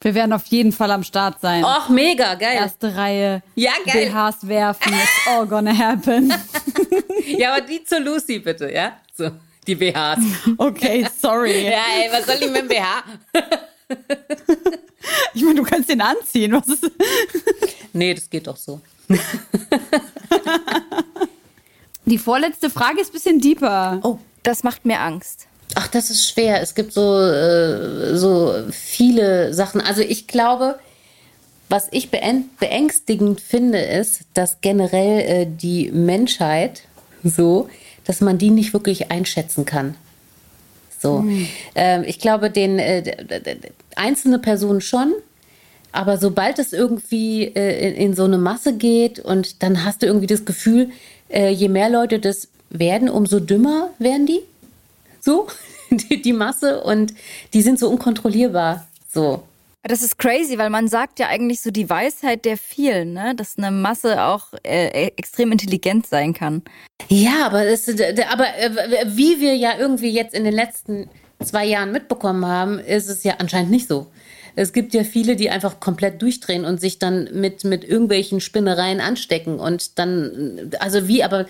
[0.00, 1.64] Wir werden auf jeden Fall am Start sein.
[1.64, 2.56] Och, mega, geil.
[2.56, 3.42] Erste Reihe.
[3.54, 4.10] Ja, geil.
[4.10, 4.92] BHs werfen.
[5.02, 6.32] It's all gonna happen.
[7.38, 8.92] Ja, aber die zu Lucy bitte, ja?
[9.12, 9.30] So,
[9.66, 10.20] die BHs.
[10.58, 11.64] Okay, sorry.
[11.70, 13.02] ja, ey, was soll ich mit dem BH?
[15.34, 16.52] Ich meine, du kannst den anziehen.
[16.52, 16.88] Was ist.
[17.92, 18.80] Nee, das geht doch so.
[22.06, 24.00] Die vorletzte Frage ist ein bisschen deeper.
[24.02, 25.46] Oh, Das macht mir Angst.
[25.74, 26.62] Ach, das ist schwer.
[26.62, 29.80] Es gibt so, äh, so viele Sachen.
[29.80, 30.78] Also ich glaube,
[31.68, 36.82] was ich beäng- beängstigend finde, ist, dass generell äh, die Menschheit
[37.24, 37.68] so,
[38.04, 39.96] dass man die nicht wirklich einschätzen kann.
[41.02, 41.24] So,
[41.74, 43.02] ähm, ich glaube, den äh,
[43.96, 45.12] einzelne Personen schon,
[45.92, 50.06] aber sobald es irgendwie äh, in, in so eine Masse geht und dann hast du
[50.06, 50.90] irgendwie das Gefühl,
[51.28, 54.40] äh, je mehr Leute das werden, umso dümmer werden die
[55.20, 55.48] so,
[55.90, 57.12] die, die Masse und
[57.52, 58.86] die sind so unkontrollierbar.
[59.12, 59.42] So.
[59.82, 63.34] Das ist crazy, weil man sagt ja eigentlich so die Weisheit der vielen, ne?
[63.36, 66.62] dass eine Masse auch äh, extrem intelligent sein kann.
[67.08, 71.08] Ja, aber, es, aber äh, wie wir ja irgendwie jetzt in den letzten
[71.44, 74.06] zwei Jahren mitbekommen haben, ist es ja anscheinend nicht so.
[74.56, 79.00] Es gibt ja viele, die einfach komplett durchdrehen und sich dann mit, mit irgendwelchen Spinnereien
[79.00, 81.46] anstecken und dann, also wie, aber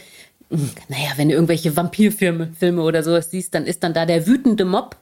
[0.50, 4.64] naja, wenn du irgendwelche Vampirfilme Filme oder sowas siehst, dann ist dann da der wütende
[4.64, 4.96] Mob.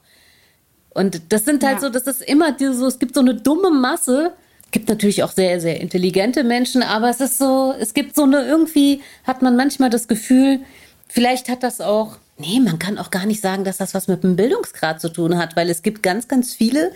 [0.91, 1.81] Und das sind halt Ja.
[1.81, 4.33] so, das ist immer diese, so, es gibt so eine dumme Masse.
[4.71, 8.45] Gibt natürlich auch sehr, sehr intelligente Menschen, aber es ist so, es gibt so eine,
[8.47, 10.61] irgendwie hat man manchmal das Gefühl,
[11.09, 14.25] vielleicht hat das auch, nee, man kann auch gar nicht sagen, dass das was mit
[14.25, 16.93] dem Bildungsgrad zu tun hat, weil es gibt ganz, ganz viele,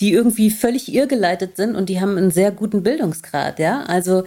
[0.00, 3.82] die irgendwie völlig irrgeleitet sind und die haben einen sehr guten Bildungsgrad, ja.
[3.84, 4.24] Also,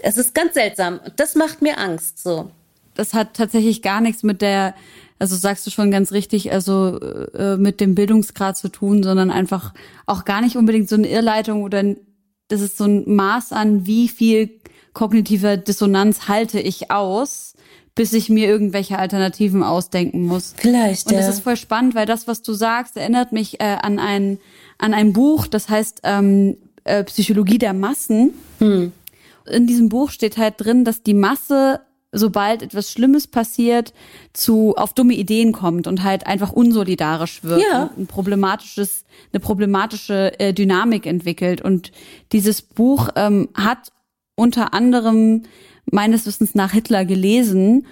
[0.00, 1.00] es ist ganz seltsam.
[1.16, 2.50] Das macht mir Angst, so.
[2.94, 4.74] Das hat tatsächlich gar nichts mit der,
[5.18, 9.72] also sagst du schon ganz richtig, also äh, mit dem Bildungsgrad zu tun, sondern einfach
[10.06, 11.82] auch gar nicht unbedingt so eine Irrleitung oder
[12.48, 14.50] das ist so ein Maß an, wie viel
[14.92, 17.54] kognitiver Dissonanz halte ich aus,
[17.94, 20.54] bis ich mir irgendwelche Alternativen ausdenken muss.
[20.56, 21.18] Vielleicht, Und ja.
[21.18, 24.38] das ist voll spannend, weil das, was du sagst, erinnert mich äh, an ein
[24.78, 28.32] an ein Buch, das heißt ähm, äh, Psychologie der Massen.
[28.60, 31.80] In diesem Buch steht halt drin, dass die Masse,
[32.12, 33.92] sobald etwas Schlimmes passiert,
[34.32, 37.84] zu auf dumme Ideen kommt und halt einfach unsolidarisch wird Ja.
[37.84, 41.60] und ein problematisches, eine problematische äh, Dynamik entwickelt.
[41.60, 41.92] Und
[42.32, 43.92] dieses Buch ähm, hat
[44.34, 45.42] unter anderem
[45.90, 47.86] meines Wissens nach Hitler gelesen,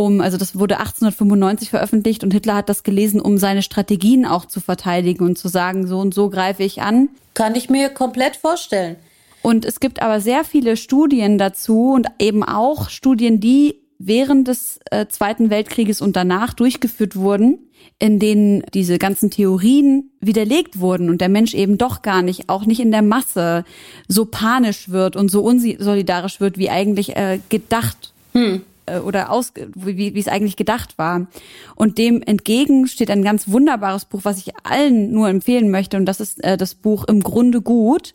[0.00, 4.46] um, also das wurde 1895 veröffentlicht und Hitler hat das gelesen, um seine Strategien auch
[4.46, 7.10] zu verteidigen und zu sagen, so und so greife ich an.
[7.34, 8.96] Kann ich mir komplett vorstellen.
[9.42, 14.80] Und es gibt aber sehr viele Studien dazu und eben auch Studien, die während des
[14.90, 17.58] äh, Zweiten Weltkrieges und danach durchgeführt wurden,
[17.98, 22.64] in denen diese ganzen Theorien widerlegt wurden und der Mensch eben doch gar nicht, auch
[22.64, 23.66] nicht in der Masse,
[24.08, 28.14] so panisch wird und so unsolidarisch wird, wie eigentlich äh, gedacht.
[28.32, 28.62] Hm
[29.06, 31.26] oder aus, wie, wie es eigentlich gedacht war.
[31.74, 35.96] Und dem entgegen steht ein ganz wunderbares Buch, was ich allen nur empfehlen möchte.
[35.96, 38.14] Und das ist äh, das Buch Im Grunde gut.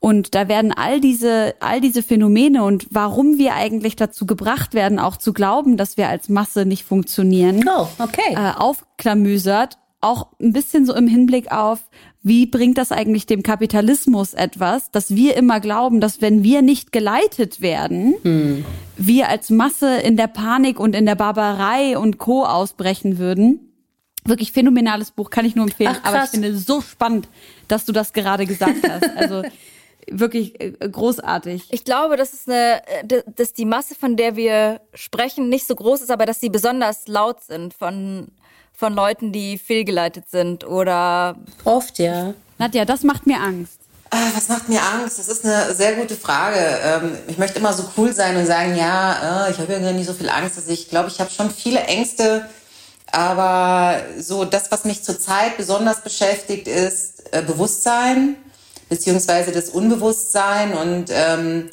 [0.00, 4.98] Und da werden all diese, all diese Phänomene und warum wir eigentlich dazu gebracht werden,
[4.98, 8.34] auch zu glauben, dass wir als Masse nicht funktionieren, oh, okay.
[8.34, 9.78] äh, aufklamüsert.
[10.00, 11.80] Auch ein bisschen so im Hinblick auf,
[12.28, 16.92] wie bringt das eigentlich dem Kapitalismus etwas, dass wir immer glauben, dass wenn wir nicht
[16.92, 18.64] geleitet werden, hm.
[18.96, 22.44] wir als Masse in der Panik und in der Barbarei und Co.
[22.44, 23.72] ausbrechen würden.
[24.24, 25.96] Wirklich phänomenales Buch, kann ich nur empfehlen.
[26.02, 27.28] Ach, aber ich finde es so spannend,
[27.66, 29.16] dass du das gerade gesagt hast.
[29.16, 29.42] Also
[30.10, 31.64] wirklich äh, großartig.
[31.70, 35.74] Ich glaube, dass es eine, äh, dass die Masse, von der wir sprechen, nicht so
[35.74, 38.28] groß ist, aber dass sie besonders laut sind von
[38.78, 42.32] von Leuten, die fehlgeleitet sind oder oft ja.
[42.58, 43.80] Nadja, das macht mir Angst.
[44.10, 45.18] Ah, was macht mir Angst?
[45.18, 46.58] Das ist eine sehr gute Frage.
[46.84, 50.06] Ähm, ich möchte immer so cool sein und sagen, ja, äh, ich habe irgendwie nicht
[50.06, 50.56] so viel Angst.
[50.56, 52.48] Also ich glaube, ich habe schon viele Ängste,
[53.10, 58.36] aber so das, was mich zurzeit besonders beschäftigt, ist äh, Bewusstsein
[58.88, 61.68] beziehungsweise das Unbewusstsein und ähm,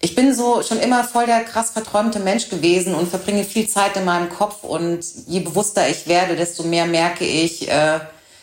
[0.00, 3.96] ich bin so schon immer voll der krass verträumte Mensch gewesen und verbringe viel Zeit
[3.96, 8.00] in meinem Kopf und je bewusster ich werde, desto mehr merke ich, äh,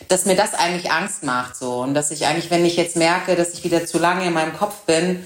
[0.08, 3.36] dass mir das eigentlich Angst macht so und dass ich eigentlich, wenn ich jetzt merke,
[3.36, 5.26] dass ich wieder zu lange in meinem Kopf bin,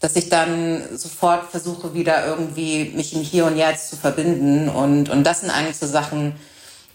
[0.00, 5.08] dass ich dann sofort versuche, wieder irgendwie mich im Hier und Jetzt zu verbinden und,
[5.08, 6.36] und das sind eigentlich so Sachen,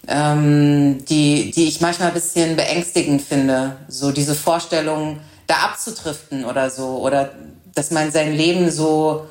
[0.08, 3.76] ähm, die, die ich manchmal ein bisschen beängstigend finde.
[3.88, 7.32] So diese Vorstellung, da abzutriften oder so oder
[7.74, 9.26] dass man sein Leben so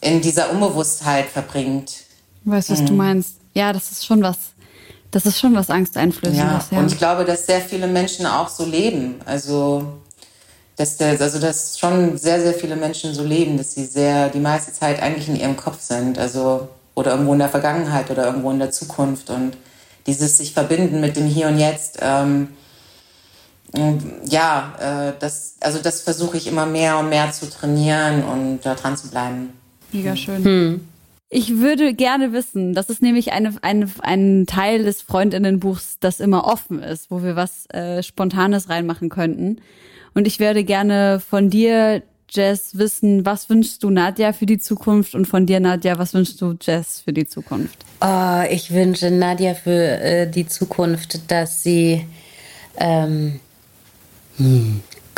[0.00, 1.92] in dieser Unbewusstheit verbringt.
[2.44, 2.86] Weißt du, was mhm.
[2.86, 3.34] du meinst?
[3.54, 4.38] Ja, das ist schon was.
[5.10, 6.38] Das ist schon was Angsteinflößendes.
[6.38, 9.16] Ja, ja, und ich glaube, dass sehr viele Menschen auch so leben.
[9.24, 9.98] Also,
[10.76, 14.38] dass der, also, dass schon sehr, sehr viele Menschen so leben, dass sie sehr, die
[14.38, 16.16] meiste Zeit eigentlich in ihrem Kopf sind.
[16.16, 19.30] Also, oder irgendwo in der Vergangenheit oder irgendwo in der Zukunft.
[19.30, 19.56] Und
[20.06, 22.48] dieses sich verbinden mit dem Hier und Jetzt, ähm,
[24.28, 28.74] ja, äh, das, also das versuche ich immer mehr und mehr zu trainieren und da
[28.74, 29.50] dran zu bleiben.
[29.92, 30.44] Mega schön.
[30.44, 30.80] Hm.
[31.32, 36.44] Ich würde gerne wissen, das ist nämlich eine, eine, ein Teil des Freundinnenbuchs, das immer
[36.44, 39.60] offen ist, wo wir was äh, Spontanes reinmachen könnten.
[40.12, 45.14] Und ich würde gerne von dir, Jess, wissen, was wünschst du Nadja für die Zukunft
[45.14, 47.78] und von dir, Nadja, was wünschst du Jess für die Zukunft?
[48.00, 52.06] Oh, ich wünsche Nadja für äh, die Zukunft, dass sie
[52.76, 53.40] ähm, hm,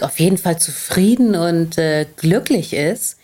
[0.00, 3.16] auf jeden Fall zufrieden und äh, glücklich ist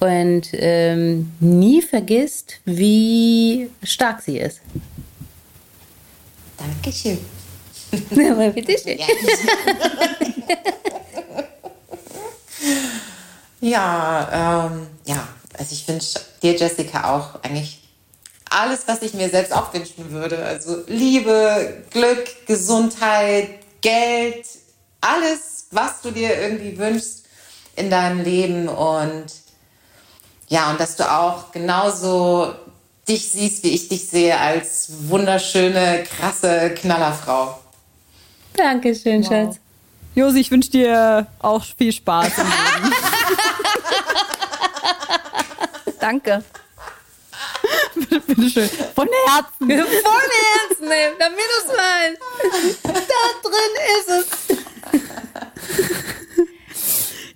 [0.00, 4.60] und ähm, nie vergisst, wie stark sie ist.
[6.56, 7.18] Dankeschön.
[8.32, 8.98] Aber bitteschön.
[13.60, 15.26] Ja, ähm, ja,
[15.58, 17.82] also ich wünsche dir, Jessica, auch eigentlich
[18.48, 20.44] alles, was ich mir selbst auch wünschen würde.
[20.44, 23.48] Also Liebe, Glück, Gesundheit,
[23.80, 24.46] Geld,
[25.00, 27.24] alles, was du dir irgendwie wünschst
[27.76, 29.26] in deinem Leben und
[30.48, 32.54] ja, und dass du auch genauso
[33.08, 37.60] dich siehst, wie ich dich sehe, als wunderschöne, krasse Knallerfrau.
[38.54, 39.28] Dankeschön, wow.
[39.28, 39.58] Schatz.
[40.14, 42.32] Josi, ich wünsche dir auch viel Spaß.
[46.00, 46.42] Danke.
[48.26, 48.70] Bitte schön.
[48.94, 49.58] Von Herzen.
[49.58, 52.20] Von Herzen, damit du es meinst.
[52.82, 52.90] Da
[53.42, 54.45] drin ist es.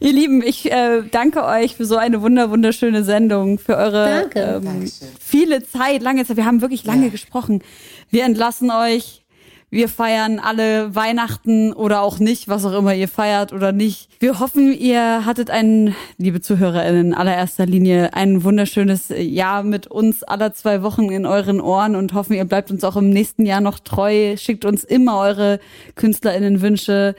[0.03, 4.91] Ihr Lieben, ich äh, danke euch für so eine wunder wunderschöne Sendung, für eure ähm,
[5.21, 6.39] viele Zeit, lange Zeit.
[6.39, 7.11] Wir haben wirklich lange ja.
[7.11, 7.63] gesprochen.
[8.09, 9.27] Wir entlassen euch.
[9.69, 14.09] Wir feiern alle Weihnachten oder auch nicht, was auch immer ihr feiert oder nicht.
[14.19, 20.25] Wir hoffen, ihr hattet ein, liebe ZuhörerInnen, in allererster Linie ein wunderschönes Jahr mit uns
[20.25, 23.61] aller zwei Wochen in euren Ohren und hoffen, ihr bleibt uns auch im nächsten Jahr
[23.61, 24.37] noch treu.
[24.39, 25.61] Schickt uns immer eure
[25.95, 27.15] KünstlerInnen-Wünsche.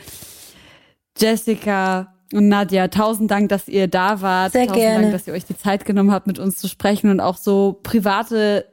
[1.17, 4.53] Jessica und Nadja, tausend Dank, dass ihr da wart.
[4.53, 5.01] Sehr tausend gerne.
[5.01, 7.79] Dank, dass ihr euch die Zeit genommen habt, mit uns zu sprechen und auch so
[7.83, 8.65] private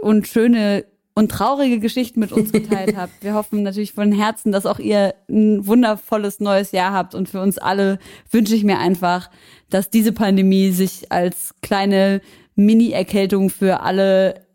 [0.00, 0.84] und schöne
[1.14, 3.12] und traurige Geschichten mit uns geteilt habt.
[3.22, 7.14] Wir hoffen natürlich von Herzen, dass auch ihr ein wundervolles neues Jahr habt.
[7.14, 7.98] Und für uns alle
[8.30, 9.30] wünsche ich mir einfach,
[9.70, 12.20] dass diese Pandemie sich als kleine
[12.54, 14.45] Mini-Erkältung für alle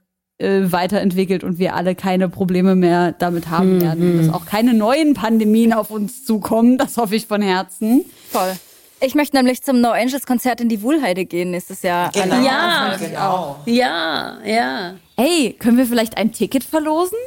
[0.41, 3.81] äh, weiterentwickelt und wir alle keine Probleme mehr damit haben mhm.
[3.81, 4.11] werden.
[4.11, 6.77] Und dass auch keine neuen Pandemien auf uns zukommen.
[6.77, 8.05] Das hoffe ich von Herzen.
[8.31, 8.53] Voll.
[9.03, 12.11] Ich möchte nämlich zum No Angels Konzert in die Wuhlheide gehen nächstes Jahr.
[12.11, 12.35] Genau.
[12.35, 12.45] Alleine.
[12.45, 12.97] Ja.
[12.99, 13.55] genau.
[13.65, 14.93] Ja, ja.
[15.18, 17.18] Hey, können wir vielleicht ein Ticket verlosen?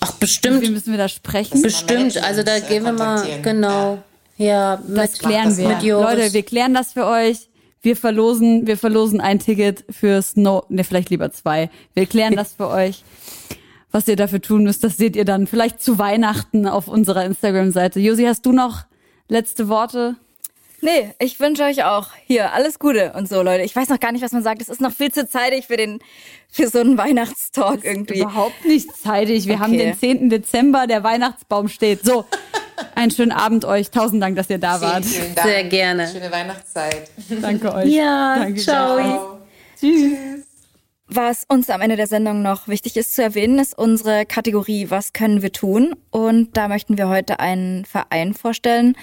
[0.00, 0.70] Ach, Wie bestimmt.
[0.70, 1.62] müssen wir da sprechen?
[1.62, 2.22] Bestimmt.
[2.22, 3.98] Also da gehen wir mal, genau.
[4.36, 5.68] Ja, Das mit, klären das wir.
[5.68, 6.16] mit Joris.
[6.18, 7.48] Leute, wir klären das für euch.
[7.86, 11.70] Wir verlosen, wir verlosen ein Ticket fürs No, ne, vielleicht lieber zwei.
[11.94, 13.04] Wir klären das für euch.
[13.92, 18.00] Was ihr dafür tun müsst, das seht ihr dann vielleicht zu Weihnachten auf unserer Instagram-Seite.
[18.00, 18.86] Josi, hast du noch
[19.28, 20.16] letzte Worte?
[20.86, 23.64] Nee, ich wünsche euch auch hier alles Gute und so, Leute.
[23.64, 24.62] Ich weiß noch gar nicht, was man sagt.
[24.62, 25.98] Es ist noch viel zu zeitig für den,
[26.48, 28.20] für so einen Weihnachtstalk irgendwie.
[28.20, 29.46] Überhaupt nicht zeitig.
[29.48, 29.62] Wir Okay.
[29.64, 30.30] haben den 10.
[30.30, 32.04] Dezember, der Weihnachtsbaum steht.
[32.04, 32.24] So,
[32.94, 33.90] einen schönen Abend euch.
[33.90, 35.04] Tausend Dank, dass ihr da Vielen, wart.
[35.04, 35.48] vielen Dank.
[35.48, 36.06] Sehr gerne.
[36.06, 37.10] Schöne Weihnachtszeit.
[37.42, 37.88] Danke euch.
[37.92, 38.96] Ja, Danke ciao.
[38.96, 39.38] Ciao.
[41.08, 45.12] Was uns am Ende der Sendung noch wichtig ist zu erwähnen, ist unsere Kategorie Was
[45.12, 45.96] können wir tun?
[46.10, 48.96] Und da möchten wir heute einen Verein vorstellen,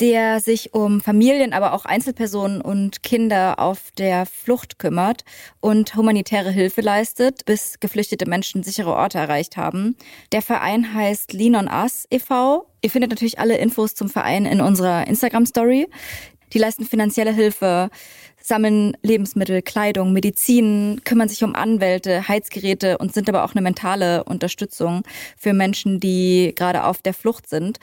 [0.00, 5.24] der sich um Familien, aber auch Einzelpersonen und Kinder auf der Flucht kümmert
[5.60, 9.96] und humanitäre Hilfe leistet, bis geflüchtete Menschen sichere Orte erreicht haben.
[10.32, 12.66] Der Verein heißt Lean on Us e.V.
[12.80, 15.88] Ihr findet natürlich alle Infos zum Verein in unserer Instagram-Story.
[16.52, 17.90] Die leisten finanzielle Hilfe,
[18.40, 24.24] sammeln Lebensmittel, Kleidung, Medizin, kümmern sich um Anwälte, Heizgeräte und sind aber auch eine mentale
[24.24, 25.02] Unterstützung
[25.36, 27.78] für Menschen, die gerade auf der Flucht sind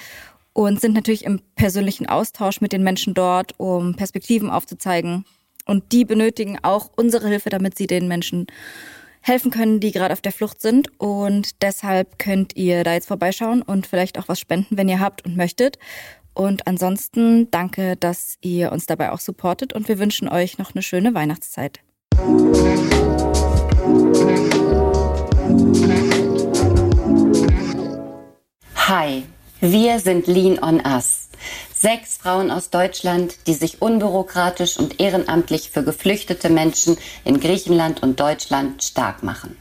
[0.56, 5.26] und sind natürlich im persönlichen Austausch mit den Menschen dort, um Perspektiven aufzuzeigen.
[5.66, 8.48] Und die benötigen auch unsere Hilfe, damit sie den Menschen
[9.20, 10.98] helfen können, die gerade auf der Flucht sind.
[10.98, 15.26] Und deshalb könnt ihr da jetzt vorbeischauen und vielleicht auch was spenden, wenn ihr habt
[15.26, 15.78] und möchtet.
[16.34, 20.84] Und ansonsten danke, dass ihr uns dabei auch supportet und wir wünschen euch noch eine
[20.84, 21.82] schöne Weihnachtszeit.
[28.76, 29.24] Hi,
[29.72, 31.28] wir sind Lean on Us.
[31.74, 38.20] Sechs Frauen aus Deutschland, die sich unbürokratisch und ehrenamtlich für geflüchtete Menschen in Griechenland und
[38.20, 39.58] Deutschland stark machen.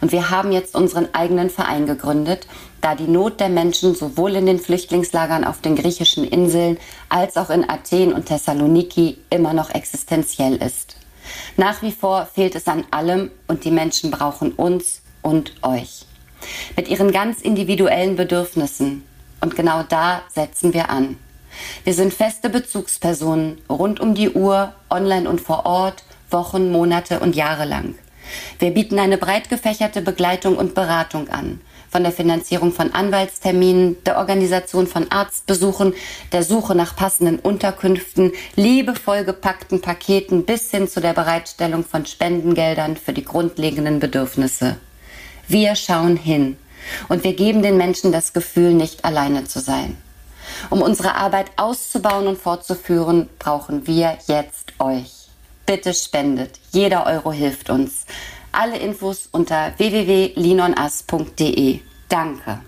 [0.00, 2.46] Und wir haben jetzt unseren eigenen Verein gegründet,
[2.80, 6.78] da die Not der Menschen sowohl in den Flüchtlingslagern auf den griechischen Inseln
[7.08, 10.96] als auch in Athen und Thessaloniki immer noch existenziell ist.
[11.56, 16.04] Nach wie vor fehlt es an allem und die Menschen brauchen uns und euch.
[16.76, 19.04] Mit ihren ganz individuellen Bedürfnissen.
[19.40, 21.16] Und genau da setzen wir an.
[21.84, 27.36] Wir sind feste Bezugspersonen rund um die Uhr, online und vor Ort, Wochen, Monate und
[27.36, 27.94] Jahre lang.
[28.58, 31.60] Wir bieten eine breit gefächerte Begleitung und Beratung an.
[31.88, 35.94] Von der Finanzierung von Anwaltsterminen, der Organisation von Arztbesuchen,
[36.32, 42.96] der Suche nach passenden Unterkünften, liebevoll gepackten Paketen bis hin zu der Bereitstellung von Spendengeldern
[42.96, 44.76] für die grundlegenden Bedürfnisse.
[45.46, 46.56] Wir schauen hin
[47.08, 49.96] und wir geben den Menschen das Gefühl, nicht alleine zu sein.
[50.70, 55.28] Um unsere Arbeit auszubauen und fortzuführen, brauchen wir jetzt euch.
[55.66, 56.58] Bitte spendet.
[56.70, 58.04] Jeder Euro hilft uns.
[58.52, 61.80] Alle Infos unter www.linonus.de.
[62.08, 62.60] Danke.